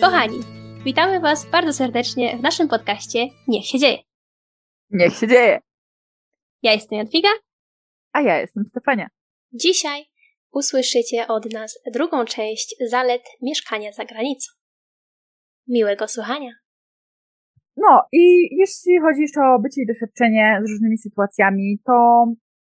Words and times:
Kochani, 0.00 0.40
witamy 0.84 1.20
Was 1.20 1.50
bardzo 1.50 1.72
serdecznie 1.72 2.36
w 2.36 2.42
naszym 2.42 2.68
podcaście 2.68 3.26
Niech 3.48 3.66
się 3.66 3.78
dzieje. 3.78 3.98
Niech 4.90 5.14
się 5.14 5.28
dzieje. 5.28 5.60
Ja 6.62 6.72
jestem 6.72 6.98
Jadwiga. 6.98 7.28
A 8.12 8.20
ja 8.20 8.40
jestem 8.40 8.64
Stefania. 8.64 9.08
Dzisiaj 9.52 10.04
usłyszycie 10.52 11.26
od 11.28 11.52
nas 11.52 11.78
drugą 11.94 12.24
część 12.24 12.74
zalet 12.88 13.22
mieszkania 13.42 13.92
za 13.92 14.04
granicą. 14.04 14.52
Miłego 15.68 16.08
słuchania. 16.08 16.50
No 17.76 18.02
i 18.12 18.48
jeśli 18.56 19.00
chodzi 19.00 19.20
jeszcze 19.20 19.40
o 19.40 19.58
bycie 19.62 19.82
i 19.82 19.86
doświadczenie 19.86 20.60
z 20.64 20.70
różnymi 20.70 20.98
sytuacjami, 20.98 21.78
to 21.86 22.24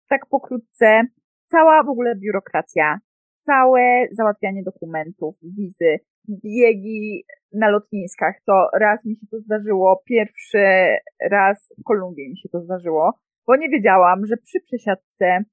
tak 0.08 0.26
pokrótce 0.26 1.02
cała 1.46 1.82
w 1.84 1.88
ogóle 1.88 2.16
biurokracja, 2.16 2.98
całe 3.44 4.06
załatwianie 4.12 4.62
dokumentów, 4.62 5.34
wizy, 5.42 5.98
biegi 6.28 7.24
na 7.52 7.70
lotniskach, 7.70 8.34
to 8.46 8.68
raz 8.74 9.04
mi 9.04 9.16
się 9.16 9.26
to 9.30 9.40
zdarzyło, 9.40 10.02
pierwszy 10.06 10.64
raz 11.30 11.72
w 11.78 11.82
Kolumbii 11.82 12.30
mi 12.30 12.38
się 12.38 12.48
to 12.48 12.60
zdarzyło, 12.60 13.12
bo 13.46 13.56
nie 13.56 13.68
wiedziałam, 13.68 14.26
że 14.26 14.36
przy 14.36 14.60
przesiadce 14.60 15.44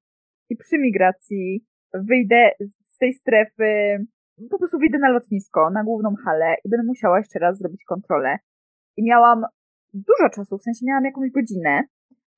i 0.49 0.55
przy 0.55 0.77
migracji 0.77 1.65
wyjdę 1.93 2.51
z 2.81 2.97
tej 2.97 3.13
strefy, 3.13 3.97
po 4.51 4.57
prostu 4.57 4.79
wyjdę 4.79 4.97
na 4.97 5.09
lotnisko, 5.09 5.69
na 5.69 5.83
główną 5.83 6.15
halę 6.25 6.55
i 6.65 6.69
będę 6.69 6.85
musiała 6.85 7.17
jeszcze 7.17 7.39
raz 7.39 7.57
zrobić 7.57 7.83
kontrolę. 7.83 8.37
I 8.97 9.03
miałam 9.03 9.45
dużo 9.93 10.29
czasu, 10.35 10.57
w 10.57 10.61
sensie 10.61 10.85
miałam 10.85 11.05
jakąś 11.05 11.31
godzinę, 11.31 11.83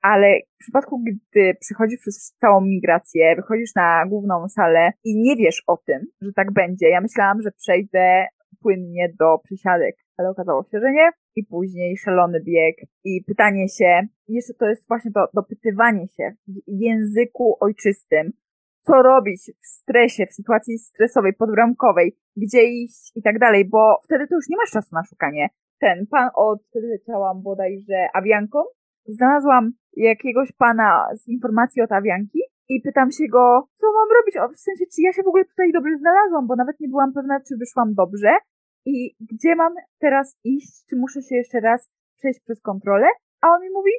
ale 0.02 0.39
w 0.55 0.58
przypadku, 0.59 1.03
gdy 1.03 1.55
przychodzisz 1.59 2.00
przez 2.00 2.36
całą 2.38 2.61
migrację, 2.61 3.36
wychodzisz 3.36 3.75
na 3.75 4.06
główną 4.06 4.50
salę 4.50 4.91
i 5.03 5.22
nie 5.22 5.36
wiesz 5.36 5.64
o 5.67 5.78
tym, 5.78 6.08
że 6.22 6.33
tak 6.33 6.52
będzie, 6.53 6.89
ja 6.89 7.02
myślałam, 7.02 7.41
że 7.41 7.52
przejdę 7.52 8.25
płynnie 8.61 9.14
do 9.19 9.38
przysiadek, 9.44 9.95
ale 10.17 10.30
okazało 10.30 10.64
się, 10.64 10.80
że 10.80 10.91
nie. 10.91 11.09
I 11.36 11.44
później 11.45 11.97
szalony 11.97 12.41
bieg 12.44 12.75
i 13.03 13.23
pytanie 13.28 13.69
się, 13.69 14.08
jeszcze 14.28 14.53
to 14.53 14.66
jest 14.66 14.88
właśnie 14.88 15.11
to 15.11 15.28
dopytywanie 15.33 16.08
się 16.08 16.31
w 16.47 16.53
języku 16.67 17.58
ojczystym, 17.59 18.31
co 18.81 19.02
robić 19.02 19.52
w 19.61 19.67
stresie, 19.67 20.25
w 20.25 20.34
sytuacji 20.34 20.78
stresowej, 20.78 21.34
podbramkowej, 21.34 22.17
gdzie 22.38 22.63
iść 22.63 23.11
i 23.16 23.22
tak 23.22 23.39
dalej, 23.39 23.66
bo 23.66 24.00
wtedy 24.03 24.28
to 24.28 24.36
już 24.36 24.50
nie 24.50 24.58
masz 24.58 24.72
czasu 24.72 24.95
na 24.95 25.03
szukanie. 25.03 25.50
Ten 25.80 26.08
pan 26.08 26.30
od, 26.36 26.63
wtedy 26.69 26.88
leciałam 26.88 27.41
bodajże 27.41 28.08
awianką, 28.13 28.59
znalazłam 29.05 29.72
jakiegoś 29.94 30.52
pana 30.52 31.08
z 31.16 31.28
informacji 31.28 31.81
od 31.81 31.92
awianki 31.92 32.39
i 32.69 32.81
pytam 32.81 33.11
się 33.11 33.28
go, 33.28 33.67
co 33.75 33.88
mam 33.97 34.09
robić, 34.17 34.38
o, 34.38 34.50
w 34.50 34.59
sensie, 34.59 34.86
czy 34.95 35.02
ja 35.02 35.14
się 35.14 35.23
w 35.23 35.28
ogóle 35.28 35.45
tutaj 35.45 35.72
dobrze 35.72 35.97
znalazłam, 35.97 36.47
bo 36.47 36.56
nawet 36.56 36.80
nie 36.80 36.88
byłam 36.88 37.14
pewna, 37.14 37.39
czy 37.47 37.58
wyszłam 37.58 37.94
dobrze 37.94 38.31
i 38.86 39.16
gdzie 39.19 39.56
mam 39.56 39.73
teraz 40.00 40.38
iść, 40.44 40.86
czy 40.89 40.95
muszę 40.95 41.22
się 41.22 41.36
jeszcze 41.36 41.59
raz 41.59 41.89
przejść 42.17 42.39
przez 42.39 42.61
kontrolę, 42.61 43.08
a 43.41 43.47
on 43.47 43.61
mi 43.61 43.69
mówi, 43.69 43.91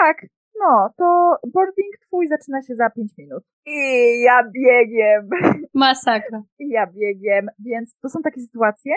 tak, 0.00 0.26
no, 0.60 0.90
to 0.96 1.36
boarding 1.52 1.98
twój 2.06 2.28
zaczyna 2.28 2.62
się 2.62 2.74
za 2.74 2.90
5 2.90 3.12
minut. 3.18 3.44
I 3.66 3.76
ja 4.22 4.42
biegiem. 4.54 5.28
Masakra. 5.74 6.42
I 6.58 6.68
ja 6.68 6.86
biegiem, 6.86 7.46
więc 7.58 7.96
to 8.02 8.08
są 8.08 8.22
takie 8.22 8.40
sytuacje, 8.40 8.92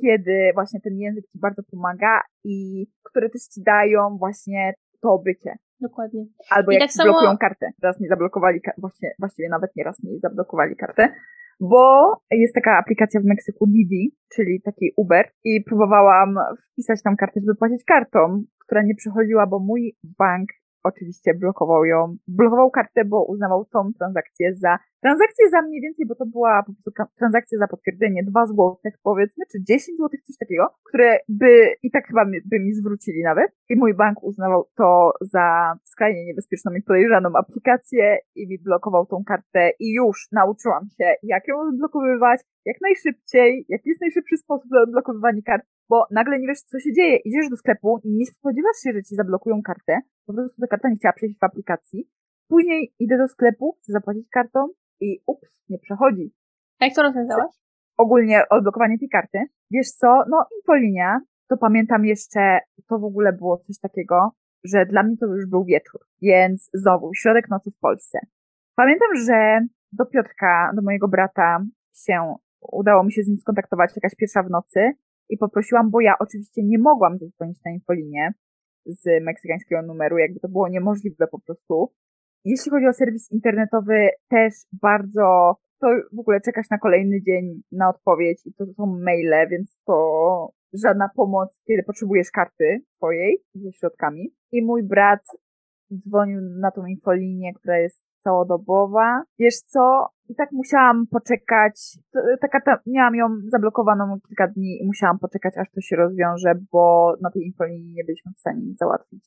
kiedy 0.00 0.50
właśnie 0.54 0.80
ten 0.80 0.98
język 0.98 1.24
ci 1.32 1.38
bardzo 1.38 1.62
pomaga 1.70 2.20
i 2.44 2.86
które 3.02 3.30
też 3.30 3.42
ci 3.42 3.62
dają 3.62 4.16
właśnie 4.18 4.74
to 5.02 5.22
bycie. 5.24 5.56
Dokładnie. 5.80 6.26
Albo 6.50 6.70
I 6.70 6.74
jak 6.74 6.82
tak 6.82 6.92
samo... 6.92 7.12
blokują 7.12 7.38
kartę. 7.38 7.70
Raz 7.82 8.00
mi 8.00 8.08
zablokowali, 8.08 8.60
właśnie, 8.78 9.10
właściwie 9.18 9.48
nawet 9.48 9.70
nie 9.76 9.84
raz 9.84 10.02
mi 10.02 10.18
zablokowali 10.20 10.76
kartę, 10.76 11.08
bo 11.60 12.12
jest 12.30 12.54
taka 12.54 12.78
aplikacja 12.78 13.20
w 13.20 13.24
Meksyku 13.24 13.66
Didi, 13.66 14.16
czyli 14.34 14.62
taki 14.62 14.92
Uber 14.96 15.30
i 15.44 15.64
próbowałam 15.64 16.34
wpisać 16.72 17.02
tam 17.02 17.16
kartę, 17.16 17.40
żeby 17.40 17.54
płacić 17.58 17.84
kartą, 17.84 18.44
która 18.66 18.82
nie 18.82 18.94
przechodziła, 18.94 19.46
bo 19.46 19.58
mój 19.58 19.96
bank 20.18 20.48
oczywiście 20.86 21.34
blokował 21.34 21.84
ją, 21.84 22.16
blokował 22.28 22.70
kartę, 22.70 23.04
bo 23.04 23.24
uznawał 23.24 23.64
tą 23.64 23.92
transakcję 23.98 24.54
za 24.54 24.78
transakcję 25.06 25.48
za 25.50 25.62
mniej 25.62 25.80
więcej, 25.80 26.06
bo 26.06 26.14
to 26.14 26.26
była 26.26 26.62
po 26.66 26.72
prostu 26.72 26.90
transakcja 27.18 27.58
za 27.58 27.66
potwierdzenie 27.66 28.22
2 28.24 28.46
złotych 28.46 28.94
powiedzmy, 29.02 29.44
czy 29.52 29.58
10 29.62 29.98
złotych, 29.98 30.22
coś 30.22 30.36
takiego, 30.36 30.64
które 30.88 31.18
by 31.28 31.74
i 31.82 31.90
tak 31.90 32.06
chyba 32.06 32.24
by 32.24 32.60
mi 32.60 32.72
zwrócili 32.72 33.22
nawet. 33.22 33.50
I 33.68 33.76
mój 33.76 33.94
bank 33.94 34.22
uznawał 34.22 34.64
to 34.76 35.12
za 35.20 35.74
skrajnie 35.84 36.24
niebezpieczną 36.24 36.72
i 36.72 36.82
podejrzaną 36.82 37.28
aplikację 37.36 38.18
i 38.34 38.48
mi 38.48 38.58
blokował 38.58 39.06
tą 39.06 39.24
kartę 39.24 39.70
i 39.80 39.94
już 39.94 40.28
nauczyłam 40.32 40.84
się, 40.98 41.14
jak 41.22 41.48
ją 41.48 41.60
odblokowywać, 41.60 42.40
jak 42.64 42.76
najszybciej, 42.80 43.66
jaki 43.68 43.88
jest 43.88 44.00
najszybszy 44.00 44.36
sposób 44.36 44.70
na 44.70 44.82
odblokowywanie 44.82 45.42
kart, 45.42 45.64
bo 45.88 46.06
nagle 46.10 46.38
nie 46.38 46.46
wiesz, 46.46 46.60
co 46.60 46.78
się 46.78 46.92
dzieje. 46.92 47.16
Idziesz 47.16 47.50
do 47.50 47.56
sklepu 47.56 48.00
i 48.04 48.12
nie 48.12 48.26
spodziewasz 48.26 48.76
się, 48.82 48.92
że 48.92 49.02
ci 49.02 49.14
zablokują 49.14 49.62
kartę, 49.62 50.00
po 50.26 50.32
prostu 50.32 50.60
ta 50.60 50.66
karta 50.66 50.88
nie 50.88 50.96
chciała 50.96 51.12
przejść 51.12 51.38
w 51.38 51.44
aplikacji. 51.44 52.08
Później 52.48 52.94
idę 52.98 53.18
do 53.18 53.28
sklepu, 53.28 53.76
chcę 53.78 53.92
zapłacić 53.92 54.28
kartą 54.28 54.68
i 55.00 55.20
ups, 55.26 55.62
nie 55.68 55.78
przechodzi. 55.78 56.32
A 56.80 56.84
jak 56.84 56.94
to 56.94 57.02
rozwiązałaś? 57.02 57.54
Ogólnie 57.96 58.42
odblokowanie 58.50 58.98
tej 58.98 59.08
karty. 59.08 59.38
Wiesz 59.70 59.90
co, 59.90 60.24
no 60.28 60.46
infolinia, 60.56 61.20
to 61.48 61.56
pamiętam 61.56 62.04
jeszcze, 62.04 62.58
to 62.88 62.98
w 62.98 63.04
ogóle 63.04 63.32
było 63.32 63.58
coś 63.58 63.78
takiego, 63.78 64.30
że 64.64 64.86
dla 64.86 65.02
mnie 65.02 65.16
to 65.16 65.26
już 65.26 65.46
był 65.46 65.64
wieczór, 65.64 66.00
więc 66.22 66.70
znowu, 66.74 67.14
środek 67.14 67.48
nocy 67.50 67.70
w 67.70 67.78
Polsce. 67.78 68.18
Pamiętam, 68.76 69.08
że 69.26 69.60
do 69.92 70.06
Piotrka, 70.06 70.70
do 70.74 70.82
mojego 70.82 71.08
brata 71.08 71.58
się 71.94 72.34
udało 72.60 73.04
mi 73.04 73.12
się 73.12 73.22
z 73.22 73.28
nim 73.28 73.36
skontaktować 73.36 73.96
jakaś 73.96 74.14
pierwsza 74.14 74.42
w 74.42 74.50
nocy 74.50 74.92
i 75.28 75.38
poprosiłam, 75.38 75.90
bo 75.90 76.00
ja 76.00 76.14
oczywiście 76.18 76.62
nie 76.64 76.78
mogłam 76.78 77.18
zadzwonić 77.18 77.58
na 77.64 77.72
infolinię 77.72 78.32
z 78.86 79.24
meksykańskiego 79.24 79.82
numeru, 79.82 80.18
jakby 80.18 80.40
to 80.40 80.48
było 80.48 80.68
niemożliwe 80.68 81.26
po 81.26 81.40
prostu. 81.40 81.92
Jeśli 82.44 82.70
chodzi 82.70 82.86
o 82.86 82.92
serwis 82.92 83.32
internetowy, 83.32 84.08
też 84.28 84.54
bardzo, 84.72 85.56
to 85.80 85.86
w 86.12 86.18
ogóle 86.20 86.40
czekasz 86.40 86.70
na 86.70 86.78
kolejny 86.78 87.22
dzień 87.22 87.62
na 87.72 87.88
odpowiedź 87.88 88.46
i 88.46 88.54
to 88.54 88.66
są 88.66 88.86
maile, 88.86 89.48
więc 89.50 89.78
to 89.86 90.50
żadna 90.72 91.08
pomoc, 91.16 91.60
kiedy 91.66 91.82
potrzebujesz 91.82 92.30
karty 92.30 92.80
twojej 92.96 93.38
ze 93.54 93.72
środkami. 93.72 94.34
I 94.52 94.64
mój 94.64 94.82
brat 94.82 95.22
dzwonił 96.08 96.40
na 96.40 96.70
tą 96.70 96.86
infolinię, 96.86 97.54
która 97.54 97.78
jest 97.78 98.04
całodobowa. 98.26 99.22
Wiesz 99.38 99.56
co? 99.56 100.08
I 100.28 100.34
tak 100.34 100.52
musiałam 100.52 101.06
poczekać, 101.06 101.98
taka 102.40 102.60
ta, 102.60 102.78
miałam 102.86 103.14
ją 103.14 103.28
zablokowaną 103.48 104.20
kilka 104.28 104.48
dni 104.48 104.82
i 104.82 104.86
musiałam 104.86 105.18
poczekać, 105.18 105.58
aż 105.58 105.70
to 105.70 105.80
się 105.80 105.96
rozwiąże, 105.96 106.54
bo 106.72 107.14
na 107.20 107.30
tej 107.30 107.42
infolinii 107.42 107.94
nie 107.94 108.04
byliśmy 108.04 108.32
w 108.36 108.40
stanie 108.40 108.60
nic 108.62 108.78
załatwić. 108.78 109.24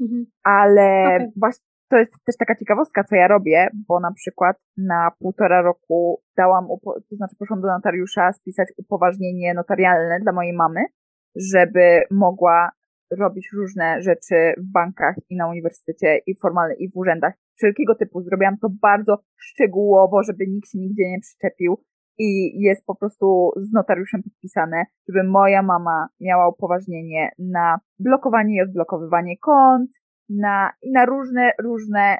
Mhm. 0.00 0.26
Ale 0.42 1.04
okay. 1.04 1.32
właśnie 1.36 1.64
to 1.90 1.96
jest 1.96 2.12
też 2.24 2.36
taka 2.36 2.54
ciekawostka, 2.54 3.04
co 3.04 3.16
ja 3.16 3.28
robię, 3.28 3.68
bo 3.88 4.00
na 4.00 4.12
przykład 4.12 4.56
na 4.76 5.10
półtora 5.18 5.62
roku 5.62 6.22
dałam, 6.36 6.66
to 6.84 7.16
znaczy 7.16 7.36
poszłam 7.38 7.60
do 7.60 7.68
notariusza 7.68 8.32
spisać 8.32 8.68
upoważnienie 8.76 9.54
notarialne 9.54 10.20
dla 10.22 10.32
mojej 10.32 10.52
mamy, 10.52 10.80
żeby 11.36 12.02
mogła 12.10 12.70
robić 13.10 13.50
różne 13.52 14.02
rzeczy 14.02 14.54
w 14.58 14.72
bankach 14.72 15.14
i 15.30 15.36
na 15.36 15.48
uniwersytecie 15.48 16.20
i 16.26 16.34
formalnie 16.34 16.74
i 16.74 16.90
w 16.90 16.96
urzędach 16.96 17.34
wszelkiego 17.58 17.94
typu. 17.94 18.22
Zrobiłam 18.22 18.58
to 18.58 18.68
bardzo 18.82 19.18
szczegółowo, 19.36 20.22
żeby 20.22 20.46
nikt 20.46 20.70
się 20.70 20.78
nigdzie 20.78 21.10
nie 21.10 21.20
przyczepił 21.20 21.84
i 22.18 22.60
jest 22.60 22.86
po 22.86 22.94
prostu 22.94 23.50
z 23.56 23.72
notariuszem 23.72 24.22
podpisane, 24.22 24.84
żeby 25.08 25.28
moja 25.28 25.62
mama 25.62 26.08
miała 26.20 26.48
upoważnienie 26.48 27.30
na 27.38 27.78
blokowanie 27.98 28.56
i 28.56 28.62
odblokowywanie 28.62 29.38
kont, 29.38 29.90
na, 30.28 30.72
i 30.82 30.92
na 30.92 31.06
różne, 31.06 31.50
różne 31.62 32.18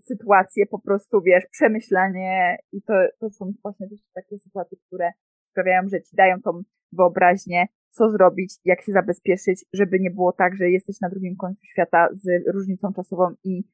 sytuacje, 0.00 0.66
po 0.66 0.78
prostu, 0.78 1.22
wiesz, 1.22 1.46
przemyślanie 1.50 2.56
i 2.72 2.82
to, 2.82 2.94
to 3.20 3.30
są 3.30 3.52
właśnie 3.62 3.88
też 3.88 4.00
takie 4.14 4.38
sytuacje, 4.38 4.78
które 4.86 5.12
sprawiają, 5.50 5.88
że 5.88 6.02
ci 6.02 6.16
dają 6.16 6.42
tą 6.42 6.62
wyobraźnię, 6.92 7.66
co 7.90 8.10
zrobić, 8.10 8.54
jak 8.64 8.82
się 8.82 8.92
zabezpieczyć, 8.92 9.64
żeby 9.72 10.00
nie 10.00 10.10
było 10.10 10.32
tak, 10.32 10.56
że 10.56 10.70
jesteś 10.70 11.00
na 11.00 11.08
drugim 11.08 11.36
końcu 11.36 11.60
świata 11.64 12.08
z 12.12 12.46
różnicą 12.54 12.92
czasową 12.92 13.34
i, 13.44 13.64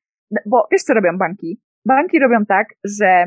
bo 0.47 0.69
wiesz, 0.73 0.83
co 0.83 0.95
robią 0.95 1.19
banki? 1.19 1.61
Banki 1.87 2.19
robią 2.19 2.47
tak, 2.47 2.69
że 2.85 3.25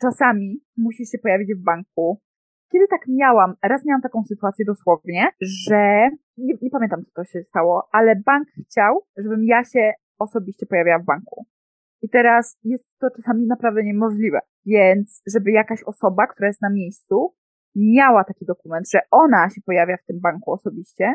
czasami 0.00 0.60
musisz 0.76 1.08
się 1.08 1.18
pojawić 1.18 1.54
w 1.54 1.64
banku. 1.64 2.20
Kiedy 2.72 2.86
tak 2.88 3.00
miałam, 3.08 3.54
raz 3.62 3.84
miałam 3.84 4.02
taką 4.02 4.24
sytuację 4.24 4.64
dosłownie, 4.64 5.28
że 5.40 6.08
nie, 6.36 6.54
nie 6.62 6.70
pamiętam, 6.70 7.02
co 7.02 7.10
to 7.14 7.24
się 7.24 7.42
stało, 7.42 7.88
ale 7.92 8.16
bank 8.26 8.48
chciał, 8.62 9.06
żebym 9.16 9.44
ja 9.44 9.64
się 9.64 9.92
osobiście 10.18 10.66
pojawiała 10.66 10.98
w 10.98 11.04
banku. 11.04 11.46
I 12.02 12.08
teraz 12.08 12.58
jest 12.64 12.84
to 13.00 13.10
czasami 13.16 13.46
naprawdę 13.46 13.82
niemożliwe. 13.82 14.40
Więc, 14.66 15.22
żeby 15.26 15.50
jakaś 15.50 15.82
osoba, 15.82 16.26
która 16.26 16.46
jest 16.46 16.62
na 16.62 16.70
miejscu, 16.70 17.34
miała 17.76 18.24
taki 18.24 18.46
dokument, 18.46 18.90
że 18.90 19.00
ona 19.10 19.50
się 19.50 19.60
pojawia 19.66 19.96
w 19.96 20.04
tym 20.04 20.20
banku 20.20 20.52
osobiście 20.52 21.14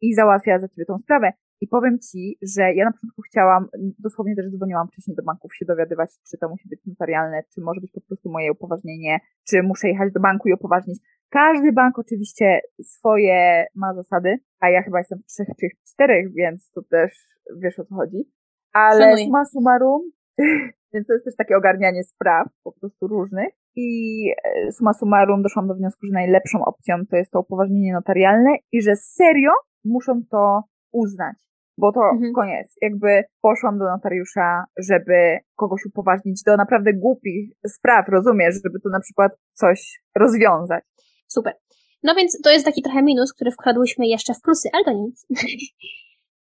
i 0.00 0.14
załatwia 0.14 0.58
za 0.58 0.68
ciebie 0.68 0.84
tą 0.84 0.98
sprawę. 0.98 1.32
I 1.60 1.68
powiem 1.68 1.98
ci, 1.98 2.38
że 2.42 2.74
ja 2.74 2.84
na 2.84 2.92
początku 2.92 3.22
chciałam, 3.22 3.68
dosłownie 3.98 4.36
też 4.36 4.50
dzwoniłam 4.50 4.88
wcześniej 4.88 5.16
do 5.16 5.22
banków 5.22 5.56
się 5.56 5.64
dowiadywać, 5.64 6.10
czy 6.30 6.38
to 6.38 6.48
musi 6.48 6.68
być 6.68 6.80
notarialne, 6.86 7.42
czy 7.54 7.60
może 7.60 7.80
być 7.80 7.92
po 7.92 8.00
prostu 8.00 8.30
moje 8.30 8.52
upoważnienie, 8.52 9.20
czy 9.48 9.62
muszę 9.62 9.88
jechać 9.88 10.12
do 10.12 10.20
banku 10.20 10.48
i 10.48 10.52
upoważnić. 10.52 10.98
Każdy 11.30 11.72
bank 11.72 11.98
oczywiście 11.98 12.60
swoje 12.82 13.66
ma 13.74 13.94
zasady, 13.94 14.38
a 14.60 14.70
ja 14.70 14.82
chyba 14.82 14.98
jestem 14.98 15.18
w 15.18 15.24
trzech 15.24 15.48
czy 15.60 15.66
czterech, 15.84 16.34
więc 16.34 16.70
to 16.70 16.82
też 16.82 17.28
wiesz 17.56 17.78
o 17.78 17.84
co 17.84 17.94
chodzi. 17.94 18.30
Ale 18.72 19.00
Szanuj. 19.00 19.24
summa 19.24 19.44
summarum, 19.44 20.10
więc 20.92 21.06
to 21.06 21.12
jest 21.12 21.24
też 21.24 21.36
takie 21.36 21.56
ogarnianie 21.56 22.04
spraw 22.04 22.48
po 22.64 22.72
prostu 22.72 23.06
różnych. 23.06 23.48
I 23.76 24.28
e, 24.44 24.72
summa 24.72 24.92
summarum 24.92 25.42
doszłam 25.42 25.68
do 25.68 25.74
wniosku, 25.74 26.06
że 26.06 26.12
najlepszą 26.12 26.64
opcją 26.64 26.96
to 27.10 27.16
jest 27.16 27.30
to 27.30 27.40
upoważnienie 27.40 27.92
notarialne 27.92 28.50
i 28.72 28.82
że 28.82 28.96
serio 28.96 29.52
muszą 29.84 30.22
to 30.30 30.62
uznać. 30.94 31.36
Bo 31.78 31.92
to 31.92 32.00
mhm. 32.12 32.32
koniec. 32.32 32.76
Jakby 32.82 33.22
poszłam 33.42 33.78
do 33.78 33.84
notariusza, 33.84 34.64
żeby 34.78 35.38
kogoś 35.56 35.80
upoważnić 35.86 36.42
do 36.46 36.56
naprawdę 36.56 36.92
głupich 36.92 37.50
spraw, 37.66 38.08
rozumiesz, 38.08 38.54
żeby 38.64 38.80
tu 38.80 38.88
na 38.88 39.00
przykład 39.00 39.32
coś 39.52 40.02
rozwiązać. 40.14 40.84
Super. 41.28 41.54
No 42.02 42.14
więc 42.14 42.40
to 42.44 42.50
jest 42.50 42.64
taki 42.64 42.82
trochę 42.82 43.02
minus, 43.02 43.32
który 43.32 43.50
wkradłyśmy 43.50 44.06
jeszcze 44.06 44.34
w 44.34 44.40
plusy, 44.40 44.68
ale 44.72 44.84
to 44.84 44.92
nic. 44.92 45.26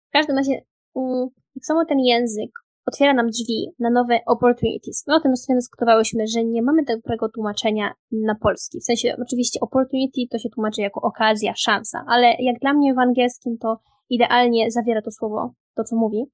w 0.09 0.13
każdym 0.13 0.37
razie, 0.37 0.53
mm, 0.97 1.29
tak 1.55 1.65
samo 1.65 1.85
ten 1.85 1.99
język 1.99 2.51
otwiera 2.87 3.15
nam 3.15 3.27
drzwi 3.27 3.67
na 3.79 3.91
nowe 3.91 4.21
opportunities. 4.27 5.05
My 5.07 5.15
o 5.15 5.21
tym 5.21 5.33
ostatnio 5.33 5.57
dyskutowałyśmy, 5.57 6.27
że 6.27 6.45
nie 6.45 6.63
mamy 6.63 6.83
dobrego 6.83 7.29
tłumaczenia 7.29 7.93
na 8.13 8.35
polski. 8.35 8.81
W 8.81 8.85
sensie, 8.85 9.17
oczywiście 9.23 9.61
opportunity 9.61 10.21
to 10.31 10.39
się 10.39 10.49
tłumaczy 10.49 10.81
jako 10.81 11.01
okazja, 11.01 11.53
szansa, 11.57 12.05
ale 12.09 12.27
jak 12.39 12.59
dla 12.61 12.73
mnie 12.75 12.95
w 12.95 12.99
angielskim 12.99 13.59
to 13.59 13.79
idealnie 14.11 14.71
zawiera 14.71 15.03
to 15.03 15.11
słowo, 15.11 15.53
to 15.75 15.85
co 15.85 15.97
mówi. 15.97 16.25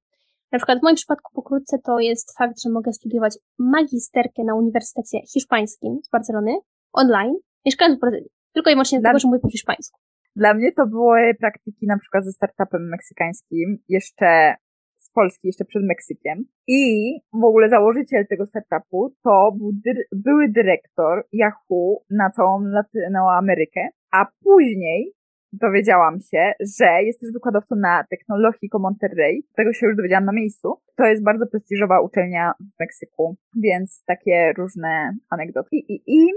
Na 0.51 0.59
przykład 0.59 0.79
w 0.79 0.83
moim 0.83 0.95
przypadku 0.95 1.33
pokrótce 1.33 1.77
to 1.85 1.99
jest 1.99 2.37
fakt, 2.37 2.61
że 2.63 2.69
mogę 2.69 2.93
studiować 2.93 3.37
magisterkę 3.59 4.43
na 4.43 4.55
Uniwersytecie 4.55 5.19
Hiszpańskim 5.33 5.97
z 6.03 6.09
Barcelony 6.09 6.57
online, 6.93 7.33
mieszkając 7.65 7.97
w 7.97 8.01
Brazylii. 8.01 8.29
Tylko 8.53 8.69
i 8.69 8.73
wyłącznie 8.73 8.99
dlatego, 8.99 9.19
że 9.19 9.27
mówię 9.27 9.39
po 9.39 9.49
hiszpańsku. 9.49 9.99
Dla 10.35 10.53
mnie 10.53 10.71
to 10.71 10.87
były 10.87 11.33
praktyki 11.39 11.87
na 11.87 11.97
przykład 11.97 12.25
ze 12.25 12.31
startupem 12.31 12.89
meksykańskim, 12.89 13.77
jeszcze 13.89 14.55
z 14.97 15.11
Polski, 15.11 15.47
jeszcze 15.47 15.65
przed 15.65 15.83
Meksykiem. 15.83 16.45
I 16.67 17.13
w 17.33 17.43
ogóle 17.43 17.69
założyciel 17.69 18.27
tego 18.27 18.45
startupu 18.45 19.15
to 19.23 19.51
był 19.57 19.71
dy 19.73 20.05
były 20.11 20.49
dyrektor 20.49 21.27
Yahoo 21.33 22.01
na 22.09 22.29
całą 22.29 22.63
Latynoamerykę, 22.63 23.89
a 24.11 24.25
później 24.43 25.13
dowiedziałam 25.61 26.19
się, 26.19 26.51
że 26.79 27.03
jest 27.03 27.19
też 27.21 27.31
wykładowcą 27.33 27.75
na 27.75 28.03
Technologico 28.09 28.79
Monterrey. 28.79 29.43
Tego 29.55 29.73
się 29.73 29.87
już 29.87 29.95
dowiedziałam 29.95 30.25
na 30.25 30.31
miejscu. 30.31 30.73
To 30.95 31.03
jest 31.03 31.23
bardzo 31.23 31.47
prestiżowa 31.47 32.01
uczelnia 32.01 32.53
w 32.59 32.79
Meksyku, 32.79 33.37
więc 33.63 34.03
takie 34.05 34.53
różne 34.57 35.13
anegdotki. 35.29 35.77
I, 35.77 35.93
i, 35.93 36.01
i 36.07 36.31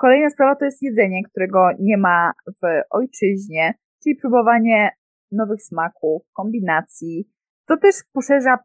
kolejna 0.00 0.30
sprawa 0.30 0.56
to 0.56 0.64
jest 0.64 0.82
jedzenie, 0.82 1.22
którego 1.30 1.68
nie 1.80 1.96
ma 1.96 2.32
w 2.46 2.82
ojczyźnie, 2.90 3.74
czyli 4.02 4.16
próbowanie 4.16 4.90
nowych 5.32 5.62
smaków, 5.62 6.22
kombinacji. 6.32 7.28
To 7.66 7.76
też 7.76 7.94
poszerza 8.12 8.58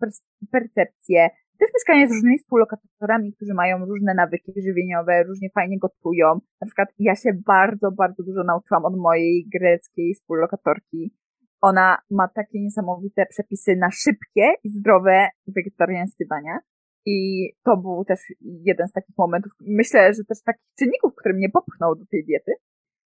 percepcję 0.52 1.30
też 1.58 1.70
mieszkanie 1.76 2.08
z 2.08 2.12
różnymi 2.12 2.40
współlokatorami, 2.40 3.34
którzy 3.34 3.54
mają 3.54 3.86
różne 3.86 4.14
nawyki 4.14 4.62
żywieniowe, 4.62 5.24
różnie 5.24 5.50
fajnie 5.56 5.78
gotują. 5.80 6.28
Na 6.62 6.66
przykład 6.66 6.90
ja 7.00 7.16
się 7.16 7.30
bardzo, 7.46 7.92
bardzo 7.92 8.24
dużo 8.24 8.44
nauczyłam 8.44 8.86
od 8.86 8.98
mojej 8.98 9.48
greckiej 9.54 10.14
współlokatorki. 10.14 11.14
Ona 11.62 11.98
ma 12.12 12.28
takie 12.28 12.62
niesamowite 12.62 13.26
przepisy 13.26 13.76
na 13.76 13.92
szybkie 13.92 14.54
i 14.64 14.70
zdrowe 14.70 15.28
wegetariańskie 15.48 16.26
dania. 16.30 16.60
I 17.06 17.50
to 17.64 17.78
był 17.78 18.06
też 18.06 18.20
jeden 18.42 18.88
z 18.88 18.92
takich 18.92 19.18
momentów, 19.18 19.52
myślę, 19.62 20.14
że 20.14 20.24
też 20.24 20.42
takich 20.44 20.66
czynników, 20.80 21.16
który 21.16 21.34
mnie 21.36 21.50
popchnął 21.50 21.96
do 21.96 22.06
tej 22.06 22.26
diety. 22.26 22.52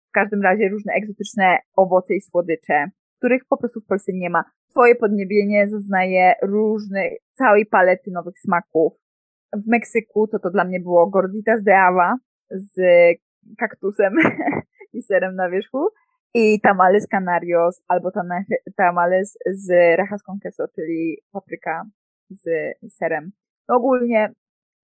W 0.08 0.12
każdym 0.12 0.42
razie 0.42 0.68
różne 0.68 0.92
egzotyczne 0.92 1.58
owoce 1.76 2.14
i 2.14 2.20
słodycze, 2.20 2.86
których 3.18 3.42
po 3.48 3.56
prostu 3.56 3.80
w 3.80 3.86
Polsce 3.86 4.12
nie 4.14 4.30
ma. 4.30 4.44
Twoje 4.70 4.94
podniebienie 4.94 5.68
zaznaje 5.68 6.34
różnych, 6.42 7.12
całej 7.32 7.66
palety 7.66 8.10
nowych 8.10 8.38
smaków. 8.38 8.92
W 9.52 9.66
Meksyku 9.66 10.28
to 10.28 10.38
to 10.38 10.50
dla 10.50 10.64
mnie 10.64 10.80
było 10.80 11.06
gorditas 11.06 11.62
de 11.62 11.78
ava 11.78 12.16
z 12.50 12.80
kaktusem 13.58 14.14
i 14.96 15.02
serem 15.02 15.34
na 15.36 15.50
wierzchu 15.50 15.88
i 16.34 16.60
tamales 16.60 17.06
canarios 17.06 17.82
albo 17.88 18.10
tamales 18.76 19.38
z 19.46 19.96
rajas 19.98 20.22
con 20.22 20.38
queso, 20.40 20.68
czyli 20.74 21.18
papryka 21.32 21.84
z 22.30 22.44
serem. 22.88 23.30
No 23.68 23.76
ogólnie 23.76 24.32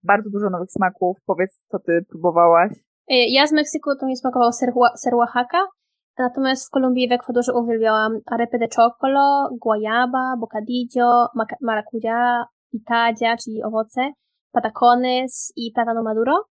bardzo 0.03 0.29
dużo 0.29 0.49
nowych 0.49 0.71
smaków. 0.71 1.17
Powiedz, 1.25 1.63
co 1.67 1.79
ty 1.79 2.05
próbowałaś? 2.09 2.71
Y, 3.11 3.15
ja 3.29 3.47
z 3.47 3.51
Meksyku 3.51 3.95
to 3.99 4.05
mi 4.05 4.17
smakował 4.17 4.51
ser, 4.51 4.69
ser 4.95 5.15
Oaxaca, 5.15 5.67
Natomiast 6.17 6.67
w 6.67 6.69
Kolumbii 6.69 7.03
i 7.03 7.09
w 7.09 7.11
Ekwadorze 7.11 7.53
uwielbiałam 7.53 8.19
arepe 8.25 8.57
de 8.59 8.67
chocolo, 8.75 9.49
guayaba, 9.61 10.35
bocadillo, 10.39 11.29
maracuja, 11.61 12.45
pitadzia, 12.71 13.37
czyli 13.37 13.63
owoce, 13.63 14.11
patacones 14.51 15.53
i 15.55 15.71
platano 15.71 16.03
maduro. 16.03 16.45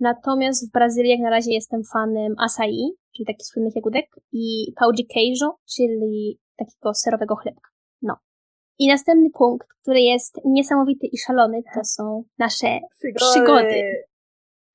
Natomiast 0.00 0.68
w 0.68 0.72
Brazylii 0.72 1.10
jak 1.10 1.20
na 1.20 1.30
razie 1.30 1.52
jestem 1.52 1.80
fanem 1.92 2.34
açaí, 2.38 2.92
czyli 3.16 3.26
takich 3.26 3.46
słynnych 3.46 3.76
jagódek, 3.76 4.06
i 4.32 4.72
pão 4.80 4.92
de 4.96 5.04
queijo, 5.14 5.58
czyli 5.74 6.38
takiego 6.56 6.94
serowego 6.94 7.36
chlebka. 7.36 7.68
No. 8.02 8.16
I 8.78 8.88
następny 8.88 9.30
punkt, 9.30 9.68
który 9.82 10.00
jest 10.00 10.40
niesamowity 10.44 11.06
i 11.06 11.18
szalony, 11.18 11.62
to 11.74 11.84
są 11.84 12.24
nasze 12.38 12.80
przygody. 12.98 14.04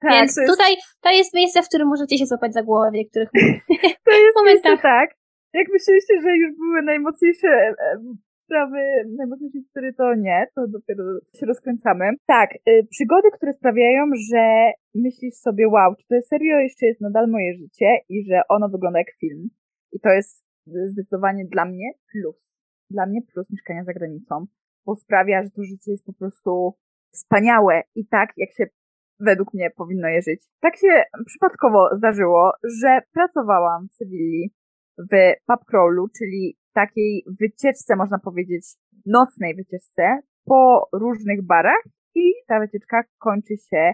Tak, 0.05 0.13
Więc 0.13 0.37
jest... 0.37 0.51
tutaj 0.53 0.71
to 1.01 1.09
jest 1.09 1.33
miejsce, 1.33 1.61
w 1.63 1.67
którym 1.69 1.87
możecie 1.87 2.17
się 2.17 2.25
złapać 2.25 2.53
za 2.53 2.63
głowę 2.63 2.89
w 2.91 2.99
niektórych 3.01 3.29
to 4.07 4.11
jest 4.25 4.37
momentach. 4.41 4.71
Miejsce, 4.71 4.77
tak. 4.81 5.09
Jak 5.53 5.67
myśleliście, 5.73 6.13
że 6.21 6.37
już 6.37 6.51
były 6.57 6.81
najmocniejsze 6.81 7.73
sprawy, 8.45 8.81
najmocniejsze 9.17 9.59
historie, 9.59 9.93
to 9.93 10.15
nie, 10.15 10.47
to 10.55 10.67
dopiero 10.67 11.03
się 11.39 11.45
rozkręcamy. 11.45 12.05
Tak, 12.27 12.49
y, 12.69 12.87
przygody, 12.89 13.27
które 13.33 13.53
sprawiają, 13.53 14.05
że 14.31 14.71
myślisz 14.95 15.35
sobie, 15.35 15.67
wow, 15.67 15.95
czy 15.95 16.07
to 16.07 16.15
jest 16.15 16.29
serio 16.29 16.59
jeszcze 16.59 16.85
jest 16.85 17.01
nadal 17.01 17.27
moje 17.29 17.53
życie 17.53 17.99
i 18.09 18.25
że 18.25 18.41
ono 18.49 18.69
wygląda 18.69 18.99
jak 18.99 19.13
film. 19.19 19.49
I 19.91 19.99
to 19.99 20.09
jest 20.09 20.45
zdecydowanie 20.85 21.45
dla 21.45 21.65
mnie 21.65 21.91
plus. 22.11 22.57
Dla 22.89 23.05
mnie 23.05 23.21
plus 23.33 23.49
mieszkania 23.49 23.83
za 23.83 23.93
granicą, 23.93 24.45
bo 24.85 24.95
sprawia, 24.95 25.43
że 25.43 25.49
to 25.49 25.63
życie 25.63 25.91
jest 25.91 26.05
po 26.05 26.13
prostu 26.13 26.73
wspaniałe 27.11 27.83
i 27.95 28.07
tak, 28.07 28.29
jak 28.37 28.49
się 28.53 28.65
według 29.19 29.53
mnie 29.53 29.69
powinno 29.77 30.07
je 30.07 30.21
żyć. 30.21 30.43
Tak 30.59 30.75
się 30.77 31.03
przypadkowo 31.25 31.89
zdarzyło, 31.97 32.51
że 32.81 32.99
pracowałam 33.13 33.87
w 33.87 33.95
Sewilli 33.95 34.53
w 34.97 35.33
pub 35.47 35.65
crawlu, 35.65 36.07
czyli 36.17 36.57
takiej 36.73 37.23
wycieczce, 37.39 37.95
można 37.95 38.19
powiedzieć, 38.19 38.65
nocnej 39.05 39.55
wycieczce 39.55 40.19
po 40.45 40.89
różnych 40.93 41.45
barach 41.45 41.83
i 42.15 42.33
ta 42.47 42.59
wycieczka 42.59 43.03
kończy 43.17 43.53
się 43.69 43.91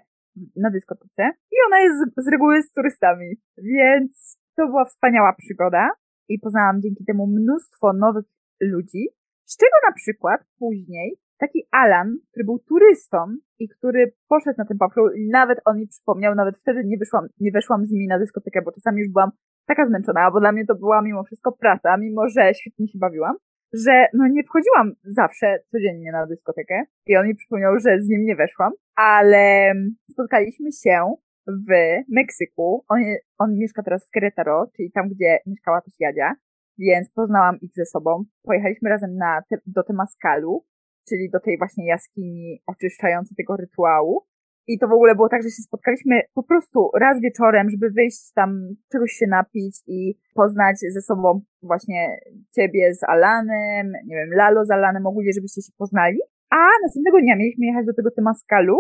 na 0.56 0.70
dyskotece 0.70 1.32
i 1.51 1.56
ona 1.68 1.80
jest 1.80 1.96
z, 1.98 2.25
z 2.25 2.28
reguły 2.28 2.63
z 2.63 2.74
turystami, 2.74 3.36
więc 3.58 4.40
to 4.56 4.68
była 4.68 4.86
wspaniała 4.86 5.34
przygoda 5.38 5.90
i 6.30 6.40
poznałam 6.40 6.82
dzięki 6.82 7.06
temu 7.06 7.28
mnóstwo 7.28 7.94
nowych 7.94 8.25
ludzi, 8.62 9.10
z 9.46 9.58
czego 9.58 9.72
na 9.88 9.94
przykład 9.94 10.42
później 10.60 11.18
taki 11.41 11.60
Alan, 11.71 12.17
który 12.29 12.43
był 12.45 12.60
turystą 12.60 13.17
i 13.60 13.69
który 13.69 14.13
poszedł 14.27 14.57
na 14.57 14.65
ten 14.65 14.77
patrol 14.77 15.12
i 15.15 15.29
nawet 15.29 15.60
on 15.65 15.77
mi 15.79 15.88
przypomniał, 15.88 16.36
nawet 16.36 16.57
wtedy 16.57 16.81
nie 16.86 16.98
wyszłam, 16.98 17.27
nie 17.39 17.51
weszłam 17.51 17.86
z 17.86 17.91
nimi 17.91 18.07
na 18.07 18.19
dyskotekę, 18.19 18.62
bo 18.62 18.71
czasami 18.71 19.01
już 19.01 19.12
byłam 19.12 19.31
taka 19.67 19.86
zmęczona, 19.86 20.31
bo 20.31 20.39
dla 20.39 20.51
mnie 20.51 20.65
to 20.65 20.75
była 20.75 21.01
mimo 21.01 21.24
wszystko 21.24 21.51
praca, 21.51 21.98
mimo 21.98 22.29
że 22.29 22.53
świetnie 22.53 22.88
się 22.88 23.00
bawiłam, 23.00 23.36
że 23.74 24.05
no 24.13 24.27
nie 24.27 24.43
wchodziłam 24.43 24.93
zawsze 25.03 25.60
codziennie 25.71 26.12
na 26.12 26.27
dyskotekę 26.27 26.83
i 27.05 27.17
on 27.17 27.27
mi 27.27 27.36
przypomniał, 27.36 27.79
że 27.79 28.00
z 28.00 28.10
nim 28.10 28.25
nie 28.25 28.36
weszłam, 28.36 28.71
ale 28.95 29.74
spotkaliśmy 30.12 30.71
się 30.71 31.13
w 31.48 31.71
Meksyku. 32.10 32.86
On, 32.89 33.00
on 33.38 33.57
mieszka 33.57 33.83
teraz 33.83 34.07
w 34.07 34.17
Querétaro, 34.17 34.65
czyli 34.75 34.91
tam, 34.91 35.10
gdzie 35.10 35.38
mieszkała 35.45 35.81
też 35.81 35.93
Jadzia, 36.00 36.33
więc 36.77 37.12
poznałam 37.12 37.60
ich 37.62 37.71
ze 37.75 37.86
sobą. 37.86 38.24
Pojechaliśmy 38.43 38.89
razem 38.89 39.15
na 39.15 39.41
te, 39.50 39.57
do 39.65 39.83
Temaskalu 39.83 40.65
czyli 41.10 41.29
do 41.29 41.39
tej 41.39 41.58
właśnie 41.58 41.88
jaskini 41.88 42.62
oczyszczającej 42.67 43.36
tego 43.38 43.58
rytuału. 43.58 44.25
I 44.67 44.79
to 44.79 44.88
w 44.88 44.91
ogóle 44.91 45.15
było 45.15 45.29
tak, 45.29 45.43
że 45.43 45.50
się 45.50 45.62
spotkaliśmy 45.62 46.22
po 46.34 46.43
prostu 46.43 46.89
raz 47.00 47.22
wieczorem, 47.22 47.70
żeby 47.70 47.89
wyjść 47.89 48.34
tam, 48.36 48.75
czegoś 48.91 49.12
się 49.12 49.27
napić 49.27 49.75
i 49.88 50.15
poznać 50.36 50.75
ze 50.93 51.01
sobą 51.01 51.41
właśnie 51.62 52.20
ciebie 52.55 52.93
z 52.93 53.03
Alanem, 53.03 53.91
nie 54.05 54.15
wiem, 54.15 54.29
Lalo 54.34 54.65
z 54.65 54.72
Alanem, 54.72 55.08
ogólnie, 55.08 55.34
żebyście 55.34 55.62
się 55.62 55.72
poznali. 55.77 56.20
A 56.50 56.67
następnego 56.84 57.22
dnia 57.22 57.36
mieliśmy 57.36 57.65
jechać 57.65 57.86
do 57.86 57.93
tego 57.93 58.12
Temaskalu 58.12 58.77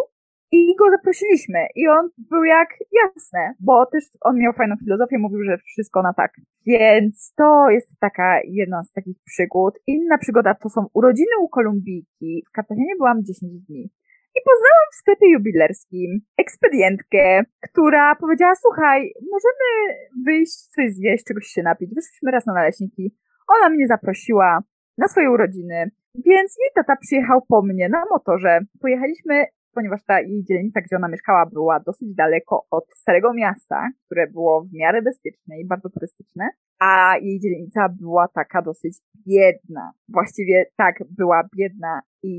i 0.51 0.75
go 0.75 0.89
zaprosiliśmy. 0.89 1.67
I 1.75 1.87
on 1.87 2.09
był 2.17 2.43
jak 2.43 2.69
jasne, 2.91 3.53
bo 3.59 3.85
też 3.85 4.03
on 4.21 4.37
miał 4.37 4.53
fajną 4.53 4.75
filozofię, 4.83 5.17
mówił, 5.17 5.43
że 5.43 5.57
wszystko 5.57 6.01
na 6.01 6.13
tak. 6.13 6.31
Więc 6.65 7.33
to 7.37 7.69
jest 7.69 7.99
taka 7.99 8.39
jedna 8.43 8.83
z 8.83 8.91
takich 8.91 9.17
przygód. 9.25 9.79
Inna 9.87 10.17
przygoda 10.17 10.55
to 10.55 10.69
są 10.69 10.85
urodziny 10.93 11.31
u 11.41 11.49
Kolumbijki. 11.49 12.43
W 12.49 12.51
Kartaginie 12.51 12.95
byłam 12.97 13.23
10 13.23 13.51
dni. 13.67 13.91
I 14.35 14.39
poznałam 14.45 14.87
w 14.91 14.95
sklepie 14.95 15.29
jubilerskim 15.31 16.21
ekspedientkę, 16.37 17.43
która 17.61 18.15
powiedziała, 18.15 18.55
słuchaj, 18.55 19.13
możemy 19.31 19.97
wyjść, 20.25 20.67
coś 20.67 20.93
zjeść, 20.93 21.23
czegoś 21.25 21.45
się 21.45 21.63
napić. 21.63 21.95
Wyszliśmy 21.95 22.31
raz 22.31 22.45
na 22.45 22.53
naleśniki. 22.53 23.15
Ona 23.47 23.69
mnie 23.69 23.87
zaprosiła 23.87 24.59
na 24.97 25.07
swoje 25.07 25.31
urodziny, 25.31 25.91
więc 26.15 26.55
jej 26.59 26.69
tata 26.75 26.95
przyjechał 26.95 27.41
po 27.47 27.61
mnie 27.61 27.89
na 27.89 28.05
motorze. 28.11 28.59
Pojechaliśmy 28.81 29.45
ponieważ 29.73 30.03
ta 30.03 30.21
jej 30.21 30.43
dzielnica, 30.43 30.81
gdzie 30.81 30.95
ona 30.95 31.07
mieszkała, 31.07 31.45
była 31.45 31.79
dosyć 31.79 32.15
daleko 32.15 32.65
od 32.71 32.85
starego 32.95 33.33
miasta, 33.33 33.89
które 34.05 34.27
było 34.27 34.63
w 34.63 34.73
miarę 34.73 35.01
bezpieczne 35.01 35.59
i 35.59 35.67
bardzo 35.67 35.89
turystyczne, 35.89 36.49
a 36.79 37.17
jej 37.21 37.39
dzielnica 37.39 37.89
była 37.89 38.27
taka 38.27 38.61
dosyć 38.61 38.97
biedna. 39.27 39.91
Właściwie 40.09 40.65
tak, 40.77 41.03
była 41.09 41.43
biedna 41.57 42.01
i 42.23 42.33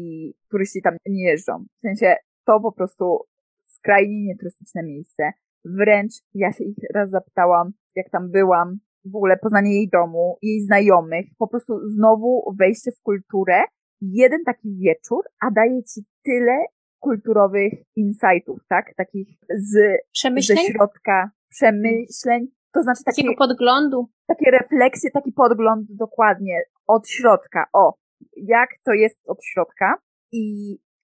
turyści 0.50 0.82
tam 0.82 0.96
nie 1.06 1.24
jeżdżą. 1.24 1.64
W 1.78 1.80
sensie 1.80 2.16
to 2.44 2.60
po 2.60 2.72
prostu 2.72 3.20
skrajnie 3.64 4.22
nieturystyczne 4.22 4.82
miejsce. 4.82 5.32
Wręcz 5.64 6.12
ja 6.34 6.52
się 6.52 6.64
ich 6.64 6.76
raz 6.94 7.10
zapytałam, 7.10 7.72
jak 7.96 8.10
tam 8.10 8.30
byłam, 8.30 8.78
w 9.04 9.16
ogóle 9.16 9.36
poznanie 9.36 9.74
jej 9.74 9.88
domu, 9.88 10.38
jej 10.42 10.60
znajomych, 10.60 11.26
po 11.38 11.48
prostu 11.48 11.88
znowu 11.88 12.54
wejście 12.58 12.92
w 12.92 13.02
kulturę. 13.02 13.62
Jeden 14.00 14.44
taki 14.44 14.76
wieczór, 14.76 15.24
a 15.40 15.50
daje 15.50 15.82
ci 15.82 16.00
tyle 16.24 16.58
kulturowych 17.06 17.72
insightów, 17.96 18.58
tak? 18.68 18.84
Takich 18.96 19.28
z, 19.70 19.74
Przemyśleń? 20.12 20.58
ze 20.58 20.64
środka, 20.72 21.30
przemyśleń, 21.48 22.40
to 22.74 22.82
znaczy 22.82 23.04
takie, 23.04 23.22
Takiego 23.22 23.34
podglądu. 23.46 24.08
takie 24.26 24.50
refleksje, 24.50 25.10
taki 25.10 25.32
podgląd 25.32 25.86
dokładnie 25.90 26.62
od 26.86 27.08
środka. 27.08 27.64
O, 27.72 27.94
jak 28.36 28.70
to 28.84 28.92
jest 28.92 29.18
od 29.28 29.44
środka 29.44 29.94
i 30.32 30.42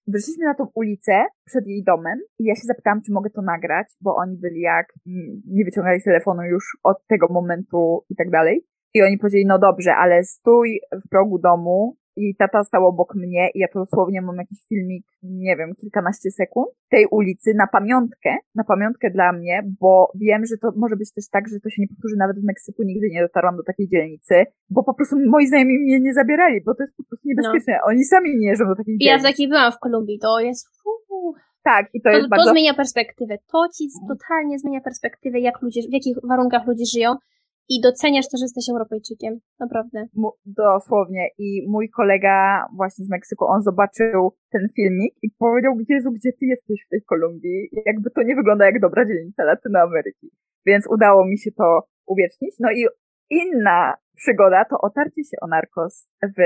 wyszliśmy 0.07 0.45
na 0.45 0.53
tą 0.55 0.67
ulicę 0.75 1.25
przed 1.45 1.67
jej 1.67 1.83
domem 1.83 2.19
i 2.39 2.43
ja 2.43 2.55
się 2.55 2.61
zapytałam, 2.65 3.01
czy 3.01 3.11
mogę 3.11 3.29
to 3.29 3.41
nagrać, 3.41 3.87
bo 4.01 4.15
oni 4.15 4.37
byli 4.37 4.61
jak, 4.61 4.87
mm, 5.07 5.41
nie 5.47 5.65
wyciągali 5.65 6.03
telefonu 6.03 6.41
już 6.43 6.63
od 6.83 6.97
tego 7.07 7.27
momentu 7.27 8.05
i 8.09 8.15
tak 8.15 8.29
dalej. 8.29 8.65
I 8.93 9.01
oni 9.03 9.17
powiedzieli, 9.17 9.45
no 9.45 9.59
dobrze, 9.59 9.95
ale 9.95 10.23
stój 10.23 10.79
w 11.05 11.09
progu 11.09 11.39
domu 11.39 11.97
i 12.19 12.35
tata 12.35 12.63
stał 12.63 12.87
obok 12.87 13.15
mnie 13.15 13.49
i 13.53 13.59
ja 13.59 13.67
to 13.67 13.79
dosłownie 13.79 14.21
mam 14.21 14.35
jakiś 14.35 14.59
filmik, 14.69 15.05
nie 15.23 15.55
wiem, 15.57 15.75
kilkanaście 15.75 16.31
sekund 16.31 16.67
tej 16.89 17.05
ulicy 17.11 17.53
na 17.53 17.67
pamiątkę, 17.67 18.37
na 18.55 18.63
pamiątkę 18.63 19.09
dla 19.11 19.31
mnie, 19.33 19.63
bo 19.79 20.11
wiem, 20.15 20.45
że 20.45 20.57
to 20.57 20.71
może 20.75 20.95
być 20.95 21.13
też 21.13 21.29
tak, 21.29 21.47
że 21.47 21.59
to 21.59 21.69
się 21.69 21.81
nie 21.81 21.87
powtórzy 21.87 22.15
nawet 22.17 22.39
w 22.39 22.43
Meksyku, 22.43 22.83
nigdy 22.83 23.09
nie 23.11 23.21
dotarłam 23.21 23.57
do 23.57 23.63
takiej 23.63 23.87
dzielnicy, 23.87 24.35
bo 24.69 24.83
po 24.83 24.93
prostu 24.93 25.15
moi 25.27 25.47
znajomi 25.47 25.79
mnie 25.79 25.99
nie 25.99 26.13
zabierali, 26.13 26.61
bo 26.65 26.75
to 26.75 26.83
jest 26.83 26.95
po 26.97 27.03
prostu 27.03 27.27
niebezpieczne. 27.27 27.73
No. 27.73 27.87
Oni 27.87 28.03
sami 28.03 28.37
nie 28.37 28.47
jeżdżą 28.47 28.65
do 28.65 28.75
takiej 28.75 28.97
dzielnicy. 28.97 29.25
Ja 29.25 29.31
takiej 29.31 29.47
byłam 29.47 29.71
w 29.71 29.79
Kolumbii, 29.79 30.19
to 30.19 30.39
jest... 30.39 30.67
Tak, 31.63 31.89
i 31.93 32.01
to, 32.01 32.09
to 32.09 32.15
jest 32.15 32.29
bardzo... 32.29 32.45
To 32.45 32.51
zmienia 32.51 32.73
perspektywę. 32.73 33.37
To 33.51 33.67
ci 33.77 33.87
totalnie 34.07 34.59
zmienia 34.59 34.81
perspektywę, 34.81 35.39
jak 35.39 35.61
ludzie, 35.61 35.81
w 35.81 35.93
jakich 35.93 36.17
warunkach 36.23 36.67
ludzie 36.67 36.85
żyją 36.85 37.15
i 37.69 37.81
doceniasz 37.81 38.27
to, 38.31 38.37
że 38.37 38.45
jesteś 38.45 38.69
Europejczykiem. 38.69 39.39
Naprawdę. 39.59 40.05
dosłownie. 40.45 41.29
I 41.37 41.65
mój 41.69 41.89
kolega 41.89 42.65
właśnie 42.75 43.05
z 43.05 43.09
Meksyku, 43.09 43.45
on 43.45 43.61
zobaczył 43.61 44.35
ten 44.49 44.67
filmik 44.75 45.13
i 45.21 45.31
powiedział, 45.39 45.73
Jezu, 45.89 46.11
gdzie 46.11 46.31
ty 46.33 46.45
jesteś 46.45 46.85
w 46.85 46.89
tej 46.89 47.01
Kolumbii? 47.01 47.69
Jakby 47.85 48.09
to 48.11 48.23
nie 48.23 48.35
wygląda 48.35 48.65
jak 48.65 48.79
dobra 48.79 49.05
dzielnica 49.05 49.43
Latynoameryki. 49.43 50.27
Więc 50.65 50.87
udało 50.89 51.25
mi 51.25 51.37
się 51.37 51.51
to 51.51 51.87
uwiecznić. 52.07 52.55
No 52.59 52.71
i 52.71 52.87
inna 53.29 53.95
przygoda 54.15 54.65
to 54.65 54.75
otarcie 54.81 55.23
się 55.23 55.37
o 55.41 55.47
narkos 55.47 56.07
w 56.37 56.39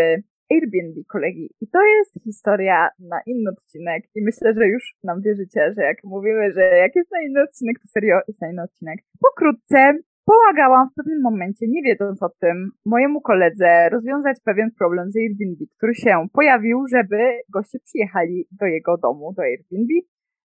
Airbnb 0.51 1.03
kolegi. 1.07 1.49
I 1.61 1.67
to 1.67 1.79
jest 1.97 2.23
historia 2.23 2.89
na 2.99 3.21
inny 3.25 3.49
odcinek 3.51 4.03
i 4.15 4.21
myślę, 4.21 4.53
że 4.53 4.67
już 4.67 4.95
nam 5.03 5.21
wierzycie, 5.21 5.73
że 5.75 5.81
jak 5.81 5.97
mówimy, 6.03 6.51
że 6.51 6.61
jak 6.61 6.95
jest 6.95 7.11
na 7.11 7.21
inny 7.21 7.41
odcinek, 7.43 7.79
to 7.79 7.87
serio 7.87 8.19
jest 8.27 8.41
na 8.41 8.49
inny 8.51 8.63
odcinek. 8.63 8.99
Pokrótce 9.21 9.93
Pomagałam 10.25 10.87
w 10.89 10.93
pewnym 10.93 11.21
momencie, 11.21 11.65
nie 11.69 11.81
wiedząc 11.83 12.23
o 12.23 12.29
tym, 12.29 12.71
mojemu 12.85 13.21
koledze 13.21 13.89
rozwiązać 13.89 14.37
pewien 14.45 14.71
problem 14.77 15.11
z 15.11 15.17
Airbnb, 15.17 15.65
który 15.77 15.95
się 15.95 16.25
pojawił, 16.33 16.87
żeby 16.87 17.17
goście 17.53 17.79
przyjechali 17.79 18.47
do 18.51 18.65
jego 18.65 18.97
domu, 18.97 19.33
do 19.37 19.41
Airbnb. 19.41 19.93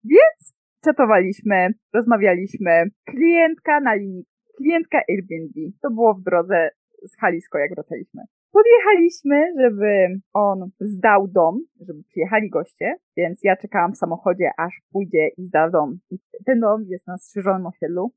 Więc 0.04 0.54
czatowaliśmy, 0.84 1.68
rozmawialiśmy. 1.94 2.84
Klientka 3.04 3.80
na 3.80 3.94
linii, 3.94 4.24
klientka 4.56 4.98
Airbnb. 5.08 5.60
To 5.82 5.90
było 5.90 6.14
w 6.14 6.22
drodze 6.22 6.70
z 7.02 7.16
Halisko, 7.20 7.58
jak 7.58 7.74
wracaliśmy. 7.74 8.22
Podjechaliśmy, 8.52 9.52
żeby 9.60 10.20
on 10.32 10.70
zdał 10.80 11.28
dom, 11.28 11.60
żeby 11.80 12.02
przyjechali 12.08 12.50
goście, 12.50 12.96
więc 13.16 13.40
ja 13.44 13.56
czekałam 13.56 13.92
w 13.92 13.96
samochodzie, 13.96 14.50
aż 14.58 14.80
pójdzie 14.92 15.28
i 15.38 15.44
zda 15.44 15.70
dom. 15.70 15.98
I 16.10 16.18
ten 16.46 16.60
dom 16.60 16.84
jest 16.86 17.06
na 17.06 17.16
strzyżonym 17.18 17.66
osiedlu, 17.66 18.12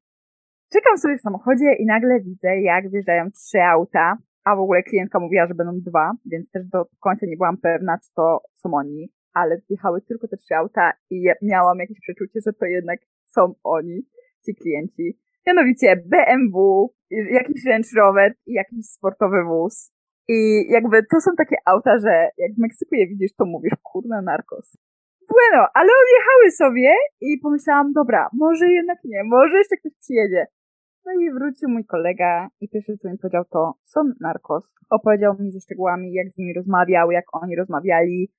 Czekam 0.74 0.98
sobie 0.98 1.18
w 1.18 1.22
samochodzie 1.22 1.74
i 1.80 1.86
nagle 1.86 2.20
widzę, 2.20 2.62
jak 2.62 2.92
wjeżdżają 2.92 3.32
trzy 3.32 3.62
auta, 3.62 4.18
a 4.44 4.56
w 4.56 4.60
ogóle 4.60 4.84
klientka 4.84 5.20
mówiła, 5.20 5.48
że 5.48 5.56
będą 5.56 5.80
dwa, 5.80 6.12
więc 6.26 6.52
też 6.52 6.66
do 6.66 6.86
końca 7.00 7.26
nie 7.26 7.38
byłam 7.38 7.58
pewna, 7.58 7.98
czy 7.98 8.14
to 8.16 8.42
są 8.56 8.74
oni, 8.74 9.12
ale 9.34 9.62
wjechały 9.70 10.02
tylko 10.02 10.28
te 10.28 10.38
trzy 10.38 10.56
auta 10.56 10.94
i 11.10 11.26
miałam 11.42 11.80
jakieś 11.80 12.00
przeczucie, 12.00 12.40
że 12.46 12.54
to 12.54 12.66
jednak 12.66 13.00
są 13.26 13.54
oni, 13.64 14.02
ci 14.46 14.56
klienci. 14.56 15.20
Mianowicie 15.48 15.96
BMW, 16.06 16.88
jakiś 17.10 17.66
Range 17.66 17.90
Rover 17.96 18.34
i 18.46 18.54
jakiś 18.54 18.86
sportowy 18.86 19.44
wóz. 19.44 19.92
I 20.28 20.68
jakby 20.70 21.04
to 21.04 21.22
są 21.22 21.32
takie 21.38 21.56
auta, 21.66 22.00
że 22.00 22.30
jak 22.38 22.52
w 22.54 22.62
Meksyku 22.62 22.96
je 22.96 23.08
widzisz, 23.08 23.36
to 23.36 23.46
mówisz, 23.46 23.74
kurna, 23.84 24.22
narkos. 24.22 24.78
Bueno, 25.30 25.68
ale 25.74 25.90
odjechały 26.04 26.52
sobie 26.52 26.94
i 27.22 27.38
pomyślałam, 27.44 27.94
dobra, 27.94 28.30
może 28.34 28.72
jednak 28.72 28.98
nie, 29.04 29.24
może 29.24 29.58
jeszcze 29.58 29.78
ktoś 29.78 29.92
przyjedzie. 30.00 30.46
No 31.06 31.12
i 31.22 31.34
wrócił 31.34 31.70
mój 31.70 31.86
kolega 31.86 32.50
i 32.62 32.70
pierwsze 32.70 32.98
co 32.98 33.10
mi 33.10 33.18
powiedział 33.18 33.44
to 33.52 33.74
są 33.84 34.00
narkos. 34.20 34.74
Opowiedział 34.90 35.36
mi 35.40 35.52
ze 35.52 35.60
szczegółami, 35.60 36.14
jak 36.14 36.32
z 36.32 36.38
nimi 36.38 36.54
rozmawiał, 36.54 37.12
jak 37.12 37.26
oni 37.32 37.56
rozmawiali 37.56 38.32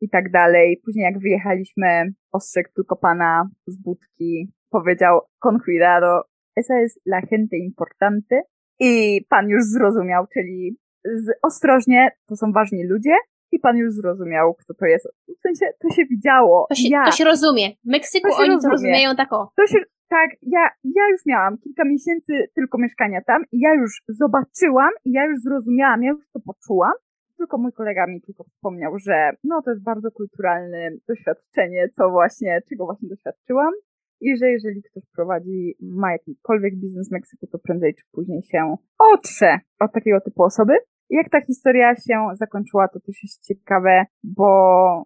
i 0.00 0.08
tak 0.08 0.30
dalej. 0.30 0.80
Później 0.84 1.04
jak 1.04 1.18
wyjechaliśmy, 1.18 2.12
ostrzegł 2.32 2.68
tylko 2.74 2.96
pana 2.96 3.48
z 3.66 3.76
budki, 3.76 4.52
powiedział 4.70 5.20
con 5.42 5.60
cuidado, 5.64 6.22
esa 6.56 6.80
es 6.80 7.00
la 7.06 7.20
gente 7.20 7.56
importante. 7.56 8.42
I 8.80 9.20
pan 9.28 9.48
już 9.48 9.64
zrozumiał, 9.64 10.26
czyli 10.32 10.76
z, 11.04 11.26
ostrożnie, 11.42 12.08
to 12.26 12.36
są 12.36 12.52
ważni 12.52 12.86
ludzie, 12.86 13.16
i 13.52 13.58
pan 13.58 13.76
już 13.76 13.92
zrozumiał, 13.92 14.54
kto 14.54 14.74
to 14.74 14.86
jest. 14.86 15.08
W 15.38 15.40
sensie, 15.40 15.66
to 15.82 15.94
się 15.94 16.04
widziało. 16.06 16.66
To 16.68 16.74
się, 16.74 16.88
ja. 16.88 17.04
to 17.04 17.12
się 17.12 17.24
rozumie. 17.24 17.70
W 17.70 17.90
Meksyku 17.90 18.28
oni 18.34 18.48
rozumie. 18.48 18.62
to 18.62 18.68
rozumieją 18.68 19.16
tak 19.16 19.32
o. 19.32 19.52
To 19.56 19.66
się, 19.66 19.78
tak, 20.16 20.30
ja, 20.42 20.64
ja 20.84 21.04
już 21.12 21.26
miałam 21.26 21.58
kilka 21.58 21.84
miesięcy 21.84 22.32
tylko 22.54 22.78
mieszkania 22.78 23.20
tam 23.26 23.42
i 23.52 23.60
ja 23.60 23.74
już 23.74 24.02
zobaczyłam 24.08 24.92
i 25.04 25.12
ja 25.12 25.24
już 25.24 25.40
zrozumiałam, 25.40 26.02
ja 26.02 26.10
już 26.10 26.24
to 26.32 26.40
poczułam. 26.40 26.92
Tylko 27.36 27.58
mój 27.58 27.72
kolega 27.72 28.06
mi 28.06 28.20
tylko 28.20 28.44
wspomniał, 28.44 28.98
że 28.98 29.30
no 29.44 29.62
to 29.62 29.70
jest 29.70 29.82
bardzo 29.82 30.10
kulturalne 30.10 30.90
doświadczenie, 31.08 31.88
co 31.88 32.10
właśnie, 32.10 32.60
czego 32.68 32.84
właśnie 32.84 33.08
doświadczyłam. 33.08 33.72
I 34.20 34.36
że 34.36 34.46
jeżeli 34.50 34.82
ktoś 34.82 35.02
prowadzi, 35.16 35.76
ma 35.80 36.12
jakikolwiek 36.12 36.74
biznes 36.76 37.08
w 37.08 37.12
Meksyku, 37.12 37.46
to 37.46 37.58
prędzej 37.58 37.94
czy 37.94 38.04
później 38.12 38.42
się 38.42 38.76
otrze 39.14 39.58
od 39.80 39.92
takiego 39.92 40.20
typu 40.20 40.42
osoby. 40.42 40.72
Jak 41.12 41.30
ta 41.30 41.40
historia 41.40 41.94
się 41.94 42.28
zakończyła, 42.34 42.88
to 42.88 43.00
też 43.00 43.22
jest 43.22 43.46
ciekawe, 43.46 44.04
bo 44.24 44.46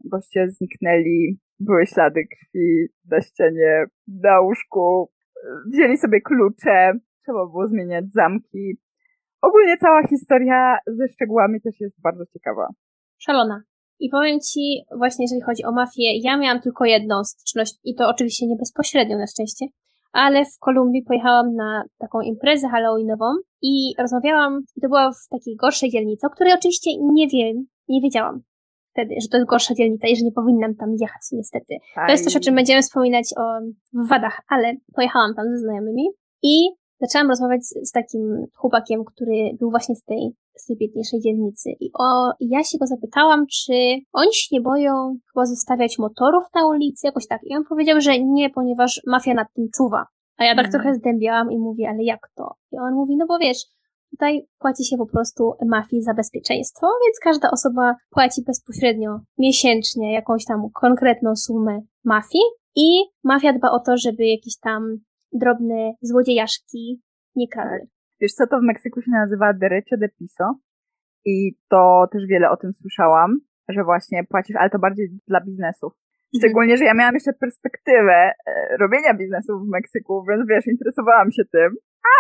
goście 0.04 0.48
zniknęli, 0.48 1.38
były 1.60 1.86
ślady 1.86 2.20
krwi 2.32 2.86
na 3.10 3.20
ścianie, 3.20 3.84
na 4.08 4.40
łóżku, 4.40 5.10
wzięli 5.72 5.96
sobie 5.96 6.20
klucze, 6.20 6.92
trzeba 7.22 7.46
było 7.46 7.68
zmieniać 7.68 8.04
zamki. 8.12 8.78
Ogólnie 9.42 9.76
cała 9.76 10.06
historia 10.06 10.78
ze 10.86 11.08
szczegółami 11.08 11.60
też 11.60 11.80
jest 11.80 12.00
bardzo 12.00 12.26
ciekawa. 12.26 12.68
Szalona. 13.18 13.62
I 13.98 14.10
powiem 14.10 14.40
Ci, 14.40 14.82
właśnie 14.98 15.24
jeżeli 15.24 15.42
chodzi 15.42 15.64
o 15.64 15.72
mafię, 15.72 16.18
ja 16.22 16.38
miałam 16.38 16.60
tylko 16.60 16.84
jedną 16.84 17.24
styczność 17.24 17.74
i 17.84 17.94
to 17.94 18.08
oczywiście 18.08 18.46
nie 18.46 18.56
bezpośrednio 18.56 19.18
na 19.18 19.26
szczęście, 19.26 19.66
ale 20.16 20.44
w 20.44 20.58
Kolumbii 20.60 21.02
pojechałam 21.02 21.54
na 21.54 21.84
taką 21.98 22.20
imprezę 22.20 22.68
halloweenową 22.68 23.26
i 23.62 23.94
rozmawiałam, 23.98 24.60
i 24.76 24.80
to 24.80 24.88
była 24.88 25.10
w 25.10 25.28
takiej 25.30 25.56
gorszej 25.56 25.90
dzielnicy, 25.90 26.26
o 26.26 26.30
której 26.30 26.52
oczywiście 26.52 26.90
nie 27.00 27.28
wiem, 27.28 27.66
nie 27.88 28.00
wiedziałam 28.00 28.42
wtedy, 28.96 29.14
że 29.22 29.28
to 29.28 29.36
jest 29.36 29.50
gorsza 29.50 29.74
dzielnica 29.74 30.08
i 30.08 30.16
że 30.16 30.24
nie 30.24 30.32
powinnam 30.32 30.74
tam 30.74 30.90
jechać, 31.00 31.22
niestety. 31.32 31.74
To 32.06 32.12
jest 32.12 32.24
coś, 32.24 32.36
o 32.36 32.40
czym 32.40 32.54
będziemy 32.54 32.82
wspominać 32.82 33.24
o 33.36 33.42
wadach, 34.08 34.40
ale 34.48 34.74
pojechałam 34.94 35.34
tam 35.34 35.44
ze 35.50 35.58
znajomymi 35.58 36.06
i 36.42 36.68
zaczęłam 37.00 37.28
rozmawiać 37.28 37.64
z, 37.64 37.88
z 37.88 37.92
takim 37.92 38.46
chłopakiem, 38.54 39.04
który 39.04 39.56
był 39.58 39.70
właśnie 39.70 39.96
z 39.96 40.04
tej, 40.04 40.32
z 40.56 40.66
tej 40.66 40.76
biedniejszej 40.76 41.20
dzielnicy. 41.20 41.70
I 41.80 41.90
o, 41.98 42.32
ja 42.40 42.64
się 42.64 42.78
go 42.78 42.86
zapytałam, 42.86 43.46
czy 43.46 43.72
oni 44.12 44.34
się 44.34 44.48
nie 44.52 44.60
boją 44.60 45.16
chyba 45.32 45.46
zostawiać 45.46 45.98
motorów 45.98 46.44
na 46.54 46.66
ulicy, 46.66 47.06
jakoś 47.06 47.26
tak. 47.26 47.40
I 47.44 47.56
on 47.56 47.64
powiedział, 47.64 48.00
że 48.00 48.18
nie, 48.18 48.50
ponieważ 48.50 49.02
mafia 49.06 49.34
nad 49.34 49.48
tym 49.54 49.68
czuwa. 49.76 50.06
A 50.38 50.44
ja 50.44 50.56
tak 50.56 50.66
mhm. 50.66 50.72
trochę 50.72 50.94
zdębiałam 50.94 51.52
i 51.52 51.58
mówię, 51.58 51.88
ale 51.88 52.04
jak 52.04 52.30
to? 52.34 52.54
I 52.72 52.78
on 52.78 52.94
mówi, 52.94 53.16
no 53.16 53.26
bo 53.26 53.38
wiesz, 53.38 53.58
Tutaj 54.10 54.46
płaci 54.58 54.84
się 54.84 54.96
po 54.96 55.06
prostu 55.06 55.52
mafii 55.66 56.02
za 56.02 56.14
bezpieczeństwo, 56.14 56.86
więc 56.86 57.18
każda 57.22 57.50
osoba 57.50 57.94
płaci 58.10 58.42
bezpośrednio 58.46 59.20
miesięcznie 59.38 60.12
jakąś 60.12 60.44
tam 60.44 60.62
konkretną 60.74 61.36
sumę 61.36 61.80
mafii 62.04 62.44
i 62.76 63.04
mafia 63.24 63.52
dba 63.52 63.70
o 63.70 63.80
to, 63.80 63.96
żeby 63.96 64.26
jakieś 64.26 64.58
tam 64.58 64.98
drobne 65.32 65.92
złodziejaszki 66.02 67.02
nie 67.36 67.48
kradły. 67.48 67.86
Wiesz 68.20 68.32
co, 68.32 68.46
to 68.46 68.58
w 68.58 68.62
Meksyku 68.62 69.02
się 69.02 69.10
nazywa 69.10 69.52
derecho 69.52 69.96
de 69.96 70.08
piso 70.08 70.58
i 71.24 71.56
to 71.68 72.06
też 72.12 72.26
wiele 72.26 72.50
o 72.50 72.56
tym 72.56 72.72
słyszałam, 72.72 73.38
że 73.68 73.84
właśnie 73.84 74.24
płacisz, 74.24 74.56
ale 74.56 74.70
to 74.70 74.78
bardziej 74.78 75.08
dla 75.28 75.40
biznesów. 75.40 75.92
Mhm. 75.92 76.38
Szczególnie, 76.38 76.76
że 76.76 76.84
ja 76.84 76.94
miałam 76.94 77.14
jeszcze 77.14 77.32
perspektywę 77.32 78.32
e, 78.46 78.76
robienia 78.80 79.14
biznesu 79.14 79.52
w 79.58 79.68
Meksyku, 79.68 80.24
więc 80.28 80.48
wiesz, 80.48 80.66
interesowałam 80.66 81.32
się 81.32 81.42
tym. 81.52 81.70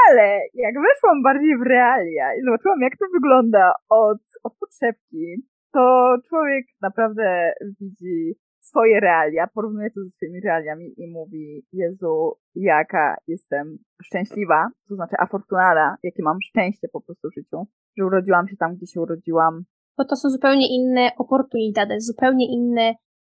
Ale 0.08 0.40
jak 0.54 0.74
weszłam 0.74 1.22
bardziej 1.22 1.58
w 1.58 1.66
realia 1.66 2.34
i 2.34 2.44
zobaczyłam, 2.44 2.80
jak 2.80 2.96
to 2.96 3.04
wygląda 3.14 3.72
od, 3.88 4.22
od 4.44 4.52
podszewki, 4.60 5.26
to 5.72 6.16
człowiek 6.28 6.66
naprawdę 6.80 7.52
widzi 7.80 8.34
swoje 8.68 9.00
realia, 9.00 9.46
porównuje 9.54 9.90
to 9.90 10.00
ze 10.04 10.10
swoimi 10.10 10.40
realiami 10.40 10.94
i 10.96 11.10
mówi, 11.10 11.66
Jezu, 11.72 12.32
jaka 12.54 13.16
jestem 13.26 13.78
szczęśliwa, 14.02 14.68
to 14.88 14.94
znaczy 14.94 15.16
afortunada, 15.18 15.96
jakie 16.02 16.22
mam 16.22 16.38
szczęście 16.42 16.88
po 16.92 17.00
prostu 17.00 17.28
w 17.30 17.34
życiu, 17.34 17.66
że 17.98 18.06
urodziłam 18.06 18.48
się 18.48 18.56
tam, 18.56 18.76
gdzie 18.76 18.86
się 18.86 19.00
urodziłam. 19.00 19.64
Bo 19.98 20.04
to 20.04 20.16
są 20.16 20.28
zupełnie 20.30 20.76
inne 20.76 21.10
oportunidady, 21.18 22.00
zupełnie 22.00 22.46
inne 22.56 22.94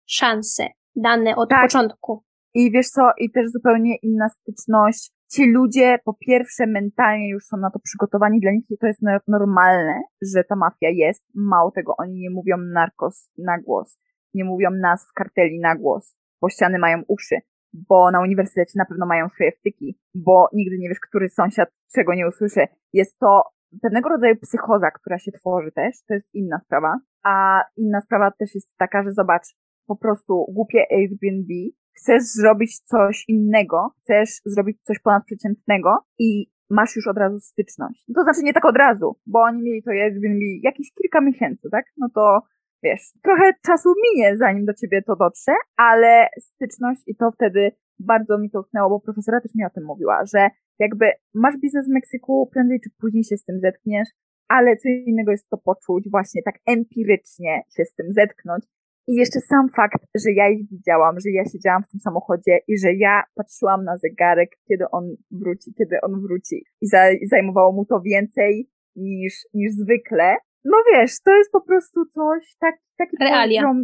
szanse 0.07 0.63
dane 0.95 1.35
od 1.35 1.49
tak. 1.49 1.61
początku. 1.61 2.23
I 2.53 2.71
wiesz 2.71 2.87
co, 2.87 3.01
i 3.17 3.31
też 3.31 3.51
zupełnie 3.51 3.95
inna 3.95 4.29
styczność. 4.29 5.11
Ci 5.31 5.51
ludzie 5.51 5.99
po 6.05 6.13
pierwsze 6.13 6.67
mentalnie 6.67 7.29
już 7.29 7.43
są 7.43 7.57
na 7.57 7.69
to 7.71 7.79
przygotowani, 7.79 8.39
dla 8.39 8.51
nich 8.51 8.65
to 8.79 8.87
jest 8.87 8.99
normalne, 9.27 10.01
że 10.21 10.43
ta 10.43 10.55
mafia 10.55 10.89
jest. 10.89 11.25
Mało 11.35 11.71
tego, 11.71 11.93
oni 11.97 12.13
nie 12.13 12.29
mówią 12.29 12.57
narkos 12.57 13.29
na 13.37 13.59
głos, 13.59 13.97
nie 14.33 14.45
mówią 14.45 14.69
nazw 14.71 15.13
karteli 15.13 15.59
na 15.59 15.75
głos, 15.75 16.15
bo 16.41 16.49
ściany 16.49 16.79
mają 16.79 17.03
uszy, 17.07 17.35
bo 17.73 18.11
na 18.11 18.21
uniwersytecie 18.21 18.73
na 18.75 18.85
pewno 18.85 19.05
mają 19.05 19.29
swoje 19.29 19.51
wtyki, 19.51 19.99
bo 20.15 20.49
nigdy 20.53 20.77
nie 20.77 20.89
wiesz, 20.89 20.99
który 20.99 21.29
sąsiad 21.29 21.69
czego 21.95 22.13
nie 22.13 22.27
usłyszy. 22.27 22.67
Jest 22.93 23.19
to 23.19 23.43
pewnego 23.81 24.09
rodzaju 24.09 24.35
psychoza, 24.35 24.91
która 24.91 25.19
się 25.19 25.31
tworzy 25.31 25.71
też, 25.71 26.03
to 26.07 26.13
jest 26.13 26.29
inna 26.33 26.59
sprawa. 26.59 26.99
A 27.23 27.63
inna 27.77 28.01
sprawa 28.01 28.31
też 28.31 28.55
jest 28.55 28.77
taka, 28.77 29.03
że 29.03 29.11
zobacz, 29.11 29.47
po 29.87 29.95
prostu 29.95 30.45
głupie 30.49 30.85
Airbnb, 30.91 31.53
chcesz 31.97 32.23
zrobić 32.23 32.79
coś 32.79 33.25
innego, 33.27 33.93
chcesz 33.97 34.29
zrobić 34.45 34.81
coś 34.81 34.99
ponadprzeciętnego 34.99 35.97
i 36.19 36.51
masz 36.69 36.95
już 36.95 37.07
od 37.07 37.17
razu 37.17 37.39
styczność. 37.39 38.05
To 38.15 38.23
znaczy 38.23 38.43
nie 38.43 38.53
tak 38.53 38.65
od 38.65 38.77
razu, 38.77 39.15
bo 39.25 39.41
oni 39.41 39.61
mieli 39.61 39.83
to 39.83 39.91
Airbnb 39.91 40.45
jakieś 40.63 40.93
kilka 40.93 41.21
miesięcy, 41.21 41.69
tak? 41.71 41.85
No 41.97 42.09
to 42.15 42.41
wiesz, 42.83 43.01
trochę 43.23 43.53
czasu 43.65 43.89
minie, 44.03 44.37
zanim 44.37 44.65
do 44.65 44.73
ciebie 44.73 45.01
to 45.01 45.15
dotrze, 45.15 45.55
ale 45.77 46.27
styczność 46.39 47.01
i 47.07 47.15
to 47.15 47.31
wtedy 47.31 47.71
bardzo 47.99 48.37
mi 48.37 48.49
to 48.49 48.63
tknęło, 48.63 48.89
bo 48.89 48.99
profesora 48.99 49.41
też 49.41 49.55
mi 49.55 49.65
o 49.65 49.69
tym 49.69 49.85
mówiła, 49.85 50.25
że 50.25 50.49
jakby 50.79 51.05
masz 51.33 51.57
biznes 51.57 51.85
w 51.87 51.93
Meksyku, 51.93 52.49
prędzej 52.53 52.79
czy 52.83 52.89
później 52.99 53.23
się 53.23 53.37
z 53.37 53.43
tym 53.43 53.59
zetkniesz, 53.59 54.09
ale 54.47 54.77
co 54.77 54.89
innego 54.89 55.31
jest 55.31 55.49
to 55.49 55.57
poczuć, 55.57 56.09
właśnie 56.11 56.41
tak 56.43 56.55
empirycznie 56.65 57.61
się 57.77 57.85
z 57.85 57.95
tym 57.95 58.13
zetknąć 58.13 58.63
i 59.09 59.15
jeszcze 59.15 59.39
sam 59.39 59.69
fakt, 59.75 60.03
że 60.23 60.31
ja 60.31 60.49
ich 60.49 60.69
widziałam, 60.69 61.19
że 61.19 61.29
ja 61.31 61.45
siedziałam 61.45 61.83
w 61.83 61.87
tym 61.87 61.99
samochodzie 61.99 62.59
i 62.67 62.77
że 62.77 62.93
ja 62.93 63.23
patrzyłam 63.35 63.83
na 63.83 63.97
zegarek, 63.97 64.49
kiedy 64.67 64.85
on 64.91 65.15
wróci, 65.31 65.73
kiedy 65.77 66.01
on 66.01 66.21
wróci. 66.21 66.65
I 66.81 66.87
zajmowało 67.27 67.71
mu 67.71 67.85
to 67.85 68.01
więcej 68.01 68.69
niż, 68.95 69.33
niż 69.53 69.71
zwykle. 69.73 70.35
No 70.63 70.77
wiesz, 70.91 71.11
to 71.25 71.31
jest 71.35 71.51
po 71.51 71.61
prostu 71.61 72.05
coś, 72.05 72.55
tak, 72.59 72.75
taki 72.97 73.17
realia. 73.19 73.61
poziom, 73.61 73.83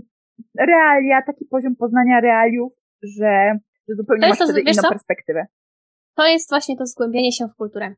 realia, 0.59 1.21
taki 1.25 1.45
poziom 1.45 1.75
poznania 1.75 2.19
realiów, 2.21 2.73
że, 3.03 3.51
że 3.89 3.95
zupełnie 3.95 4.27
masz 4.29 4.37
to, 4.37 4.45
wtedy 4.45 4.61
inną 4.61 4.81
co? 4.81 4.89
perspektywę. 4.89 5.45
To 6.15 6.25
jest 6.25 6.49
właśnie 6.49 6.77
to 6.77 6.85
zgłębianie 6.85 7.31
się 7.31 7.47
w 7.47 7.55
kulturę. 7.55 7.95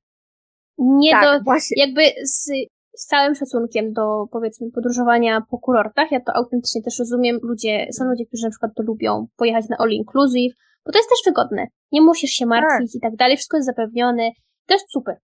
Nie 0.77 1.11
tak, 1.11 1.23
do, 1.23 1.43
właśnie. 1.43 1.83
jakby 1.83 2.01
z 2.23 2.51
z 2.97 3.05
całym 3.05 3.35
szacunkiem 3.35 3.93
do, 3.93 4.25
powiedzmy, 4.31 4.71
podróżowania 4.71 5.41
po 5.51 5.57
kurortach, 5.57 6.11
ja 6.11 6.19
to 6.19 6.33
autentycznie 6.35 6.81
też 6.81 6.99
rozumiem, 6.99 7.39
ludzie, 7.43 7.87
są 7.91 8.05
ludzie, 8.05 8.25
którzy 8.25 8.43
na 8.43 8.49
przykład 8.49 8.71
to 8.75 8.83
lubią, 8.83 9.27
pojechać 9.35 9.69
na 9.69 9.77
all 9.77 9.91
inclusive, 9.91 10.55
bo 10.85 10.91
to 10.91 10.99
jest 10.99 11.09
też 11.09 11.19
wygodne. 11.25 11.67
Nie 11.91 12.01
musisz 12.01 12.31
się 12.31 12.45
martwić 12.45 12.91
tak. 12.91 12.95
i 12.95 12.99
tak 12.99 13.15
dalej, 13.15 13.37
wszystko 13.37 13.57
jest 13.57 13.65
zapewnione. 13.65 14.31
To 14.65 14.73
jest 14.73 14.91
super. 14.91 15.17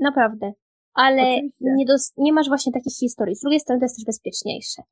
Naprawdę. 0.00 0.52
Ale 0.94 1.40
nie, 1.60 1.84
dos- 1.86 2.12
nie 2.16 2.32
masz 2.32 2.48
właśnie 2.48 2.72
takich 2.72 2.96
historii. 2.96 3.36
Z 3.36 3.40
drugiej 3.40 3.60
strony 3.60 3.80
to 3.80 3.84
jest 3.84 3.96
też 3.96 4.04
bezpieczniejsze. 4.04 4.82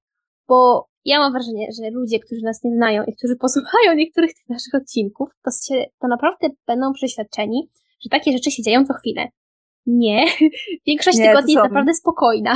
Bo 0.49 0.89
ja 1.05 1.19
mam 1.19 1.33
wrażenie, 1.33 1.69
że 1.79 1.91
ludzie, 1.91 2.19
którzy 2.21 2.43
nas 2.43 2.65
nie 2.65 2.77
znają 2.77 3.05
i 3.05 3.17
którzy 3.17 3.37
posłuchają 3.47 3.95
niektórych 3.95 4.35
tych 4.35 4.49
naszych 4.49 4.75
odcinków, 4.75 5.29
to, 5.45 5.51
się, 5.51 5.85
to 5.99 6.09
naprawdę 6.09 6.49
będą 6.67 6.93
przeświadczeni, 6.93 7.71
że 8.05 8.09
takie 8.11 8.33
rzeczy 8.33 8.51
się 8.51 8.63
dzieją 8.63 8.85
co 8.85 8.95
chwilę. 8.95 9.29
Nie. 9.87 10.27
Większość 10.87 11.19
nie, 11.19 11.29
tygodni 11.29 11.53
jest 11.53 11.65
naprawdę 11.65 11.95
spokojna. 11.95 12.55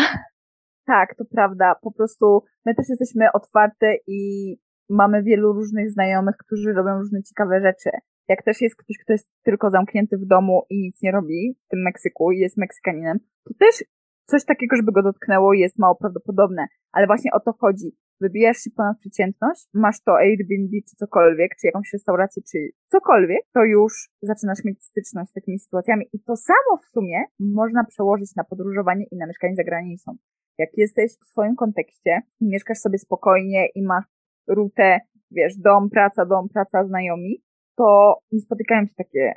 Tak, 0.87 1.14
to 1.18 1.24
prawda. 1.24 1.74
Po 1.83 1.92
prostu 1.92 2.42
my 2.64 2.74
też 2.74 2.88
jesteśmy 2.88 3.26
otwarte 3.35 3.94
i 4.07 4.57
mamy 4.88 5.22
wielu 5.22 5.52
różnych 5.52 5.90
znajomych, 5.90 6.37
którzy 6.46 6.72
robią 6.72 6.98
różne 6.98 7.22
ciekawe 7.22 7.61
rzeczy. 7.61 7.90
Jak 8.29 8.43
też 8.43 8.61
jest 8.61 8.77
ktoś, 8.77 8.99
kto 8.99 9.13
jest 9.13 9.29
tylko 9.43 9.71
zamknięty 9.71 10.19
w 10.19 10.27
domu 10.27 10.63
i 10.71 10.79
nic 10.79 11.03
nie 11.03 11.13
robi 11.13 11.57
w 11.67 11.69
tym 11.69 11.83
Meksyku 11.83 12.33
i 12.33 12.39
jest 12.39 12.57
Meksykaninem, 12.57 13.19
to 13.45 13.55
też 13.59 13.85
coś 14.27 14.45
takiego, 14.45 14.77
żeby 14.77 14.93
go 14.93 15.03
dotknęło, 15.03 15.53
jest 15.53 15.79
mało 15.79 15.95
prawdopodobne. 15.95 16.67
Ale 16.93 17.07
właśnie 17.07 17.33
o 17.33 17.41
to 17.41 17.53
chodzi. 17.53 17.97
Wybijasz 18.21 18.57
się 18.57 18.71
ponad 18.71 18.99
przeciętność, 18.99 19.69
masz 19.75 20.03
to 20.03 20.13
Airbnb 20.19 20.77
czy 20.89 20.97
cokolwiek, 20.97 21.51
czy 21.61 21.67
jakąś 21.67 21.93
restaurację, 21.93 22.43
czy 22.53 22.59
cokolwiek, 22.89 23.41
to 23.55 23.65
już 23.65 23.93
zaczynasz 24.23 24.65
mieć 24.65 24.85
styczność 24.85 25.31
z 25.31 25.33
takimi 25.33 25.59
sytuacjami. 25.59 26.07
I 26.13 26.21
to 26.21 26.37
samo 26.37 26.81
w 26.83 26.91
sumie 26.93 27.25
można 27.41 27.85
przełożyć 27.85 28.35
na 28.37 28.45
podróżowanie 28.45 29.05
i 29.11 29.17
na 29.17 29.27
mieszkanie 29.27 29.55
za 29.57 29.65
granicą. 29.65 30.17
Jak 30.59 30.71
jesteś 30.77 31.13
w 31.13 31.25
swoim 31.25 31.57
kontekście 31.57 32.21
i 32.41 32.49
mieszkasz 32.49 32.79
sobie 32.79 32.99
spokojnie 32.99 33.67
i 33.75 33.83
masz 33.83 34.05
rutę, 34.49 34.99
wiesz, 35.31 35.57
dom, 35.57 35.91
praca, 35.91 36.27
dom, 36.27 36.49
praca, 36.49 36.85
znajomi, 36.85 37.43
to 37.77 38.19
nie 38.33 38.41
spotykają 38.41 38.87
się 38.87 38.95
takie 38.97 39.33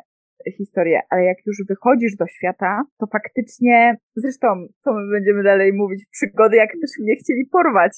historię, 0.58 1.02
ale 1.10 1.24
jak 1.24 1.38
już 1.46 1.58
wychodzisz 1.68 2.16
do 2.16 2.28
świata, 2.28 2.84
to 3.00 3.08
faktycznie, 3.08 3.98
zresztą, 4.16 4.48
co 4.84 4.94
my 4.94 5.12
będziemy 5.12 5.44
dalej 5.44 5.74
mówić, 5.74 6.06
przygody, 6.12 6.58
jak 6.58 6.70
też 6.72 6.92
mnie 7.00 7.16
chcieli 7.16 7.46
porwać. 7.46 7.92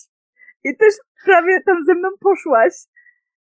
I 0.64 0.78
też 0.78 0.94
prawie 1.26 1.62
tam 1.66 1.84
ze 1.86 1.96
mną 1.96 2.10
poszłaś. 2.20 2.74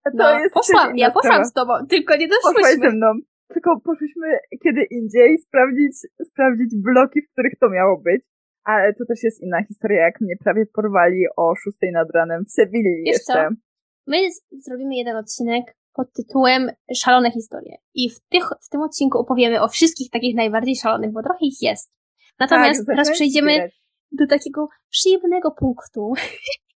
To 0.03 0.11
no, 0.13 0.39
jest 0.39 0.53
poszłam, 0.53 0.97
ja 0.97 1.11
poszłam 1.11 1.45
z 1.45 1.53
tobą, 1.53 1.73
tylko 1.89 2.15
nie 2.15 2.27
doszłyśmy. 2.27 2.61
Poszłaś 2.61 2.75
ze 2.75 2.95
mną, 2.97 3.07
tylko 3.53 3.79
poszliśmy 3.79 4.27
kiedy 4.63 4.83
indziej 4.83 5.37
sprawdzić, 5.37 5.97
sprawdzić 6.23 6.75
bloki, 6.83 7.21
w 7.21 7.31
których 7.31 7.53
to 7.61 7.69
miało 7.69 8.01
być. 8.01 8.21
Ale 8.63 8.93
to 8.93 9.05
też 9.05 9.23
jest 9.23 9.41
inna 9.43 9.63
historia, 9.63 10.01
jak 10.01 10.21
mnie 10.21 10.35
prawie 10.43 10.65
porwali 10.65 11.25
o 11.37 11.55
6 11.55 11.77
nad 11.93 12.07
ranem 12.13 12.45
w 12.45 12.51
Sewilli 12.51 13.03
jeszcze. 13.05 13.33
Co? 13.33 13.49
My 14.07 14.17
zrobimy 14.51 14.95
jeden 14.95 15.15
odcinek 15.15 15.65
pod 15.99 16.13
tytułem 16.13 16.71
Szalone 16.95 17.31
historie. 17.31 17.77
I 17.93 18.09
w, 18.09 18.19
tych, 18.19 18.49
w 18.65 18.69
tym 18.69 18.81
odcinku 18.81 19.17
opowiemy 19.17 19.61
o 19.61 19.67
wszystkich 19.67 20.09
takich 20.09 20.35
najbardziej 20.35 20.75
szalonych, 20.75 21.11
bo 21.11 21.23
trochę 21.23 21.39
ich 21.41 21.61
jest. 21.61 21.91
Natomiast 22.39 22.79
tak, 22.79 22.87
teraz 22.87 23.11
przejdziemy 23.11 23.69
do 24.11 24.27
takiego 24.27 24.67
przyjemnego 24.89 25.51
punktu, 25.51 26.13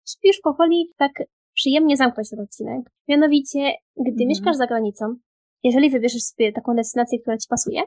żeby 0.10 0.28
już 0.32 0.40
powoli 0.44 0.94
tak 0.98 1.12
przyjemnie 1.54 1.98
zamknąć 1.98 2.30
ten 2.30 2.40
odcinek. 2.40 2.82
Mianowicie, 3.08 3.60
gdy 3.98 4.12
mhm. 4.12 4.28
mieszkasz 4.28 4.56
za 4.56 4.68
granicą, 4.68 5.16
jeżeli 5.64 5.90
wybierzesz 5.90 6.24
sobie 6.24 6.54
taką 6.54 6.76
destynację, 6.76 7.20
która 7.20 7.38
ci 7.38 7.48
pasuje, 7.50 7.82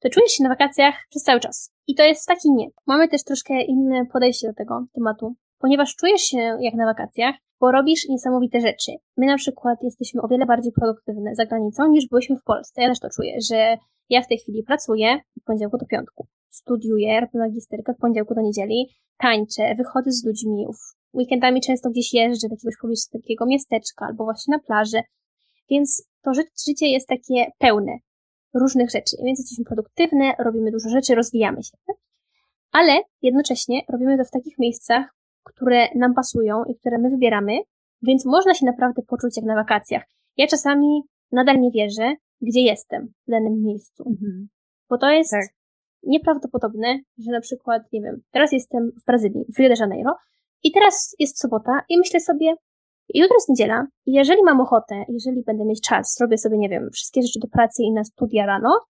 to 0.00 0.08
czujesz 0.08 0.32
się 0.32 0.42
na 0.42 0.48
wakacjach 0.48 0.94
przez 1.10 1.22
cały 1.22 1.40
czas. 1.40 1.72
I 1.86 1.94
to 1.94 2.02
jest 2.02 2.26
taki 2.26 2.50
nie. 2.50 2.66
Mamy 2.86 3.08
też 3.08 3.24
troszkę 3.24 3.62
inne 3.62 4.06
podejście 4.12 4.48
do 4.48 4.54
tego 4.54 4.86
tematu, 4.92 5.34
ponieważ 5.58 5.96
czujesz 5.96 6.22
się 6.22 6.58
jak 6.60 6.74
na 6.74 6.86
wakacjach, 6.86 7.34
bo 7.60 7.72
robisz 7.72 8.08
niesamowite 8.08 8.60
rzeczy. 8.60 8.92
My 9.16 9.26
na 9.26 9.36
przykład 9.36 9.78
jesteśmy 9.82 10.22
o 10.22 10.28
wiele 10.28 10.46
bardziej 10.46 10.72
produktywne 10.72 11.34
za 11.34 11.46
granicą 11.46 11.88
niż 11.88 12.08
byliśmy 12.08 12.36
w 12.36 12.44
Polsce. 12.44 12.82
Ja 12.82 12.88
też 12.88 13.00
to 13.00 13.08
czuję, 13.16 13.38
że 13.50 13.76
ja 14.08 14.22
w 14.22 14.28
tej 14.28 14.38
chwili 14.38 14.62
pracuję 14.62 15.20
od 15.36 15.44
poniedziałku 15.44 15.78
do 15.78 15.86
piątku. 15.86 16.26
Studiuję, 16.48 17.20
robię 17.20 17.38
magisterkę 17.38 17.92
od 17.92 17.98
poniedziałku 17.98 18.34
do 18.34 18.40
niedzieli, 18.40 18.88
tańczę, 19.18 19.74
wychodzę 19.74 20.10
z 20.12 20.24
ludźmi, 20.26 20.66
weekendami 21.14 21.60
często 21.60 21.90
gdzieś 21.90 22.14
jeżdżę 22.14 22.48
do 22.48 22.54
jakiegoś 22.54 22.98
takiego 23.12 23.46
miasteczka 23.46 24.06
albo 24.06 24.24
właśnie 24.24 24.52
na 24.52 24.58
plażę. 24.58 25.02
Więc 25.70 26.08
to 26.22 26.30
życie 26.66 26.86
jest 26.86 27.08
takie 27.08 27.46
pełne 27.58 27.98
różnych 28.54 28.90
rzeczy. 28.90 29.16
Więc 29.24 29.38
jesteśmy 29.38 29.64
produktywne, 29.64 30.32
robimy 30.38 30.70
dużo 30.70 30.88
rzeczy, 30.88 31.14
rozwijamy 31.14 31.62
się. 31.62 31.76
Ale 32.72 33.00
jednocześnie 33.22 33.80
robimy 33.88 34.18
to 34.18 34.24
w 34.24 34.30
takich 34.30 34.58
miejscach, 34.58 35.17
które 35.48 35.88
nam 35.94 36.14
pasują 36.14 36.64
i 36.64 36.76
które 36.76 36.98
my 36.98 37.10
wybieramy, 37.10 37.58
więc 38.02 38.26
można 38.26 38.54
się 38.54 38.66
naprawdę 38.66 39.02
poczuć 39.02 39.36
jak 39.36 39.46
na 39.46 39.54
wakacjach. 39.54 40.02
Ja 40.36 40.46
czasami 40.46 41.02
nadal 41.32 41.60
nie 41.60 41.70
wierzę, 41.70 42.14
gdzie 42.40 42.60
jestem 42.60 43.08
w 43.26 43.30
danym 43.30 43.62
miejscu. 43.62 44.04
Mhm. 44.06 44.48
Bo 44.88 44.98
to 44.98 45.10
jest, 45.10 45.30
tak. 45.30 45.48
nieprawdopodobne, 46.02 46.98
że 47.18 47.32
na 47.32 47.40
przykład, 47.40 47.82
nie 47.92 48.02
wiem, 48.02 48.22
teraz 48.30 48.52
jestem 48.52 48.90
w 49.02 49.04
Brazylii, 49.04 49.44
w 49.54 49.58
Rio 49.58 49.68
de 49.68 49.74
Janeiro 49.80 50.16
i 50.62 50.72
teraz 50.72 51.16
jest 51.18 51.40
sobota 51.40 51.82
i 51.88 51.98
myślę 51.98 52.20
sobie, 52.20 52.54
jutro 53.14 53.36
jest 53.36 53.48
niedziela 53.48 53.86
i 54.06 54.12
jeżeli 54.12 54.42
mam 54.44 54.60
ochotę, 54.60 55.04
jeżeli 55.08 55.42
będę 55.42 55.64
mieć 55.64 55.80
czas, 55.88 56.14
zrobię 56.18 56.38
sobie, 56.38 56.58
nie 56.58 56.68
wiem, 56.68 56.88
wszystkie 56.92 57.22
rzeczy 57.22 57.40
do 57.40 57.48
pracy 57.48 57.82
i 57.82 57.92
na 57.92 58.04
studia 58.04 58.46
rano, 58.46 58.80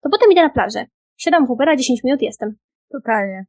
to 0.00 0.10
potem 0.10 0.32
idę 0.32 0.42
na 0.42 0.50
plażę. 0.50 0.84
Siadam 1.16 1.46
w 1.46 1.50
Ubera, 1.50 1.76
10 1.76 2.04
minut 2.04 2.22
jestem. 2.22 2.56
Totalnie. 2.92 3.44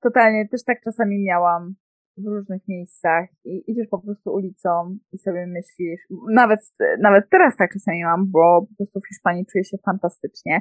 Totalnie. 0.00 0.48
Też 0.48 0.64
tak 0.64 0.80
czasami 0.84 1.22
miałam 1.22 1.74
w 2.16 2.26
różnych 2.26 2.62
miejscach 2.68 3.28
i 3.44 3.70
idziesz 3.70 3.88
po 3.88 3.98
prostu 3.98 4.32
ulicą 4.32 4.98
i 5.12 5.18
sobie 5.18 5.46
myślisz, 5.46 6.00
nawet, 6.30 6.60
nawet 7.00 7.30
teraz 7.30 7.56
tak 7.56 7.72
czasami 7.72 8.04
mam, 8.04 8.30
bo 8.30 8.66
po 8.70 8.76
prostu 8.76 9.00
w 9.00 9.08
Hiszpanii 9.08 9.46
czuję 9.46 9.64
się 9.64 9.76
fantastycznie 9.84 10.60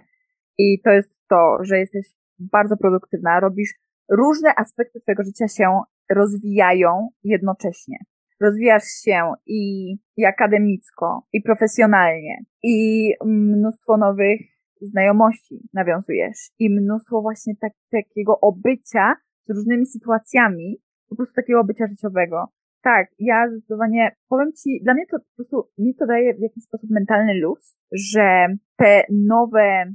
i 0.58 0.82
to 0.84 0.90
jest 0.90 1.10
to, 1.30 1.58
że 1.62 1.80
jesteś 1.80 2.08
bardzo 2.40 2.78
produktywna, 2.78 3.40
robisz 3.40 3.74
różne 4.10 4.56
aspekty 4.56 5.00
twojego 5.00 5.24
życia 5.24 5.48
się 5.48 5.82
rozwijają 6.12 7.10
jednocześnie. 7.24 7.98
Rozwijasz 8.42 8.84
się 8.84 9.34
i, 9.46 9.94
i 10.18 10.26
akademicko, 10.26 11.28
i 11.34 11.42
profesjonalnie, 11.42 12.38
i 12.64 13.10
mnóstwo 13.26 13.98
nowych 13.98 14.40
znajomości 14.82 15.70
nawiązujesz, 15.74 16.52
i 16.60 16.70
mnóstwo 16.70 17.22
właśnie 17.22 17.54
tak, 17.62 17.74
takiego 17.92 18.40
obycia 18.40 19.16
z 19.46 19.56
różnymi 19.56 19.86
sytuacjami, 19.86 20.82
po 21.14 21.18
prostu 21.18 21.36
takiego 21.36 21.64
bycia 21.64 21.88
życiowego. 21.88 22.46
Tak, 22.84 23.08
ja 23.20 23.50
zdecydowanie, 23.50 24.16
powiem 24.30 24.52
Ci, 24.54 24.82
dla 24.84 24.94
mnie 24.94 25.06
to 25.12 25.18
po 25.20 25.36
prostu, 25.36 25.70
mi 25.78 25.96
to 25.96 26.06
daje 26.06 26.34
w 26.34 26.40
jakiś 26.40 26.64
sposób 26.64 26.90
mentalny 26.90 27.34
luz, 27.40 27.78
że 27.92 28.48
te 28.76 29.04
nowe 29.10 29.86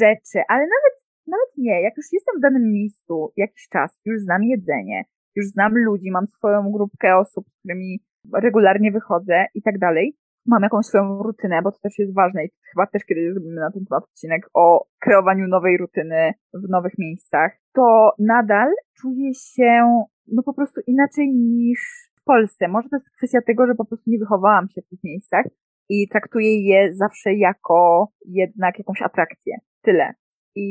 rzeczy, 0.00 0.38
ale 0.48 0.60
nawet, 0.60 0.94
nawet 1.26 1.50
nie, 1.58 1.82
jak 1.82 1.96
już 1.96 2.06
jestem 2.12 2.34
w 2.38 2.42
danym 2.42 2.72
miejscu 2.72 3.32
jakiś 3.36 3.68
czas, 3.68 4.00
już 4.04 4.20
znam 4.20 4.42
jedzenie, 4.42 5.04
już 5.36 5.46
znam 5.46 5.72
ludzi, 5.76 6.10
mam 6.10 6.26
swoją 6.26 6.72
grupkę 6.72 7.16
osób, 7.16 7.44
z 7.48 7.58
którymi 7.58 7.98
regularnie 8.42 8.92
wychodzę 8.92 9.46
i 9.54 9.62
tak 9.62 9.78
dalej, 9.78 10.16
mam 10.46 10.62
jakąś 10.62 10.86
swoją 10.86 11.22
rutynę, 11.22 11.62
bo 11.62 11.72
to 11.72 11.78
też 11.82 11.98
jest 11.98 12.14
ważne 12.14 12.44
i 12.44 12.50
chyba 12.72 12.86
też 12.86 13.04
kiedyś 13.04 13.32
zrobimy 13.32 13.60
na 13.60 13.70
ten 13.70 13.84
temat 13.84 14.04
odcinek 14.04 14.42
o 14.54 14.86
kreowaniu 15.00 15.48
nowej 15.48 15.78
rutyny 15.78 16.32
w 16.54 16.68
nowych 16.68 16.92
miejscach, 16.98 17.52
to 17.72 18.12
nadal 18.18 18.68
czuję 19.00 19.34
się 19.34 20.04
no 20.32 20.42
po 20.42 20.54
prostu 20.54 20.80
inaczej 20.86 21.34
niż 21.34 22.10
w 22.20 22.24
Polsce. 22.24 22.68
Może 22.68 22.88
to 22.88 22.96
jest 22.96 23.10
kwestia 23.10 23.38
tego, 23.46 23.66
że 23.66 23.74
po 23.74 23.84
prostu 23.84 24.10
nie 24.10 24.18
wychowałam 24.18 24.68
się 24.68 24.82
w 24.82 24.88
tych 24.88 25.04
miejscach 25.04 25.46
i 25.88 26.08
traktuję 26.08 26.68
je 26.68 26.94
zawsze 26.94 27.34
jako 27.34 28.08
jednak 28.26 28.78
jakąś 28.78 29.02
atrakcję. 29.02 29.56
Tyle. 29.82 30.14
I 30.54 30.66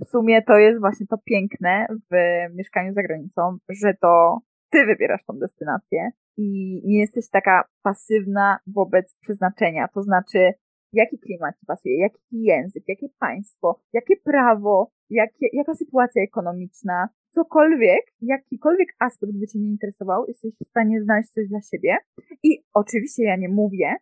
w 0.00 0.04
sumie 0.04 0.42
to 0.42 0.58
jest 0.58 0.80
właśnie 0.80 1.06
to 1.06 1.18
piękne 1.24 1.86
w 1.90 2.14
mieszkaniu 2.54 2.94
za 2.94 3.02
granicą, 3.02 3.58
że 3.68 3.94
to 4.00 4.38
ty 4.70 4.86
wybierasz 4.86 5.24
tą 5.24 5.38
destynację 5.38 6.10
i 6.36 6.80
nie 6.84 7.00
jesteś 7.00 7.30
taka 7.30 7.64
pasywna 7.82 8.58
wobec 8.66 9.16
przeznaczenia. 9.20 9.88
To 9.94 10.02
znaczy, 10.02 10.52
jaki 10.92 11.18
klimat 11.18 11.58
ci 11.60 11.66
pasuje, 11.66 11.98
jaki 11.98 12.18
język, 12.30 12.84
jakie 12.88 13.08
państwo, 13.18 13.80
jakie 13.92 14.16
prawo, 14.16 14.90
jakie, 15.10 15.46
jaka 15.52 15.74
sytuacja 15.74 16.22
ekonomiczna, 16.22 17.08
cokolwiek, 17.38 18.02
jakikolwiek 18.20 18.88
aspekt 18.98 19.32
by 19.32 19.46
cię 19.46 19.58
nie 19.58 19.68
interesował, 19.68 20.24
jesteś 20.28 20.52
w 20.64 20.68
stanie 20.68 21.02
znaleźć 21.02 21.30
coś 21.30 21.48
dla 21.48 21.60
siebie. 21.60 21.96
I 22.42 22.62
oczywiście 22.74 23.24
ja 23.24 23.36
nie 23.36 23.48
mówię, 23.48 23.94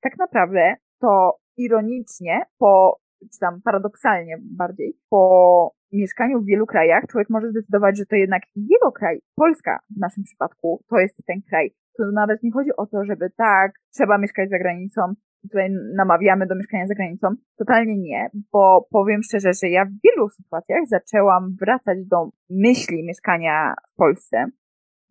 tak 0.00 0.18
naprawdę 0.18 0.74
to 1.00 1.38
ironicznie 1.56 2.42
po 2.58 2.98
czy 3.32 3.38
tam 3.38 3.62
paradoksalnie 3.62 4.36
bardziej, 4.40 4.96
po 5.10 5.74
mieszkaniu 5.92 6.40
w 6.40 6.46
wielu 6.46 6.66
krajach 6.66 7.04
człowiek 7.10 7.30
może 7.30 7.50
zdecydować, 7.50 7.98
że 7.98 8.06
to 8.06 8.16
jednak 8.16 8.42
jego 8.56 8.92
kraj, 8.92 9.20
Polska 9.36 9.78
w 9.96 10.00
naszym 10.00 10.24
przypadku, 10.24 10.84
to 10.88 10.98
jest 10.98 11.26
ten 11.26 11.42
kraj. 11.48 11.70
To 11.96 12.04
nawet 12.12 12.42
nie 12.42 12.52
chodzi 12.52 12.70
o 12.76 12.86
to, 12.86 13.04
żeby 13.04 13.30
tak, 13.36 13.72
trzeba 13.94 14.18
mieszkać 14.18 14.50
za 14.50 14.58
granicą, 14.58 15.14
tutaj 15.50 15.70
namawiamy 15.96 16.46
do 16.46 16.54
mieszkania 16.54 16.86
za 16.86 16.94
granicą. 16.94 17.28
Totalnie 17.58 17.96
nie, 17.98 18.30
bo 18.52 18.88
powiem 18.90 19.22
szczerze, 19.22 19.52
że 19.52 19.68
ja 19.68 19.84
w 19.84 19.98
wielu 20.04 20.28
sytuacjach 20.28 20.80
zaczęłam 20.86 21.56
wracać 21.60 21.98
do 22.06 22.28
myśli 22.50 23.04
mieszkania 23.04 23.74
w 23.92 23.94
Polsce. 23.96 24.44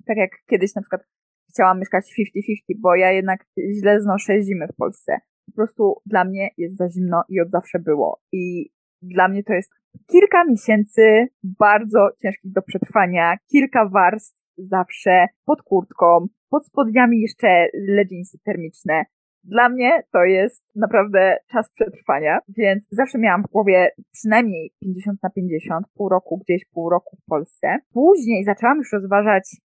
Tak 0.05 0.17
jak 0.17 0.31
kiedyś 0.49 0.75
na 0.75 0.81
przykład 0.81 1.01
chciałam 1.49 1.79
mieszkać 1.79 2.05
50-50, 2.19 2.79
bo 2.79 2.95
ja 2.95 3.11
jednak 3.11 3.45
źle 3.79 4.01
znoszę 4.01 4.41
zimy 4.41 4.67
w 4.67 4.75
Polsce 4.75 5.17
po 5.45 5.51
prostu 5.55 5.95
dla 6.05 6.25
mnie 6.25 6.49
jest 6.57 6.77
za 6.77 6.89
zimno 6.89 7.23
i 7.29 7.41
od 7.41 7.49
zawsze 7.49 7.79
było. 7.79 8.21
I 8.31 8.69
dla 9.01 9.27
mnie 9.27 9.43
to 9.43 9.53
jest 9.53 9.71
kilka 10.07 10.43
miesięcy 10.45 11.27
bardzo 11.43 12.09
ciężkich 12.21 12.51
do 12.51 12.61
przetrwania, 12.61 13.37
kilka 13.51 13.89
warstw 13.89 14.43
zawsze 14.57 15.27
pod 15.45 15.61
kurtką, 15.61 16.27
pod 16.49 16.65
spodniami 16.67 17.21
jeszcze 17.21 17.67
leginsy 17.87 18.37
termiczne. 18.45 19.03
Dla 19.43 19.69
mnie 19.69 20.03
to 20.12 20.23
jest 20.23 20.63
naprawdę 20.75 21.38
czas 21.51 21.71
przetrwania, 21.71 22.39
więc 22.58 22.88
zawsze 22.91 23.19
miałam 23.19 23.43
w 23.43 23.51
głowie 23.51 23.91
przynajmniej 24.12 24.71
50 24.79 25.23
na 25.23 25.29
50, 25.29 25.86
pół 25.93 26.10
roku 26.10 26.38
gdzieś, 26.38 26.65
pół 26.65 26.89
roku 26.89 27.17
w 27.23 27.25
Polsce. 27.25 27.77
Później 27.93 28.43
zaczęłam 28.43 28.77
już 28.77 28.91
rozważać 28.93 29.56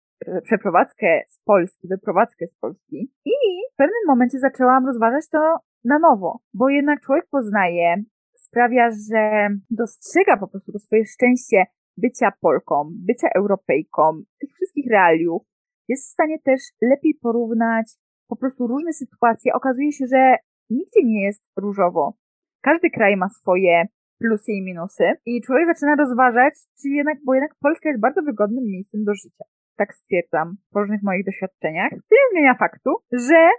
przeprowadzkę 0.43 1.21
z 1.27 1.39
Polski, 1.43 1.87
wyprowadzkę 1.87 2.47
z 2.47 2.55
Polski 2.55 3.11
i 3.25 3.31
w 3.73 3.75
pewnym 3.75 4.03
momencie 4.07 4.39
zaczęłam 4.39 4.85
rozważać 4.85 5.29
to 5.31 5.57
na 5.83 5.99
nowo, 5.99 6.39
bo 6.53 6.69
jednak 6.69 7.01
człowiek 7.01 7.27
poznaje, 7.31 7.95
sprawia, 8.35 8.89
że 9.11 9.49
dostrzega 9.69 10.37
po 10.37 10.47
prostu 10.47 10.71
to 10.71 10.79
swoje 10.79 11.05
szczęście 11.05 11.65
bycia 11.97 12.31
Polką, 12.41 12.91
bycia 13.07 13.27
Europejką, 13.35 14.21
tych 14.39 14.49
wszystkich 14.53 14.91
realiów, 14.91 15.41
jest 15.87 16.07
w 16.07 16.13
stanie 16.13 16.39
też 16.39 16.61
lepiej 16.81 17.13
porównać 17.21 17.85
po 18.29 18.35
prostu 18.35 18.67
różne 18.67 18.93
sytuacje. 18.93 19.53
Okazuje 19.53 19.91
się, 19.91 20.05
że 20.07 20.35
nigdzie 20.69 21.03
nie 21.03 21.25
jest 21.25 21.43
różowo. 21.57 22.13
Każdy 22.61 22.89
kraj 22.89 23.17
ma 23.17 23.29
swoje 23.29 23.85
plusy 24.19 24.51
i 24.51 24.61
minusy 24.61 25.13
i 25.25 25.41
człowiek 25.41 25.67
zaczyna 25.67 25.95
rozważać, 25.95 26.53
czy 26.81 26.89
jednak, 26.89 27.17
bo 27.25 27.33
jednak 27.33 27.55
Polska 27.61 27.89
jest 27.89 28.01
bardzo 28.01 28.21
wygodnym 28.21 28.65
miejscem 28.65 29.03
do 29.03 29.13
życia 29.13 29.45
tak 29.79 29.95
stwierdzam 29.95 30.57
po 30.71 30.79
różnych 30.79 31.03
moich 31.03 31.25
doświadczeniach, 31.25 31.89
co 31.89 32.15
nie 32.15 32.27
zmienia 32.31 32.55
faktu, 32.55 32.91
że 33.11 33.49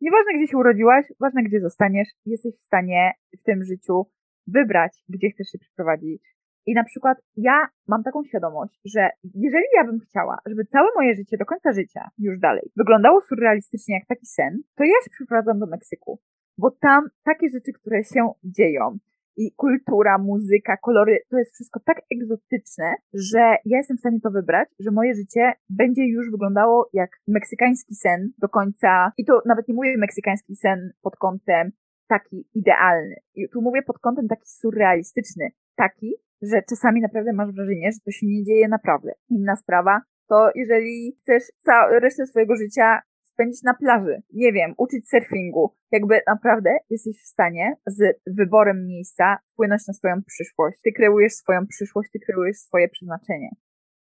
nieważne 0.00 0.30
gdzie 0.36 0.46
się 0.46 0.58
urodziłaś, 0.58 1.04
ważne 1.20 1.42
gdzie 1.42 1.60
zostaniesz, 1.60 2.08
jesteś 2.26 2.54
w 2.56 2.66
stanie 2.70 3.12
w 3.40 3.42
tym 3.42 3.64
życiu 3.64 4.06
wybrać, 4.46 4.92
gdzie 5.08 5.30
chcesz 5.30 5.48
się 5.52 5.58
przeprowadzić. 5.58 6.22
I 6.66 6.74
na 6.74 6.84
przykład 6.84 7.18
ja 7.36 7.66
mam 7.88 8.02
taką 8.02 8.24
świadomość, 8.24 8.80
że 8.84 9.10
jeżeli 9.34 9.64
ja 9.76 9.84
bym 9.84 10.00
chciała, 10.00 10.38
żeby 10.46 10.64
całe 10.64 10.88
moje 10.96 11.14
życie 11.14 11.36
do 11.36 11.44
końca 11.44 11.72
życia, 11.72 12.08
już 12.18 12.38
dalej, 12.38 12.70
wyglądało 12.76 13.20
surrealistycznie 13.20 13.94
jak 13.94 14.06
taki 14.06 14.26
sen, 14.26 14.62
to 14.76 14.84
ja 14.84 14.96
się 15.04 15.10
przeprowadzam 15.10 15.58
do 15.58 15.66
Meksyku. 15.66 16.20
Bo 16.58 16.70
tam 16.70 17.08
takie 17.24 17.48
rzeczy, 17.48 17.72
które 17.72 18.04
się 18.04 18.30
dzieją, 18.44 18.98
i 19.36 19.52
kultura, 19.56 20.18
muzyka, 20.18 20.76
kolory, 20.76 21.18
to 21.30 21.38
jest 21.38 21.54
wszystko 21.54 21.80
tak 21.80 21.96
egzotyczne, 22.12 22.94
że 23.14 23.38
ja 23.64 23.78
jestem 23.78 23.96
w 23.96 24.00
stanie 24.00 24.20
to 24.20 24.30
wybrać, 24.30 24.68
że 24.80 24.90
moje 24.90 25.14
życie 25.14 25.52
będzie 25.70 26.06
już 26.06 26.30
wyglądało 26.30 26.88
jak 26.92 27.10
meksykański 27.28 27.94
sen 27.94 28.32
do 28.38 28.48
końca. 28.48 29.12
I 29.18 29.24
to 29.24 29.42
nawet 29.46 29.68
nie 29.68 29.74
mówię 29.74 29.98
meksykański 29.98 30.56
sen 30.56 30.92
pod 31.02 31.16
kątem 31.16 31.72
taki 32.08 32.48
idealny. 32.54 33.16
I 33.34 33.48
tu 33.48 33.62
mówię 33.62 33.82
pod 33.82 33.98
kątem 33.98 34.28
taki 34.28 34.48
surrealistyczny. 34.48 35.48
Taki, 35.76 36.14
że 36.42 36.62
czasami 36.68 37.00
naprawdę 37.00 37.32
masz 37.32 37.52
wrażenie, 37.52 37.92
że 37.92 37.98
to 38.04 38.10
się 38.10 38.26
nie 38.26 38.44
dzieje 38.44 38.68
naprawdę. 38.68 39.12
Inna 39.30 39.56
sprawa, 39.56 40.00
to 40.28 40.50
jeżeli 40.54 41.16
chcesz 41.20 41.42
całą 41.56 42.00
resztę 42.00 42.26
swojego 42.26 42.56
życia 42.56 43.02
spędzić 43.22 43.62
na 43.62 43.74
plaży, 43.74 44.22
nie 44.32 44.52
wiem, 44.52 44.74
uczyć 44.76 45.08
surfingu. 45.08 45.74
Jakby 45.92 46.20
naprawdę 46.26 46.70
jesteś 46.90 47.16
w 47.22 47.26
stanie 47.26 47.76
z 47.86 48.16
wyborem 48.26 48.86
miejsca 48.86 49.38
wpłynąć 49.52 49.86
na 49.88 49.94
swoją 49.94 50.22
przyszłość. 50.26 50.80
Ty 50.84 50.92
kreujesz 50.92 51.32
swoją 51.32 51.66
przyszłość, 51.66 52.10
ty 52.12 52.18
kreujesz 52.18 52.56
swoje 52.56 52.88
przeznaczenie. 52.88 53.50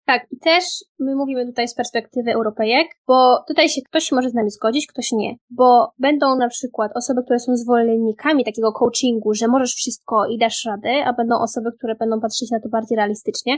Tak, 0.06 0.28
i 0.32 0.38
też 0.40 0.64
my 1.00 1.16
mówimy 1.16 1.46
tutaj 1.46 1.68
z 1.68 1.76
perspektywy 1.76 2.34
Europejek, 2.34 2.88
bo 3.08 3.44
tutaj 3.48 3.70
się 3.70 3.82
ktoś 3.82 4.12
może 4.12 4.30
z 4.30 4.34
nami 4.34 4.52
zgodzić, 4.52 4.88
ktoś 4.88 5.12
nie. 5.12 5.36
Bo 5.50 5.92
będą 6.00 6.36
na 6.36 6.50
przykład 6.50 6.92
osoby, 6.96 7.24
które 7.24 7.40
są 7.40 7.56
zwolennikami 7.56 8.46
takiego 8.46 8.72
coachingu, 8.74 9.34
że 9.34 9.48
możesz 9.48 9.74
wszystko 9.74 10.26
i 10.26 10.38
dasz 10.38 10.66
radę, 10.66 11.06
a 11.06 11.14
będą 11.14 11.40
osoby, 11.40 11.70
które 11.78 11.96
będą 11.96 12.20
patrzeć 12.20 12.52
na 12.52 12.60
to 12.60 12.70
bardziej 12.70 12.96
realistycznie. 12.96 13.58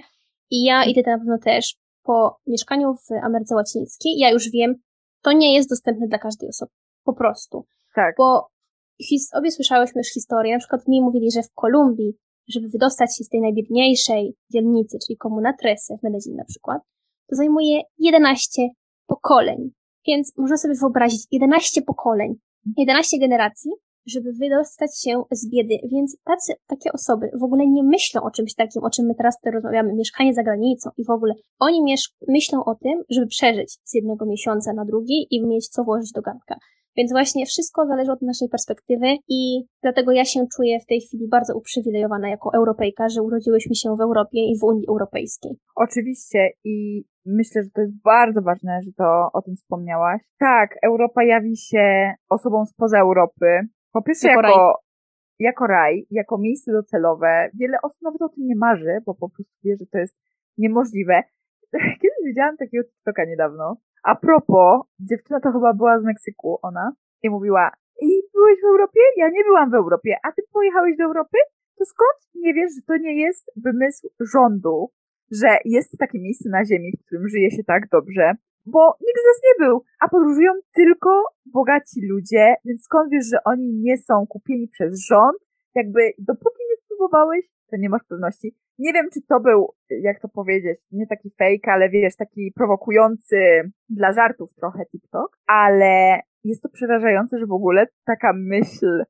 I 0.52 0.64
ja 0.64 0.86
idę 0.86 1.02
na 1.06 1.18
pewno 1.18 1.38
też 1.38 1.76
po 2.04 2.40
mieszkaniu 2.48 2.94
w 2.94 3.26
Ameryce 3.26 3.56
Łacińskiej. 3.56 4.18
Ja 4.18 4.32
już 4.32 4.50
wiem, 4.50 4.76
to 5.22 5.32
nie 5.32 5.56
jest 5.56 5.70
dostępne 5.70 6.08
dla 6.08 6.18
każdej 6.18 6.50
osoby. 6.50 6.72
Po 7.04 7.14
prostu. 7.14 7.66
Tak. 7.96 8.16
Bo 8.18 8.48
obie 9.34 9.52
słyszałyśmy 9.52 10.00
już 10.00 10.08
historię, 10.08 10.54
na 10.54 10.60
przykład 10.60 10.88
mi 10.88 11.02
mówili, 11.02 11.32
że 11.32 11.44
w 11.44 11.54
Kolumbii, 11.54 12.18
żeby 12.48 12.68
wydostać 12.68 13.18
się 13.18 13.24
z 13.24 13.30
tej 13.30 13.42
najbiedniejszej 13.42 14.36
dzielnicy, 14.52 14.98
czyli 15.08 15.18
Komuna 15.18 15.54
Trese 15.54 15.98
w 15.98 16.04
Medellin 16.04 16.36
na 16.36 16.46
przykład, 16.46 16.82
to 17.30 17.36
zajmuje 17.36 17.82
11 17.98 18.62
pokoleń. 19.08 19.72
Więc 20.08 20.38
można 20.38 20.58
sobie 20.58 20.74
wyobrazić 20.82 21.28
11 21.32 21.82
pokoleń, 21.82 22.36
11 22.78 23.20
generacji, 23.20 23.72
żeby 24.06 24.34
wydostać 24.34 25.02
się 25.02 25.24
z 25.32 25.50
biedy. 25.50 25.78
Więc 25.92 26.18
tacy, 26.24 26.54
takie 26.68 26.92
osoby 26.92 27.30
w 27.40 27.44
ogóle 27.44 27.68
nie 27.68 27.84
myślą 27.84 28.22
o 28.22 28.32
czymś 28.32 28.56
takim, 28.56 28.84
o 28.84 28.90
czym 28.90 29.06
my 29.06 29.16
teraz 29.16 29.38
tutaj 29.38 29.54
rozmawiamy, 29.54 29.94
mieszkanie 29.94 30.34
za 30.34 30.44
granicą 30.44 30.90
i 30.98 31.06
w 31.06 31.10
ogóle. 31.10 31.34
Oni 31.60 31.96
myślą 32.28 32.64
o 32.64 32.76
tym, 32.76 33.04
żeby 33.10 33.28
przeżyć 33.28 33.78
z 33.84 33.94
jednego 33.94 34.26
miesiąca 34.26 34.74
na 34.74 34.86
drugi 34.86 35.28
i 35.32 35.48
mieć 35.48 35.68
co 35.68 35.84
włożyć 35.84 36.12
do 36.12 36.22
garnka. 36.22 36.56
Więc 36.98 37.12
właśnie 37.12 37.46
wszystko 37.46 37.86
zależy 37.86 38.12
od 38.12 38.22
naszej 38.22 38.50
perspektywy 38.50 39.08
i 39.28 39.66
dlatego 39.84 40.12
ja 40.12 40.26
się 40.26 40.40
czuję 40.56 40.80
w 40.80 40.86
tej 40.86 41.02
chwili 41.02 41.28
bardzo 41.28 41.58
uprzywilejowana 41.58 42.30
jako 42.30 42.52
Europejka, 42.54 43.10
że 43.10 43.22
urodziłyśmy 43.22 43.76
się 43.76 43.96
w 43.96 44.02
Europie 44.02 44.40
i 44.52 44.60
w 44.60 44.64
Unii 44.64 44.88
Europejskiej. 44.90 45.52
Oczywiście 45.76 46.50
i 46.64 47.04
myślę, 47.26 47.64
że 47.64 47.70
to 47.70 47.82
jest 47.82 48.02
bardzo 48.04 48.42
ważne, 48.42 48.80
że 48.86 48.92
to 48.98 49.30
o 49.34 49.42
tym 49.42 49.56
wspomniałaś. 49.56 50.22
Tak, 50.40 50.76
Europa 50.84 51.24
jawi 51.24 51.58
się 51.58 52.14
osobom 52.30 52.66
spoza 52.66 53.00
Europy. 53.00 53.60
Po 53.94 54.02
pierwsze 54.02 54.28
jako, 54.28 54.42
jako, 54.42 54.58
raj. 54.58 54.74
jako 55.40 55.68
raj, 55.68 56.06
jako 56.12 56.38
miejsce 56.38 56.72
docelowe. 56.72 57.50
Wiele 57.60 57.78
osób 57.84 58.02
nawet 58.02 58.22
o 58.22 58.30
tym 58.30 58.48
nie 58.48 58.56
marzy, 58.56 58.98
bo 59.06 59.14
po 59.16 59.30
prostu 59.30 59.54
wie, 59.64 59.76
że 59.80 59.86
to 59.86 59.98
jest 59.98 60.18
niemożliwe. 60.58 61.24
Kiedyś 62.02 62.20
widziałam 62.26 62.58
takiego 62.58 62.84
TikToka 62.84 63.26
niedawno, 63.26 63.76
a 64.04 64.16
propos, 64.16 64.82
dziewczyna 65.00 65.40
to 65.40 65.52
chyba 65.52 65.74
była 65.74 66.00
z 66.00 66.04
Meksyku, 66.04 66.60
ona, 66.62 66.92
i 67.24 67.30
mówiła, 67.30 67.72
i 68.02 68.22
byłeś 68.34 68.62
w 68.62 68.66
Europie? 68.66 69.00
Ja 69.18 69.30
nie 69.30 69.44
byłam 69.44 69.72
w 69.72 69.74
Europie, 69.74 70.16
a 70.24 70.32
ty 70.32 70.42
pojechałeś 70.54 70.98
do 70.98 71.04
Europy? 71.04 71.38
To 71.78 71.86
skąd 71.86 72.20
nie 72.36 72.54
wiesz, 72.54 72.72
że 72.76 72.82
to 72.88 72.98
nie 72.98 73.22
jest 73.22 73.52
wymysł 73.56 74.08
rządu, 74.34 74.90
że 75.32 75.58
jest 75.66 75.98
takie 76.00 76.20
miejsce 76.20 76.50
na 76.50 76.66
Ziemi, 76.66 76.92
w 76.92 77.06
którym 77.06 77.30
żyje 77.30 77.52
się 77.52 77.64
tak 77.64 77.90
dobrze, 77.90 78.32
bo 78.66 78.98
nikt 79.02 79.22
z 79.22 79.28
nas 79.28 79.42
nie 79.48 79.66
był, 79.66 79.84
a 80.00 80.10
podróżują 80.10 80.52
tylko 80.74 81.24
bogaci 81.46 82.08
ludzie, 82.10 82.56
więc 82.66 82.84
skąd 82.84 83.12
wiesz, 83.12 83.26
że 83.26 83.44
oni 83.46 83.74
nie 83.74 83.98
są 83.98 84.28
kupieni 84.28 84.68
przez 84.68 85.00
rząd? 85.06 85.38
Jakby 85.76 86.02
dopóki 86.20 86.64
nie 86.70 86.76
spróbowałeś, 86.76 87.46
to 87.70 87.78
nie 87.78 87.90
masz 87.90 88.02
pewności. 88.10 88.56
Nie 88.80 88.94
wiem, 88.94 89.06
czy 89.14 89.22
to 89.30 89.40
był, 89.40 89.74
jak 89.90 90.22
to 90.22 90.28
powiedzieć, 90.28 90.80
nie 90.92 91.08
taki 91.08 91.30
fake, 91.30 91.72
ale 91.74 91.90
wiesz, 91.90 92.16
taki 92.16 92.52
prowokujący 92.56 93.38
dla 93.90 94.14
żartów 94.14 94.54
trochę 94.54 94.86
TikTok, 94.86 95.38
ale 95.48 96.20
jest 96.44 96.62
to 96.64 96.70
przerażające, 96.70 97.40
że 97.40 97.46
w 97.46 97.52
ogóle 97.52 97.86
taka 98.06 98.34
myśl 98.36 99.04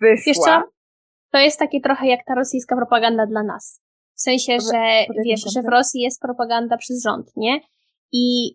wyszła. 0.00 0.24
Wiesz 0.26 0.38
co? 0.38 0.62
To 1.32 1.38
jest 1.38 1.58
takie 1.58 1.80
trochę 1.80 2.06
jak 2.06 2.20
ta 2.26 2.34
rosyjska 2.34 2.76
propaganda 2.76 3.26
dla 3.26 3.42
nas. 3.42 3.82
W 4.14 4.20
sensie, 4.20 4.52
że 4.72 5.04
wiesz, 5.24 5.44
że 5.54 5.62
w 5.62 5.68
Rosji 5.68 6.00
jest 6.00 6.22
propaganda 6.22 6.76
przez 6.76 7.02
rząd, 7.02 7.32
nie? 7.36 7.60
I 8.12 8.54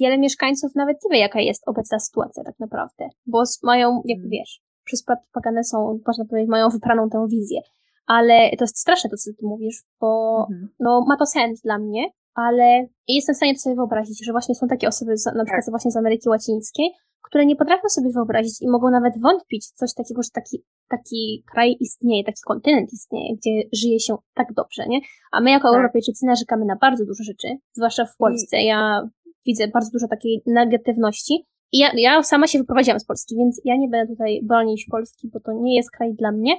wiele 0.00 0.18
mieszkańców 0.18 0.74
nawet 0.74 0.96
nie 1.04 1.10
wie, 1.12 1.20
jaka 1.20 1.40
jest 1.40 1.68
obecna 1.68 1.98
sytuacja 1.98 2.44
tak 2.44 2.58
naprawdę, 2.58 3.08
bo 3.26 3.42
mają, 3.62 4.02
jak 4.04 4.18
hmm. 4.18 4.30
wiesz, 4.30 4.60
przez 4.84 5.04
propagandę 5.04 5.64
są, 5.64 6.00
można 6.06 6.24
powiedzieć, 6.24 6.50
mają 6.50 6.68
wypraną 6.68 7.10
tę 7.10 7.26
wizję 7.30 7.60
ale 8.06 8.50
to 8.58 8.64
jest 8.64 8.78
straszne 8.78 9.10
to, 9.10 9.16
co 9.16 9.30
ty 9.30 9.46
mówisz, 9.46 9.82
bo 10.00 10.40
mhm. 10.50 10.68
no, 10.80 11.04
ma 11.08 11.16
to 11.16 11.26
sens 11.26 11.60
dla 11.60 11.78
mnie, 11.78 12.10
ale 12.34 12.86
jestem 13.08 13.34
w 13.34 13.36
stanie 13.36 13.54
to 13.54 13.60
sobie 13.60 13.76
wyobrazić, 13.76 14.24
że 14.26 14.32
właśnie 14.32 14.54
są 14.54 14.66
takie 14.66 14.88
osoby, 14.88 15.10
na 15.10 15.44
przykład 15.44 15.64
tak. 15.64 15.70
właśnie 15.70 15.90
z 15.90 15.96
Ameryki 15.96 16.28
Łacińskiej, 16.28 16.90
które 17.22 17.46
nie 17.46 17.56
potrafią 17.56 17.88
sobie 17.88 18.10
wyobrazić 18.10 18.62
i 18.62 18.68
mogą 18.68 18.90
nawet 18.90 19.20
wątpić 19.20 19.66
coś 19.66 19.94
takiego, 19.94 20.22
że 20.22 20.30
taki, 20.34 20.64
taki 20.88 21.44
kraj 21.52 21.76
istnieje, 21.80 22.24
taki 22.24 22.40
kontynent 22.46 22.92
istnieje, 22.92 23.36
gdzie 23.36 23.50
żyje 23.72 24.00
się 24.00 24.16
tak 24.34 24.52
dobrze, 24.52 24.86
nie? 24.88 25.00
A 25.32 25.40
my 25.40 25.50
jako 25.50 25.68
tak. 25.68 25.76
Europejczycy 25.76 26.26
narzekamy 26.26 26.64
na 26.64 26.76
bardzo 26.76 27.04
dużo 27.04 27.24
rzeczy, 27.24 27.48
zwłaszcza 27.72 28.04
w 28.04 28.16
Polsce. 28.16 28.62
Ja 28.62 29.08
widzę 29.46 29.68
bardzo 29.68 29.90
dużo 29.92 30.08
takiej 30.08 30.42
negatywności. 30.46 31.46
I 31.72 31.78
ja, 31.78 31.90
ja 31.96 32.22
sama 32.22 32.46
się 32.46 32.58
wyprowadziłam 32.58 33.00
z 33.00 33.04
Polski, 33.04 33.36
więc 33.36 33.60
ja 33.64 33.76
nie 33.76 33.88
będę 33.88 34.12
tutaj 34.12 34.40
bronić 34.44 34.86
Polski, 34.90 35.30
bo 35.32 35.40
to 35.40 35.52
nie 35.52 35.76
jest 35.76 35.90
kraj 35.90 36.14
dla 36.14 36.32
mnie, 36.32 36.56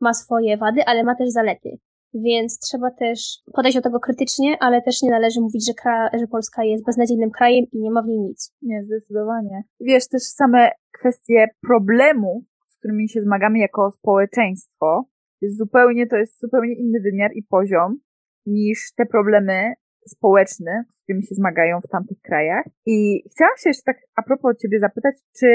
ma 0.00 0.14
swoje 0.14 0.56
wady, 0.56 0.84
ale 0.86 1.04
ma 1.04 1.14
też 1.14 1.30
zalety. 1.30 1.78
Więc 2.14 2.58
trzeba 2.58 2.90
też 2.90 3.42
podejść 3.52 3.76
do 3.76 3.82
tego 3.82 4.00
krytycznie, 4.00 4.56
ale 4.60 4.82
też 4.82 5.02
nie 5.02 5.10
należy 5.10 5.40
mówić, 5.40 5.66
że, 5.66 5.72
kra- 5.72 6.20
że 6.20 6.26
Polska 6.26 6.64
jest 6.64 6.84
beznadziejnym 6.84 7.30
krajem 7.30 7.64
i 7.72 7.80
nie 7.80 7.90
ma 7.90 8.02
w 8.02 8.06
niej 8.06 8.18
nic. 8.18 8.52
Nie, 8.62 8.84
zdecydowanie. 8.84 9.62
Wiesz, 9.80 10.08
też 10.08 10.22
same 10.22 10.70
kwestie 10.92 11.46
problemów, 11.66 12.44
z 12.68 12.78
którymi 12.78 13.08
się 13.08 13.22
zmagamy 13.22 13.58
jako 13.58 13.90
społeczeństwo, 13.90 15.04
jest 15.40 15.58
zupełnie, 15.58 16.06
to 16.06 16.16
jest 16.16 16.40
zupełnie 16.40 16.74
inny 16.74 17.00
wymiar 17.00 17.30
i 17.34 17.42
poziom 17.42 17.98
niż 18.46 18.92
te 18.96 19.06
problemy 19.06 19.72
społeczne, 20.06 20.84
z 20.94 21.02
którymi 21.02 21.22
się 21.22 21.34
zmagają 21.34 21.80
w 21.80 21.88
tamtych 21.88 22.20
krajach. 22.20 22.64
I 22.86 23.22
chciałam 23.30 23.56
się 23.58 23.70
jeszcze 23.70 23.82
tak 23.86 23.96
a 24.16 24.22
propos 24.22 24.56
ciebie 24.62 24.78
zapytać, 24.80 25.14
czy 25.38 25.46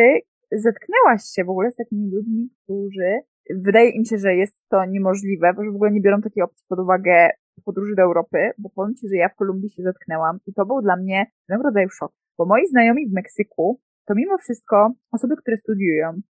zetknęłaś 0.51 1.23
się 1.35 1.43
w 1.43 1.49
ogóle 1.49 1.71
z 1.71 1.75
takimi 1.75 2.11
ludźmi, 2.11 2.49
którzy 2.63 3.19
wydaje 3.55 3.89
im 3.89 4.05
się, 4.05 4.17
że 4.17 4.35
jest 4.35 4.57
to 4.69 4.85
niemożliwe, 4.85 5.53
bo 5.53 5.63
że 5.63 5.71
w 5.71 5.75
ogóle 5.75 5.91
nie 5.91 6.01
biorą 6.01 6.21
takiej 6.21 6.43
opcji 6.43 6.65
pod 6.69 6.79
uwagę 6.79 7.29
podróży 7.65 7.95
do 7.95 8.01
Europy, 8.01 8.51
bo 8.57 8.69
powiem 8.69 8.95
Ci, 8.95 9.09
że 9.09 9.15
ja 9.15 9.29
w 9.29 9.35
Kolumbii 9.35 9.69
się 9.69 9.83
zetknęłam 9.83 10.39
i 10.47 10.53
to 10.53 10.65
był 10.65 10.81
dla 10.81 10.95
mnie 10.95 11.25
pewnego 11.47 11.63
rodzaju 11.63 11.89
szok, 11.89 12.11
bo 12.37 12.45
moi 12.45 12.67
znajomi 12.67 13.09
w 13.09 13.13
Meksyku 13.13 13.79
to 14.05 14.15
mimo 14.15 14.37
wszystko 14.37 14.93
osoby, 15.11 15.35
które 15.35 15.57
studiują, 15.57 16.21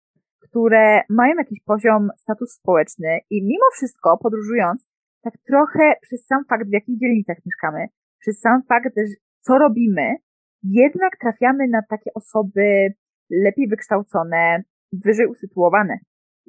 które 0.41 1.01
mają 1.09 1.35
jakiś 1.35 1.61
poziom, 1.65 2.09
status 2.17 2.53
społeczny 2.53 3.19
i 3.31 3.43
mimo 3.43 3.65
wszystko 3.73 4.19
podróżując, 4.19 4.89
tak 5.23 5.35
trochę 5.47 5.95
przez 6.03 6.27
sam 6.27 6.45
fakt, 6.45 6.69
w 6.69 6.73
jakich 6.73 6.99
dzielnicach 6.99 7.37
mieszkamy, 7.47 7.87
przez 8.19 8.41
sam 8.41 8.63
fakt, 8.69 8.95
co 9.41 9.59
robimy, 9.59 10.15
jednak 10.63 11.13
trafiamy 11.21 11.69
na 11.69 11.83
takie 11.91 12.11
osoby 12.15 12.95
lepiej 13.31 13.69
wykształcone, 13.69 14.63
wyżej 14.93 15.27
usytuowane. 15.27 15.99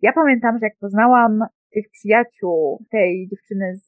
Ja 0.01 0.13
pamiętam, 0.13 0.57
że 0.57 0.65
jak 0.65 0.77
poznałam 0.79 1.45
tych 1.73 1.85
przyjaciół 1.91 2.85
tej 2.91 3.27
dziewczyny 3.29 3.75
z, 3.75 3.85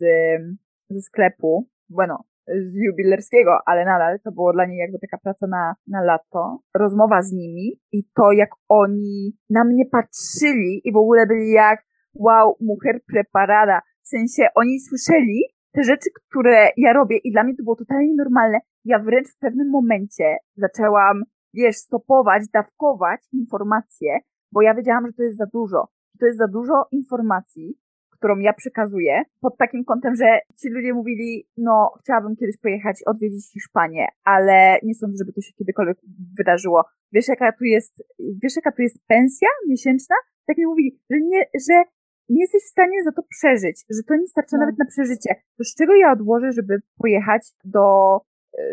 ze 0.90 1.02
sklepu, 1.02 1.68
bueno, 1.90 2.24
z 2.48 2.76
jubilerskiego, 2.76 3.58
ale 3.66 3.86
nadal 3.86 4.20
to 4.20 4.32
było 4.32 4.54
dla 4.54 4.66
niej 4.66 4.78
jakby 4.78 5.00
taka 5.00 5.18
praca 5.18 5.48
na, 5.48 5.76
na 5.88 6.04
lato, 6.04 6.60
rozmowa 6.76 7.22
z 7.22 7.32
nimi 7.32 7.80
i 7.92 8.04
to 8.16 8.32
jak 8.32 8.50
oni 8.70 9.38
na 9.50 9.64
mnie 9.64 9.86
patrzyli 9.86 10.82
i 10.84 10.92
w 10.94 10.98
ogóle 10.98 11.28
byli 11.28 11.52
jak 11.52 11.86
wow, 12.14 12.56
mujer 12.62 13.02
preparada. 13.08 13.82
W 14.04 14.08
sensie 14.08 14.48
oni 14.56 14.80
słyszeli 14.80 15.44
te 15.72 15.84
rzeczy, 15.84 16.10
które 16.30 16.70
ja 16.78 16.94
robię 16.94 17.18
i 17.18 17.32
dla 17.32 17.44
mnie 17.44 17.56
to 17.56 17.64
było 17.64 17.76
totalnie 17.76 18.14
normalne. 18.18 18.60
Ja 18.86 19.00
wręcz 19.00 19.28
w 19.28 19.40
pewnym 19.40 19.70
momencie 19.70 20.38
zaczęłam, 20.56 21.24
wiesz, 21.54 21.76
stopować, 21.76 22.44
dawkować 22.54 23.22
informacje, 23.32 24.20
bo 24.52 24.62
ja 24.62 24.74
wiedziałam, 24.74 25.08
że 25.08 25.14
to 25.14 25.24
jest 25.24 25.38
za 25.38 25.46
dużo 25.46 25.88
to 26.20 26.26
jest 26.26 26.38
za 26.38 26.48
dużo 26.48 26.86
informacji, 26.92 27.78
którą 28.12 28.40
ja 28.40 28.54
przekazuję, 28.54 29.24
pod 29.42 29.58
takim 29.58 29.84
kątem, 29.86 30.16
że 30.16 30.40
ci 30.62 30.70
ludzie 30.70 30.94
mówili, 30.94 31.48
no, 31.58 31.92
chciałabym 32.00 32.36
kiedyś 32.36 32.58
pojechać, 32.58 33.04
odwiedzić 33.06 33.52
Hiszpanię, 33.52 34.08
ale 34.24 34.80
nie 34.84 34.96
sądzę, 34.96 35.18
żeby 35.18 35.34
to 35.34 35.42
się 35.42 35.54
kiedykolwiek 35.54 35.98
wydarzyło. 36.38 36.84
Wiesz, 37.12 37.28
jaka 37.28 37.52
tu 37.52 37.64
jest, 37.64 38.04
wiesz, 38.44 38.56
jaka 38.56 38.72
tu 38.72 38.82
jest 38.82 38.98
pensja 39.08 39.50
miesięczna? 39.68 40.16
Tak 40.46 40.58
mi 40.58 40.66
mówili, 40.66 41.00
że 41.10 41.20
nie, 41.20 41.46
że 41.68 41.84
nie 42.30 42.42
jesteś 42.42 42.64
w 42.64 42.72
stanie 42.72 43.04
za 43.04 43.12
to 43.12 43.24
przeżyć, 43.30 43.86
że 43.90 44.04
to 44.08 44.16
nie 44.16 44.28
starcza 44.28 44.58
no. 44.58 44.60
nawet 44.60 44.80
na 44.80 44.86
przeżycie. 44.86 45.36
To 45.58 45.64
z 45.64 45.76
czego 45.76 45.96
ja 45.96 46.12
odłożę, 46.12 46.52
żeby 46.52 46.82
pojechać 46.98 47.52
do, 47.64 48.18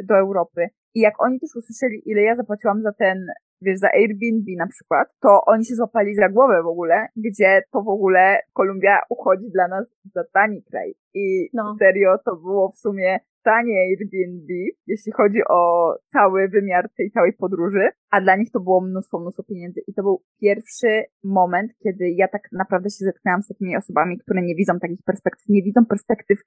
do 0.05 0.17
Europy? 0.17 0.69
I 0.95 1.01
jak 1.01 1.23
oni 1.23 1.41
też 1.41 1.51
usłyszeli, 1.57 2.03
ile 2.11 2.23
ja 2.23 2.37
zapłaciłam 2.37 2.83
za 2.83 2.93
ten 2.93 3.27
wiesz, 3.63 3.79
za 3.79 3.89
Airbnb 3.89 4.47
na 4.59 4.67
przykład, 4.67 5.09
to 5.21 5.45
oni 5.47 5.65
się 5.65 5.75
złapali 5.75 6.15
za 6.15 6.29
głowę 6.29 6.63
w 6.63 6.67
ogóle, 6.67 7.07
gdzie 7.17 7.63
to 7.73 7.83
w 7.83 7.89
ogóle 7.89 8.41
Kolumbia 8.53 9.01
uchodzi 9.09 9.51
dla 9.51 9.69
nas 9.69 9.95
za 10.05 10.25
tani 10.33 10.63
kraj. 10.63 10.95
I 11.15 11.49
no. 11.53 11.77
serio 11.79 12.19
to 12.25 12.37
było 12.37 12.71
w 12.71 12.79
sumie 12.79 13.19
tanie 13.43 13.81
Airbnb, 13.81 14.55
jeśli 14.87 15.13
chodzi 15.13 15.39
o 15.49 15.95
cały 16.07 16.49
wymiar 16.49 16.91
tej 16.97 17.11
całej 17.11 17.33
podróży, 17.33 17.89
a 18.11 18.21
dla 18.21 18.37
nich 18.37 18.51
to 18.51 18.61
było 18.61 18.81
mnóstwo, 18.81 19.21
mnóstwo 19.21 19.43
pieniędzy. 19.43 19.81
I 19.87 19.95
to 19.95 20.03
był 20.03 20.23
pierwszy 20.41 21.05
moment, 21.25 21.73
kiedy 21.83 22.11
ja 22.11 22.29
tak 22.29 22.43
naprawdę 22.53 22.91
się 22.91 23.05
zetknęłam 23.05 23.43
z 23.43 23.49
takimi 23.49 23.77
osobami, 23.77 24.19
które 24.19 24.43
nie 24.43 24.55
widzą 24.55 24.79
takich 24.79 25.03
perspektyw, 25.03 25.49
nie 25.49 25.63
widzą 25.63 25.87
perspektyw 25.87 26.39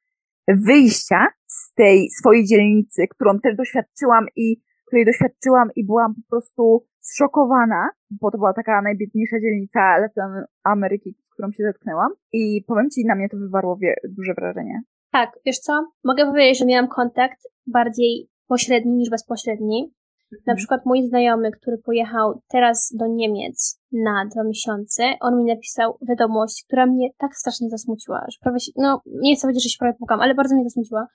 wyjścia 0.47 1.27
z 1.47 1.62
tej 1.75 2.09
swojej 2.09 2.45
dzielnicy, 2.45 3.07
którą 3.07 3.39
też 3.39 3.55
doświadczyłam 3.55 4.25
i 4.36 4.62
której 4.88 5.05
doświadczyłam 5.05 5.69
i 5.75 5.86
byłam 5.86 6.13
po 6.15 6.21
prostu 6.29 6.86
zszokowana, 6.99 7.89
bo 8.12 8.31
to 8.31 8.38
była 8.38 8.53
taka 8.53 8.81
najbiedniejsza 8.81 9.39
dzielnica 9.39 9.97
Latin 9.97 10.45
Ameryki, 10.63 11.15
z 11.19 11.29
którą 11.29 11.51
się 11.51 11.63
zetknęłam 11.63 12.12
i 12.33 12.63
powiem 12.67 12.89
Ci, 12.89 13.05
na 13.05 13.15
mnie 13.15 13.29
to 13.29 13.38
wywarło 13.38 13.77
duże 14.17 14.33
wrażenie. 14.33 14.81
Tak, 15.12 15.29
wiesz 15.45 15.59
co? 15.59 15.73
Mogę 16.03 16.25
powiedzieć, 16.25 16.59
że 16.59 16.65
miałam 16.65 16.88
kontakt 16.88 17.39
bardziej 17.67 18.29
pośredni 18.47 18.95
niż 18.95 19.09
bezpośredni. 19.09 19.93
Na 20.31 20.38
mhm. 20.38 20.57
przykład 20.57 20.81
mój 20.86 21.07
znajomy, 21.07 21.51
który 21.51 21.77
pojechał 21.77 22.41
teraz 22.49 22.93
do 22.99 23.07
Niemiec 23.07 23.81
na 23.91 24.25
dwa 24.31 24.43
miesiące, 24.43 25.03
on 25.21 25.38
mi 25.38 25.45
napisał 25.45 25.97
wiadomość, 26.09 26.63
która 26.67 26.86
mnie 26.86 27.09
tak 27.17 27.36
strasznie 27.36 27.69
zasmuciła, 27.69 28.25
że 28.29 28.38
prawie 28.41 28.59
się, 28.59 28.71
no 28.75 29.01
nie 29.05 29.36
chcę 29.36 29.41
powiedzieć, 29.41 29.63
że 29.63 29.69
się 29.69 29.79
prawie 29.79 29.97
pukam, 29.99 30.19
ale 30.19 30.36
bardzo 30.36 30.55
mnie 30.55 30.63
zasmuciła. 30.63 31.07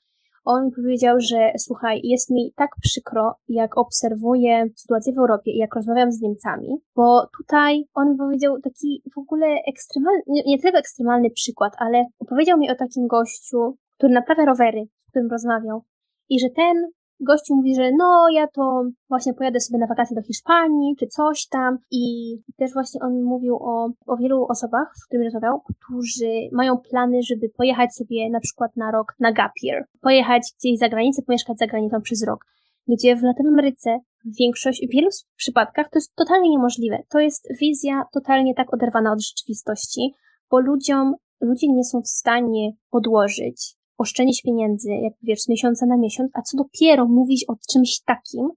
On 0.48 0.70
powiedział, 0.76 1.16
że 1.20 1.52
słuchaj, 1.58 2.00
jest 2.04 2.30
mi 2.30 2.52
tak 2.56 2.70
przykro, 2.82 3.34
jak 3.48 3.78
obserwuję 3.78 4.66
sytuację 4.76 5.12
w 5.12 5.18
Europie 5.18 5.50
i 5.50 5.58
jak 5.58 5.74
rozmawiam 5.74 6.12
z 6.12 6.20
Niemcami, 6.20 6.68
bo 6.96 7.26
tutaj 7.38 7.84
on 7.94 8.16
powiedział 8.16 8.60
taki 8.60 9.02
w 9.14 9.18
ogóle 9.18 9.46
ekstremalny, 9.68 10.22
nie, 10.26 10.42
nie 10.46 10.58
tylko 10.58 10.78
ekstremalny 10.78 11.30
przykład, 11.30 11.72
ale 11.78 12.04
opowiedział 12.18 12.58
mi 12.58 12.70
o 12.70 12.74
takim 12.74 13.06
gościu, 13.06 13.76
który 13.96 14.12
naprawia 14.12 14.44
rowery, 14.44 14.86
z 14.98 15.10
którym 15.10 15.30
rozmawiał 15.30 15.82
i 16.28 16.40
że 16.40 16.50
ten 16.50 16.90
gościu 17.20 17.56
mówi, 17.56 17.74
że 17.74 17.90
no 17.98 18.28
ja 18.32 18.46
to 18.46 18.84
właśnie 19.08 19.34
pojadę 19.34 19.60
sobie 19.60 19.78
na 19.78 19.86
wakacje 19.86 20.16
do 20.16 20.22
Hiszpanii, 20.22 20.96
czy 20.96 21.06
coś 21.06 21.46
tam. 21.46 21.78
I 21.90 22.34
też 22.56 22.72
właśnie 22.72 23.00
on 23.00 23.22
mówił 23.22 23.56
o, 23.56 23.90
o 24.06 24.16
wielu 24.16 24.46
osobach, 24.48 24.92
z 24.96 25.06
którymi 25.06 25.24
rozmawiał, 25.24 25.60
którzy 25.60 26.48
mają 26.52 26.78
plany, 26.78 27.22
żeby 27.22 27.48
pojechać 27.48 27.94
sobie 27.94 28.30
na 28.30 28.40
przykład 28.40 28.76
na 28.76 28.90
rok 28.90 29.14
na 29.20 29.32
gap 29.32 29.52
year, 29.62 29.84
pojechać 30.00 30.42
gdzieś 30.58 30.78
za 30.78 30.88
granicę, 30.88 31.22
pomieszkać 31.22 31.58
za 31.58 31.66
granicą 31.66 32.00
przez 32.00 32.24
rok, 32.26 32.44
gdzie 32.88 33.16
w 33.16 33.22
Latynoameryce 33.22 33.98
w 34.24 34.38
większość, 34.38 34.86
w 34.86 34.92
wielu 34.92 35.08
przypadkach 35.36 35.90
to 35.90 35.98
jest 35.98 36.14
totalnie 36.14 36.50
niemożliwe. 36.50 36.98
To 37.08 37.20
jest 37.20 37.48
wizja 37.60 38.02
totalnie 38.12 38.54
tak 38.54 38.74
oderwana 38.74 39.12
od 39.12 39.22
rzeczywistości, 39.22 40.14
bo 40.50 40.60
ludziom, 40.60 41.14
ludzie 41.40 41.68
nie 41.68 41.84
są 41.84 42.00
w 42.00 42.08
stanie 42.08 42.72
odłożyć 42.90 43.77
oszczędzić 43.98 44.42
pieniędzy, 44.42 44.90
jak 44.90 45.12
wiesz, 45.22 45.40
z 45.40 45.48
miesiąca 45.48 45.86
na 45.86 45.96
miesiąc, 45.96 46.30
a 46.34 46.42
co 46.42 46.56
dopiero 46.56 47.08
mówić 47.08 47.44
o 47.48 47.54
czymś 47.72 48.00
takim, 48.06 48.48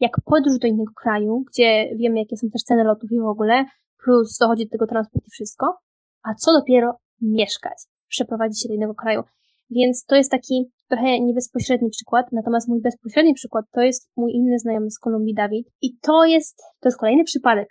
jak 0.00 0.12
podróż 0.24 0.58
do 0.58 0.68
innego 0.68 0.92
kraju, 1.02 1.44
gdzie 1.52 1.90
wiemy, 1.96 2.18
jakie 2.18 2.36
są 2.36 2.50
też 2.50 2.62
ceny 2.62 2.84
lotów 2.84 3.12
i 3.12 3.20
w 3.20 3.26
ogóle, 3.26 3.64
plus 4.04 4.38
dochodzi 4.38 4.64
do 4.64 4.70
tego 4.70 4.86
transport 4.86 5.26
i 5.26 5.30
wszystko, 5.30 5.76
a 6.22 6.34
co 6.34 6.52
dopiero 6.52 6.96
mieszkać, 7.20 7.78
przeprowadzić 8.08 8.62
się 8.62 8.68
do 8.68 8.74
innego 8.74 8.94
kraju. 8.94 9.22
Więc 9.70 10.04
to 10.04 10.16
jest 10.16 10.30
taki 10.30 10.70
trochę 10.88 11.20
niebezpośredni 11.20 11.90
przykład, 11.90 12.26
natomiast 12.32 12.68
mój 12.68 12.80
bezpośredni 12.80 13.34
przykład 13.34 13.64
to 13.72 13.80
jest 13.80 14.10
mój 14.16 14.32
inny 14.32 14.58
znajomy 14.58 14.90
z 14.90 14.98
Kolumbii, 14.98 15.34
Dawid. 15.34 15.68
I 15.82 15.98
to 15.98 16.24
jest, 16.24 16.62
to 16.80 16.88
jest 16.88 16.98
kolejny 16.98 17.24
przypadek, 17.24 17.68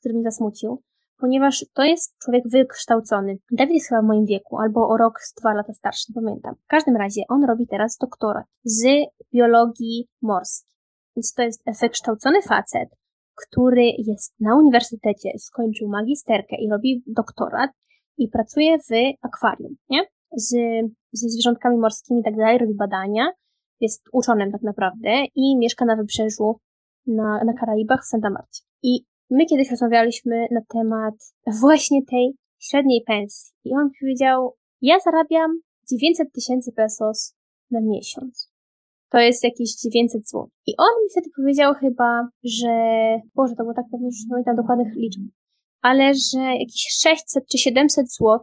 który 0.00 0.14
mnie 0.14 0.22
zasmucił, 0.22 0.82
ponieważ 1.18 1.64
to 1.74 1.82
jest 1.82 2.18
człowiek 2.18 2.44
wykształcony. 2.48 3.38
David 3.52 3.74
jest 3.74 3.88
chyba 3.88 4.02
w 4.02 4.04
moim 4.04 4.26
wieku, 4.26 4.58
albo 4.58 4.88
o 4.88 4.96
rok, 4.96 5.20
dwa 5.40 5.54
lata 5.54 5.74
starszy, 5.74 6.04
nie 6.08 6.22
pamiętam. 6.22 6.54
W 6.54 6.66
każdym 6.66 6.96
razie 6.96 7.22
on 7.28 7.44
robi 7.44 7.66
teraz 7.66 7.96
doktorat 7.96 8.46
z 8.64 8.86
biologii 9.34 10.08
morskiej. 10.22 10.68
Więc 11.16 11.34
to 11.34 11.42
jest 11.42 11.62
wykształcony 11.80 12.42
facet, 12.42 12.88
który 13.34 13.84
jest 13.98 14.34
na 14.40 14.56
uniwersytecie, 14.56 15.30
skończył 15.38 15.88
magisterkę 15.88 16.56
i 16.56 16.70
robi 16.70 17.02
doktorat 17.06 17.70
i 18.18 18.28
pracuje 18.28 18.78
w 18.78 18.90
akwarium, 19.22 19.76
nie? 19.90 20.04
Z, 20.36 20.50
ze 21.12 21.28
zwierzątkami 21.28 21.78
morskimi 21.78 22.20
i 22.20 22.24
tak 22.24 22.36
dalej, 22.36 22.58
robi 22.58 22.74
badania, 22.74 23.32
jest 23.80 24.02
uczonym 24.12 24.52
tak 24.52 24.62
naprawdę 24.62 25.24
i 25.34 25.56
mieszka 25.58 25.84
na 25.84 25.96
wybrzeżu 25.96 26.60
na, 27.06 27.44
na 27.44 27.52
Karaibach 27.52 28.00
w 28.02 28.08
Santa 28.08 28.30
Marcie. 28.30 28.62
I 28.82 29.04
My 29.30 29.46
kiedyś 29.46 29.70
rozmawialiśmy 29.70 30.46
na 30.50 30.60
temat 30.68 31.14
właśnie 31.60 32.00
tej 32.10 32.34
średniej 32.58 33.02
pensji 33.06 33.52
i 33.64 33.74
on 33.74 33.90
powiedział, 34.00 34.54
ja 34.80 34.98
zarabiam 35.04 35.60
900 35.90 36.32
tysięcy 36.32 36.72
pesos 36.72 37.34
na 37.70 37.80
miesiąc. 37.80 38.52
To 39.10 39.18
jest 39.18 39.44
jakieś 39.44 39.74
900 39.74 40.28
zł. 40.28 40.48
I 40.66 40.74
on 40.78 41.02
mi 41.02 41.10
wtedy 41.10 41.30
powiedział 41.36 41.74
chyba, 41.74 42.28
że, 42.44 42.74
Boże, 43.34 43.54
to 43.56 43.62
było 43.62 43.74
tak 43.74 43.84
pewnie, 43.92 44.08
że 44.10 44.24
nie 44.24 44.30
pamiętam 44.30 44.56
dokładnych 44.56 44.94
liczb, 44.94 45.20
ale 45.82 46.14
że 46.14 46.38
jakieś 46.38 46.86
600 47.02 47.46
czy 47.46 47.58
700 47.58 48.12
zł 48.12 48.38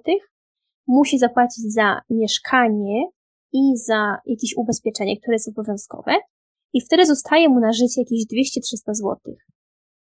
musi 0.88 1.17
zapłacić 1.19 1.74
za 1.74 2.02
mieszkanie 2.10 3.06
i 3.54 3.78
za 3.78 4.17
jakieś 4.26 4.54
ubezpieczenie, 4.58 5.17
które 5.17 5.36
jest 5.36 5.50
obowiązkowe 5.50 6.12
i 6.74 6.82
wtedy 6.82 7.06
zostaje 7.06 7.50
mu 7.50 7.60
na 7.60 7.74
życie 7.74 8.02
jakieś 8.02 8.26
200-300 8.26 8.93
zł 8.93 9.36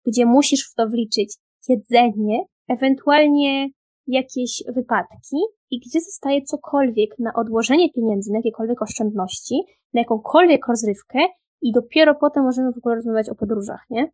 gdzie 0.05 0.25
musisz 0.25 0.71
w 0.71 0.75
to 0.75 0.87
wliczyć 0.87 1.37
jedzenie, 1.69 2.43
ewentualnie 2.69 3.69
jakieś 4.07 4.63
wypadki 4.75 5.37
i 5.71 5.79
gdzie 5.79 6.01
zostaje 6.01 6.41
cokolwiek 6.41 7.19
na 7.19 7.33
odłożenie 7.33 7.91
pieniędzy, 7.91 8.31
na 8.31 8.37
jakiekolwiek 8.37 8.81
oszczędności, 8.81 9.55
na 9.93 10.01
jakąkolwiek 10.01 10.67
rozrywkę 10.67 11.19
i 11.61 11.71
dopiero 11.71 12.15
potem 12.15 12.43
możemy 12.43 12.73
w 12.73 12.77
ogóle 12.77 12.95
rozmawiać 12.95 13.29
o 13.29 13.35
podróżach, 13.35 13.85
nie? 13.89 14.11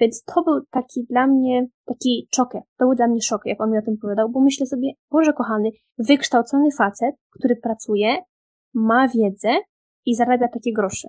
Więc 0.00 0.24
to 0.24 0.42
był 0.42 0.60
taki 0.70 1.04
dla 1.10 1.26
mnie, 1.26 1.66
taki 1.84 2.28
czokę, 2.30 2.62
to 2.78 2.84
był 2.84 2.94
dla 2.94 3.08
mnie 3.08 3.22
szok, 3.22 3.40
jak 3.44 3.60
on 3.60 3.70
mi 3.70 3.78
o 3.78 3.82
tym 3.82 3.96
powiedział, 4.02 4.30
bo 4.30 4.40
myślę 4.40 4.66
sobie, 4.66 4.92
Boże 5.10 5.32
kochany, 5.32 5.70
wykształcony 5.98 6.68
facet, 6.78 7.14
który 7.30 7.56
pracuje, 7.56 8.16
ma 8.74 9.08
wiedzę 9.08 9.56
i 10.06 10.14
zarabia 10.14 10.48
takie 10.48 10.72
grosze. 10.72 11.08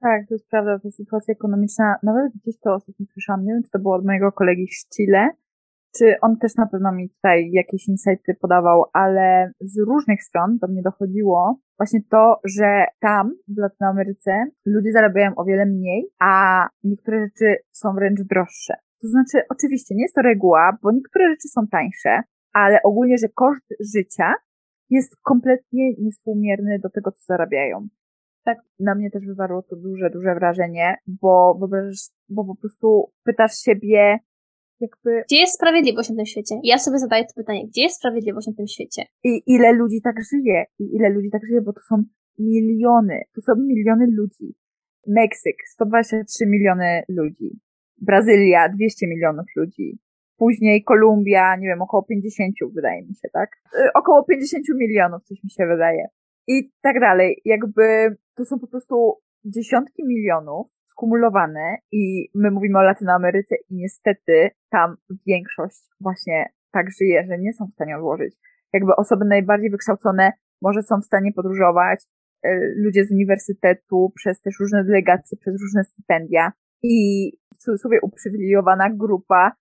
Tak, 0.00 0.28
to 0.28 0.34
jest 0.34 0.48
prawda, 0.48 0.78
ta 0.78 0.90
sytuacja 0.90 1.32
ekonomiczna, 1.32 1.96
nawet 2.02 2.32
gdzieś 2.32 2.58
to 2.60 2.74
ostatnio 2.74 3.06
słyszałam, 3.06 3.44
nie 3.44 3.52
wiem, 3.52 3.62
czy 3.62 3.70
to 3.70 3.78
było 3.78 3.94
od 3.94 4.04
mojego 4.04 4.32
kolegi 4.32 4.66
z 4.66 4.88
Chile, 4.88 5.28
czy 5.96 6.14
on 6.20 6.36
też 6.36 6.56
na 6.56 6.66
pewno 6.66 6.92
mi 6.92 7.10
tutaj 7.10 7.50
jakieś 7.52 7.88
insighty 7.88 8.34
podawał, 8.40 8.84
ale 8.92 9.52
z 9.60 9.78
różnych 9.78 10.22
stron 10.22 10.58
do 10.58 10.68
mnie 10.68 10.82
dochodziło 10.82 11.58
właśnie 11.78 12.00
to, 12.10 12.40
że 12.44 12.84
tam, 13.00 13.34
w 13.48 13.58
Latynoameryce, 13.58 14.44
ludzie 14.66 14.92
zarabiają 14.92 15.34
o 15.36 15.44
wiele 15.44 15.66
mniej, 15.66 16.10
a 16.20 16.66
niektóre 16.84 17.20
rzeczy 17.20 17.56
są 17.72 17.94
wręcz 17.94 18.20
droższe. 18.22 18.74
To 19.02 19.08
znaczy, 19.08 19.46
oczywiście 19.50 19.94
nie 19.94 20.02
jest 20.02 20.14
to 20.14 20.22
reguła, 20.22 20.78
bo 20.82 20.92
niektóre 20.92 21.28
rzeczy 21.30 21.48
są 21.48 21.66
tańsze, 21.66 22.22
ale 22.52 22.82
ogólnie, 22.82 23.18
że 23.18 23.28
koszt 23.28 23.74
życia 23.94 24.34
jest 24.90 25.16
kompletnie 25.22 25.94
niespółmierny 25.98 26.78
do 26.78 26.90
tego, 26.90 27.12
co 27.12 27.24
zarabiają 27.26 27.88
tak 28.44 28.58
na 28.78 28.94
mnie 28.94 29.10
też 29.10 29.26
wywarło 29.26 29.62
to 29.62 29.76
duże, 29.76 30.10
duże 30.10 30.34
wrażenie, 30.34 30.96
bo 31.06 31.56
wyobrażasz, 31.58 32.08
bo 32.28 32.44
po 32.44 32.54
prostu 32.56 33.12
pytasz 33.24 33.54
siebie, 33.58 34.18
jakby... 34.80 35.22
Gdzie 35.26 35.40
jest 35.40 35.54
sprawiedliwość 35.54 36.10
na 36.10 36.16
tym 36.16 36.26
świecie? 36.26 36.54
Ja 36.62 36.78
sobie 36.78 36.98
zadaję 36.98 37.24
to 37.24 37.32
pytanie, 37.36 37.66
gdzie 37.66 37.82
jest 37.82 37.96
sprawiedliwość 37.96 38.46
na 38.46 38.52
tym 38.52 38.66
świecie? 38.66 39.02
I 39.24 39.42
ile 39.46 39.72
ludzi 39.72 40.00
tak 40.02 40.16
żyje? 40.32 40.64
I 40.78 40.96
ile 40.96 41.10
ludzi 41.10 41.30
tak 41.30 41.46
żyje, 41.46 41.60
bo 41.60 41.72
to 41.72 41.80
są 41.80 42.02
miliony, 42.38 43.20
to 43.34 43.40
są 43.40 43.52
miliony 43.56 44.06
ludzi. 44.10 44.54
Meksyk, 45.06 45.56
123 45.66 46.46
miliony 46.46 47.02
ludzi. 47.08 47.60
Brazylia, 48.00 48.68
200 48.68 49.06
milionów 49.06 49.46
ludzi. 49.56 49.98
Później 50.36 50.84
Kolumbia, 50.84 51.56
nie 51.56 51.68
wiem, 51.68 51.82
około 51.82 52.02
50 52.02 52.54
wydaje 52.74 53.02
mi 53.02 53.14
się, 53.14 53.28
tak? 53.32 53.50
Y, 53.74 53.92
około 53.94 54.24
50 54.24 54.64
milionów, 54.78 55.24
coś 55.24 55.44
mi 55.44 55.50
się 55.50 55.66
wydaje 55.66 56.08
i 56.50 56.70
tak 56.82 57.00
dalej. 57.00 57.40
Jakby 57.44 58.16
to 58.40 58.44
są 58.44 58.58
po 58.58 58.66
prostu 58.66 59.16
dziesiątki 59.44 60.06
milionów 60.06 60.66
skumulowane 60.84 61.76
i 61.92 62.28
my 62.34 62.50
mówimy 62.50 62.78
o 62.78 62.82
Latynoameryce 62.82 63.54
i 63.56 63.74
niestety 63.74 64.50
tam 64.70 64.96
większość 65.26 65.80
właśnie 66.00 66.46
tak 66.72 66.86
żyje, 66.98 67.26
że 67.28 67.38
nie 67.38 67.52
są 67.52 67.66
w 67.66 67.72
stanie 67.72 67.96
odłożyć. 67.96 68.34
Jakby 68.72 68.96
osoby 68.96 69.24
najbardziej 69.24 69.70
wykształcone 69.70 70.32
może 70.62 70.82
są 70.82 71.00
w 71.00 71.04
stanie 71.04 71.32
podróżować, 71.32 72.04
e, 72.42 72.60
ludzie 72.76 73.04
z 73.04 73.12
uniwersytetu, 73.12 74.12
przez 74.14 74.40
też 74.40 74.54
różne 74.60 74.84
delegacje, 74.84 75.38
przez 75.38 75.54
różne 75.62 75.84
stypendia 75.84 76.52
i 76.82 77.30
w 77.54 77.56
cudzysłowie 77.56 77.98
uprzywilejowana 78.02 78.90
grupa 78.90 79.52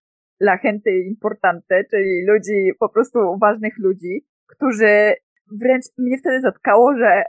la 0.42 0.58
gente 0.58 0.92
importante, 0.92 1.84
czyli 1.92 2.26
ludzi, 2.28 2.72
po 2.80 2.89
prostu 2.89 3.20
ważnych 3.42 3.74
ludzi, 3.78 4.26
którzy 4.48 5.13
wręcz 5.51 5.85
mnie 5.97 6.17
wtedy 6.17 6.41
zatkało, 6.41 6.95
że, 6.97 7.23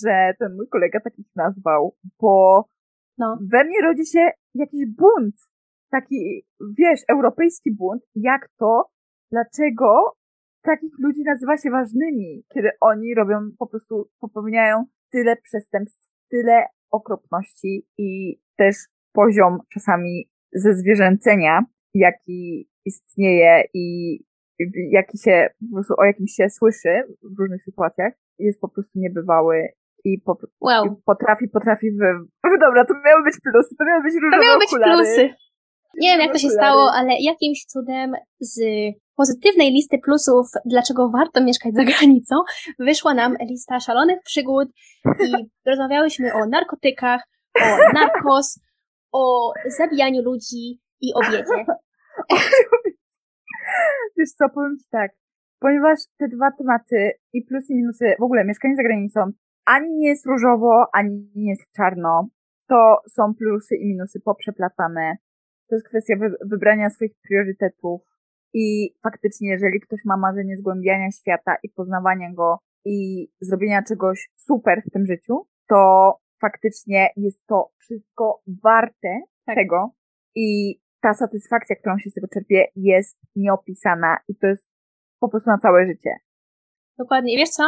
że 0.00 0.34
ten 0.38 0.56
mój 0.56 0.68
kolega 0.68 1.00
takich 1.00 1.26
nazwał, 1.36 1.96
bo 2.20 2.64
no. 3.18 3.38
we 3.52 3.64
mnie 3.64 3.80
rodzi 3.82 4.06
się 4.06 4.30
jakiś 4.54 4.86
bunt, 4.86 5.36
taki, 5.90 6.46
wiesz, 6.78 7.00
europejski 7.08 7.74
bunt, 7.74 8.02
jak 8.14 8.48
to, 8.58 8.90
dlaczego 9.30 10.16
takich 10.62 10.92
ludzi 10.98 11.22
nazywa 11.24 11.56
się 11.56 11.70
ważnymi, 11.70 12.44
kiedy 12.54 12.70
oni 12.80 13.14
robią, 13.14 13.50
po 13.58 13.66
prostu 13.66 14.10
popełniają 14.20 14.84
tyle 15.10 15.36
przestępstw, 15.36 16.08
tyle 16.30 16.66
okropności 16.90 17.86
i 17.98 18.40
też 18.56 18.76
poziom 19.12 19.58
czasami 19.72 20.30
zezwierzęcenia, 20.52 21.60
jaki 21.94 22.68
istnieje 22.84 23.64
i 23.74 24.18
jaki 24.90 25.18
się, 25.18 25.48
po 25.70 25.74
prostu 25.74 25.94
o 25.98 26.04
jakim 26.04 26.26
się 26.26 26.50
słyszy 26.50 27.02
w 27.22 27.38
różnych 27.38 27.62
sytuacjach, 27.62 28.12
jest 28.38 28.60
po 28.60 28.68
prostu 28.68 28.92
niebywały 28.94 29.68
i, 30.04 30.20
po, 30.20 30.38
wow. 30.60 30.86
i 30.86 30.88
potrafi, 31.04 31.48
potrafi 31.48 31.90
w... 31.90 32.00
Dobra, 32.64 32.84
to 32.84 32.94
miały 33.06 33.22
być 33.24 33.34
plusy, 33.42 33.76
to 33.78 33.84
miały 33.84 34.02
być 34.02 34.14
różne 34.22 34.38
To 34.38 34.44
miały 34.44 34.58
być 34.58 34.68
okulary. 34.68 34.96
plusy. 34.96 35.34
Nie 35.98 36.08
wiem, 36.08 36.20
jak 36.20 36.32
to 36.32 36.38
się 36.38 36.50
stało, 36.50 36.90
ale 36.94 37.08
jakimś 37.20 37.64
cudem 37.64 38.12
z 38.40 38.60
pozytywnej 39.16 39.70
listy 39.70 39.98
plusów, 39.98 40.46
dlaczego 40.64 41.10
warto 41.10 41.44
mieszkać 41.44 41.74
za 41.74 41.84
granicą, 41.92 42.36
wyszła 42.78 43.14
nam 43.14 43.36
lista 43.50 43.80
szalonych 43.80 44.18
przygód 44.24 44.68
i 45.20 45.32
rozmawiałyśmy 45.70 46.34
o 46.34 46.46
narkotykach, 46.46 47.22
o 47.62 47.92
narkos, 47.94 48.60
o 49.12 49.52
zabijaniu 49.78 50.22
ludzi 50.22 50.80
i 51.00 51.14
o 51.14 51.20
biedzie. 51.20 51.64
Wiesz 54.22 54.32
co, 54.32 54.48
powiem 54.48 54.78
Ci 54.78 54.84
tak, 54.90 55.10
ponieważ 55.60 55.98
te 56.18 56.28
dwa 56.28 56.50
tematy 56.58 57.10
i 57.32 57.44
plusy 57.44 57.72
i 57.72 57.76
minusy, 57.76 58.14
w 58.20 58.22
ogóle 58.22 58.44
mieszkanie 58.44 58.76
za 58.76 58.82
granicą 58.82 59.20
ani 59.64 59.94
nie 59.96 60.08
jest 60.08 60.26
różowo, 60.26 60.86
ani 60.92 61.30
nie 61.34 61.50
jest 61.50 61.72
czarno. 61.72 62.28
To 62.68 62.98
są 63.08 63.34
plusy 63.34 63.76
i 63.76 63.86
minusy 63.86 64.20
poprzeplatane. 64.20 65.16
To 65.68 65.76
jest 65.76 65.88
kwestia 65.88 66.16
wy 66.16 66.34
wybrania 66.50 66.90
swoich 66.90 67.12
priorytetów. 67.28 68.00
I 68.54 68.94
faktycznie, 69.02 69.50
jeżeli 69.50 69.80
ktoś 69.80 70.00
ma 70.04 70.16
marzenie 70.16 70.56
zgłębiania 70.56 71.10
świata 71.10 71.56
i 71.62 71.68
poznawania 71.68 72.32
go 72.32 72.58
i 72.84 73.28
zrobienia 73.40 73.82
czegoś 73.82 74.30
super 74.36 74.82
w 74.86 74.90
tym 74.90 75.06
życiu, 75.06 75.46
to 75.68 76.12
faktycznie 76.40 77.08
jest 77.16 77.46
to 77.46 77.70
wszystko 77.78 78.42
warte 78.62 79.20
tak. 79.46 79.56
tego 79.56 79.90
i 80.34 80.78
ta 81.02 81.14
satysfakcja, 81.14 81.76
którą 81.76 81.98
się 81.98 82.10
z 82.10 82.14
tego 82.14 82.26
czerpie, 82.34 82.66
jest 82.76 83.18
nieopisana 83.36 84.16
i 84.28 84.36
to 84.36 84.46
jest 84.46 84.68
po 85.20 85.28
prostu 85.28 85.50
na 85.50 85.58
całe 85.58 85.86
życie. 85.86 86.10
Dokładnie. 86.98 87.34
I 87.34 87.36
wiesz 87.36 87.50
co? 87.50 87.62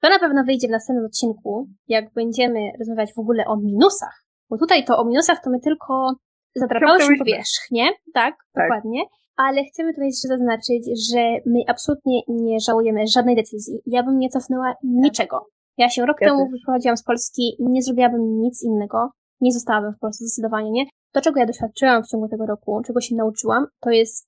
To 0.00 0.08
na 0.08 0.18
pewno 0.18 0.44
wyjdzie 0.44 0.68
w 0.68 0.70
następnym 0.70 1.06
odcinku, 1.06 1.68
jak 1.88 2.12
będziemy 2.12 2.60
rozmawiać 2.78 3.14
w 3.14 3.18
ogóle 3.18 3.44
o 3.46 3.56
minusach. 3.56 4.24
Bo 4.50 4.58
tutaj 4.58 4.84
to 4.84 4.98
o 4.98 5.04
minusach 5.04 5.38
to 5.44 5.50
my 5.50 5.60
tylko 5.60 6.14
zadrapałyśmy 6.54 7.18
powierzchnię, 7.18 7.86
tak, 8.14 8.34
tak, 8.54 8.64
dokładnie. 8.64 9.02
Ale 9.36 9.64
chcemy 9.64 9.94
tutaj 9.94 10.06
jeszcze 10.06 10.28
zaznaczyć, 10.28 11.10
że 11.10 11.20
my 11.46 11.60
absolutnie 11.68 12.20
nie 12.28 12.60
żałujemy 12.60 13.06
żadnej 13.06 13.36
decyzji. 13.36 13.80
Ja 13.86 14.02
bym 14.02 14.18
nie 14.18 14.28
cofnęła 14.28 14.74
niczego. 14.82 15.46
Ja 15.78 15.88
się 15.88 16.06
rok 16.06 16.16
ja 16.20 16.28
temu 16.28 16.44
też. 16.44 16.52
wyprowadziłam 16.52 16.96
z 16.96 17.02
Polski 17.02 17.42
i 17.58 17.64
nie 17.68 17.82
zrobiłabym 17.82 18.40
nic 18.40 18.64
innego. 18.64 19.10
Nie 19.40 19.52
zostałabym 19.52 19.92
w 19.92 19.98
Polsce 19.98 20.24
zdecydowanie, 20.24 20.70
nie? 20.70 20.84
To, 21.16 21.20
czego 21.20 21.40
ja 21.40 21.46
doświadczyłam 21.46 22.02
w 22.02 22.08
ciągu 22.08 22.28
tego 22.28 22.46
roku, 22.46 22.82
czego 22.86 23.00
się 23.00 23.14
nauczyłam, 23.14 23.66
to 23.80 23.90
jest 23.90 24.26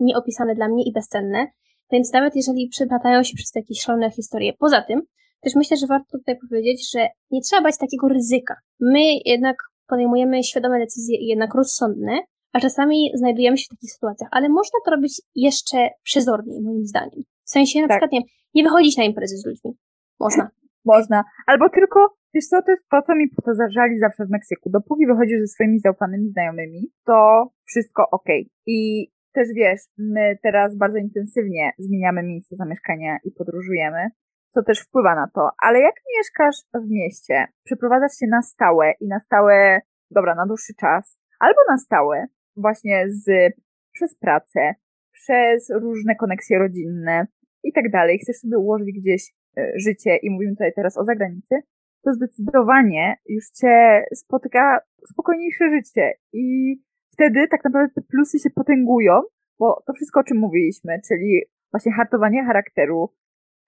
nieopisane 0.00 0.54
dla 0.54 0.68
mnie 0.68 0.84
i 0.84 0.92
bezcenne. 0.92 1.46
Więc 1.92 2.12
nawet 2.12 2.36
jeżeli 2.36 2.68
przeplatają 2.68 3.22
się 3.22 3.36
przez 3.36 3.50
te 3.50 3.60
jakieś 3.60 3.80
szalone 3.80 4.10
historie. 4.10 4.52
Poza 4.58 4.82
tym, 4.82 5.02
też 5.40 5.54
myślę, 5.54 5.76
że 5.76 5.86
warto 5.86 6.18
tutaj 6.18 6.36
powiedzieć, 6.48 6.90
że 6.92 7.08
nie 7.30 7.40
trzeba 7.40 7.62
bać 7.62 7.78
takiego 7.78 8.08
ryzyka. 8.08 8.54
My 8.80 9.00
jednak 9.24 9.56
podejmujemy 9.86 10.42
świadome 10.42 10.78
decyzje 10.78 11.18
i 11.18 11.26
jednak 11.26 11.54
rozsądne, 11.54 12.20
a 12.52 12.60
czasami 12.60 13.10
znajdujemy 13.14 13.58
się 13.58 13.64
w 13.64 13.76
takich 13.76 13.92
sytuacjach, 13.92 14.28
ale 14.32 14.48
można 14.48 14.78
to 14.84 14.90
robić 14.90 15.22
jeszcze 15.34 15.88
przezorniej, 16.02 16.60
moim 16.62 16.86
zdaniem. 16.86 17.22
W 17.44 17.50
sensie 17.50 17.80
na 17.80 17.88
tak. 17.88 17.96
przykład 17.96 18.12
nie, 18.12 18.20
nie 18.54 18.62
wychodzić 18.62 18.96
na 18.96 19.04
imprezy 19.04 19.36
z 19.36 19.46
ludźmi. 19.46 19.72
Można. 20.20 20.48
Można. 20.84 21.24
Albo 21.46 21.68
tylko, 21.68 22.14
wiesz 22.34 22.46
co, 22.46 22.62
to 22.62 22.70
jest 22.70 22.88
to, 22.88 23.02
co 23.02 23.14
mi 23.14 23.28
powtarzali 23.28 23.98
zawsze 23.98 24.26
w 24.26 24.30
Meksyku. 24.30 24.70
Dopóki 24.70 25.06
wychodzisz 25.06 25.40
ze 25.40 25.46
swoimi 25.46 25.80
zaufanymi 25.80 26.28
znajomymi, 26.28 26.92
to 27.04 27.48
wszystko 27.64 28.10
ok. 28.10 28.28
I 28.66 29.08
też 29.32 29.48
wiesz, 29.54 29.80
my 29.98 30.38
teraz 30.42 30.76
bardzo 30.76 30.98
intensywnie 30.98 31.72
zmieniamy 31.78 32.22
miejsce 32.22 32.56
zamieszkania 32.56 33.18
i 33.24 33.30
podróżujemy, 33.30 34.08
co 34.50 34.62
też 34.62 34.80
wpływa 34.80 35.14
na 35.14 35.28
to. 35.34 35.50
Ale 35.62 35.80
jak 35.80 35.94
mieszkasz 36.18 36.56
w 36.74 36.90
mieście, 36.90 37.46
przeprowadzasz 37.64 38.12
się 38.20 38.26
na 38.26 38.42
stałe 38.42 38.92
i 39.00 39.08
na 39.08 39.20
stałe, 39.20 39.80
dobra, 40.10 40.34
na 40.34 40.46
dłuższy 40.46 40.74
czas, 40.74 41.18
albo 41.40 41.60
na 41.70 41.78
stałe, 41.78 42.26
właśnie 42.56 43.04
z, 43.08 43.54
przez 43.92 44.16
pracę, 44.18 44.74
przez 45.12 45.70
różne 45.70 46.14
koneksje 46.16 46.58
rodzinne 46.58 47.26
i 47.62 47.72
tak 47.72 47.90
dalej, 47.90 48.18
chcesz 48.18 48.36
sobie 48.36 48.58
ułożyć 48.58 48.92
gdzieś 48.98 49.32
e, 49.58 49.72
życie 49.76 50.16
i 50.16 50.30
mówimy 50.30 50.52
tutaj 50.52 50.72
teraz 50.76 50.98
o 50.98 51.04
zagranicy, 51.04 51.54
to 52.04 52.12
zdecydowanie 52.12 53.16
już 53.26 53.50
cię 53.50 54.04
spotyka 54.14 54.80
spokojniejsze 55.12 55.64
życie. 55.70 56.12
I 56.32 56.76
wtedy 57.12 57.48
tak 57.48 57.64
naprawdę 57.64 57.94
te 57.94 58.02
plusy 58.02 58.38
się 58.38 58.50
potęgują, 58.50 59.22
bo 59.58 59.82
to 59.86 59.92
wszystko, 59.92 60.20
o 60.20 60.24
czym 60.24 60.38
mówiliśmy, 60.38 61.00
czyli 61.08 61.42
właśnie 61.72 61.92
hartowanie 61.92 62.44
charakteru, 62.44 63.14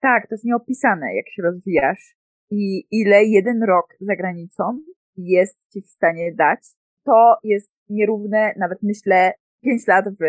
tak, 0.01 0.27
to 0.27 0.35
jest 0.35 0.45
nieopisane, 0.45 1.15
jak 1.15 1.29
się 1.29 1.41
rozwijasz 1.41 2.17
i 2.51 2.87
ile 2.91 3.23
jeden 3.23 3.63
rok 3.63 3.85
za 3.99 4.15
granicą 4.15 4.79
jest 5.17 5.69
ci 5.73 5.81
w 5.81 5.87
stanie 5.87 6.33
dać, 6.35 6.59
to 7.05 7.37
jest 7.43 7.71
nierówne, 7.89 8.53
nawet 8.57 8.79
myślę, 8.83 9.33
pięć 9.63 9.87
lat 9.87 10.05
w, 10.09 10.21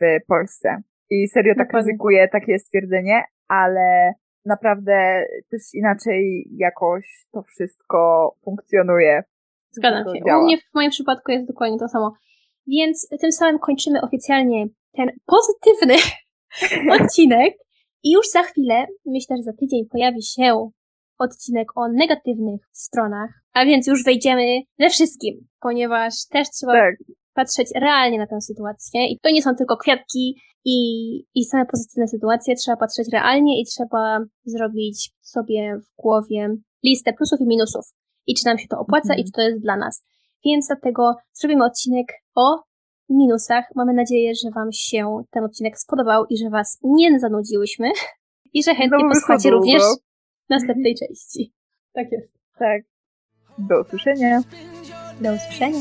w 0.00 0.26
Polsce. 0.26 0.82
I 1.10 1.28
serio 1.28 1.54
tak 1.54 1.72
ryzykuję 1.72 2.28
takie 2.28 2.58
stwierdzenie, 2.58 3.22
ale 3.48 4.12
naprawdę 4.44 5.24
też 5.50 5.62
inaczej 5.74 6.48
jakoś 6.56 7.26
to 7.32 7.42
wszystko 7.42 8.30
funkcjonuje. 8.44 9.22
Zgadzam 9.70 10.14
się. 10.14 10.20
Działa. 10.26 10.40
U 10.40 10.44
mnie 10.44 10.58
w 10.58 10.74
moim 10.74 10.90
przypadku 10.90 11.32
jest 11.32 11.48
dokładnie 11.48 11.78
to 11.78 11.88
samo. 11.88 12.12
Więc 12.66 13.08
tym 13.20 13.32
samym 13.32 13.58
kończymy 13.58 14.00
oficjalnie 14.02 14.66
ten 14.92 15.10
pozytywny 15.26 15.94
odcinek. 17.00 17.54
I 18.04 18.12
już 18.12 18.28
za 18.28 18.42
chwilę, 18.42 18.86
myślę, 19.06 19.36
że 19.36 19.42
za 19.42 19.52
tydzień 19.52 19.86
pojawi 19.90 20.22
się 20.22 20.70
odcinek 21.18 21.68
o 21.76 21.88
negatywnych 21.88 22.60
stronach, 22.72 23.30
a 23.52 23.64
więc 23.64 23.86
już 23.86 24.04
wejdziemy 24.04 24.60
we 24.78 24.90
wszystkim, 24.90 25.48
ponieważ 25.60 26.14
też 26.30 26.50
trzeba 26.50 26.72
tak. 26.72 26.94
Patrzeć 27.34 27.68
realnie 27.80 28.18
na 28.18 28.26
tę 28.26 28.40
sytuację 28.40 29.06
i 29.06 29.18
to 29.22 29.30
nie 29.30 29.42
są 29.42 29.54
tylko 29.54 29.76
kwiatki 29.76 30.36
i, 30.64 30.76
i 31.34 31.44
same 31.44 31.66
pozytywne 31.66 32.08
sytuacje, 32.08 32.56
trzeba 32.56 32.76
patrzeć 32.76 33.08
realnie 33.12 33.60
i 33.60 33.64
trzeba 33.64 34.18
zrobić 34.44 35.12
sobie 35.20 35.76
w 35.76 36.02
głowie 36.02 36.48
listę 36.84 37.12
plusów 37.12 37.40
i 37.40 37.46
minusów 37.46 37.84
i 38.26 38.34
czy 38.34 38.46
nam 38.46 38.58
się 38.58 38.68
to 38.68 38.78
opłaca 38.78 39.14
i 39.14 39.20
mhm. 39.20 39.26
czy 39.26 39.32
to 39.32 39.42
jest 39.42 39.62
dla 39.62 39.76
nas. 39.76 40.04
Więc 40.44 40.66
dlatego 40.66 41.14
zrobimy 41.32 41.64
odcinek 41.64 42.06
o 42.34 42.62
minusach. 43.08 43.64
Mamy 43.74 43.92
nadzieję, 43.92 44.32
że 44.34 44.50
Wam 44.50 44.68
się 44.72 45.22
ten 45.30 45.44
odcinek 45.44 45.78
spodobał 45.78 46.24
i 46.30 46.38
że 46.38 46.50
Was 46.50 46.78
nie 46.82 47.20
zanudziłyśmy 47.20 47.90
i 48.54 48.62
że 48.62 48.74
chętnie 48.74 49.04
posłuchacie 49.08 49.50
również 49.50 49.82
następnej 50.48 50.94
części. 50.94 51.52
Tak 51.92 52.12
jest. 52.12 52.38
Tak. 52.58 52.82
Do 53.58 53.80
usłyszenia. 53.80 54.42
Do 55.20 55.34
usłyszenia. 55.34 55.78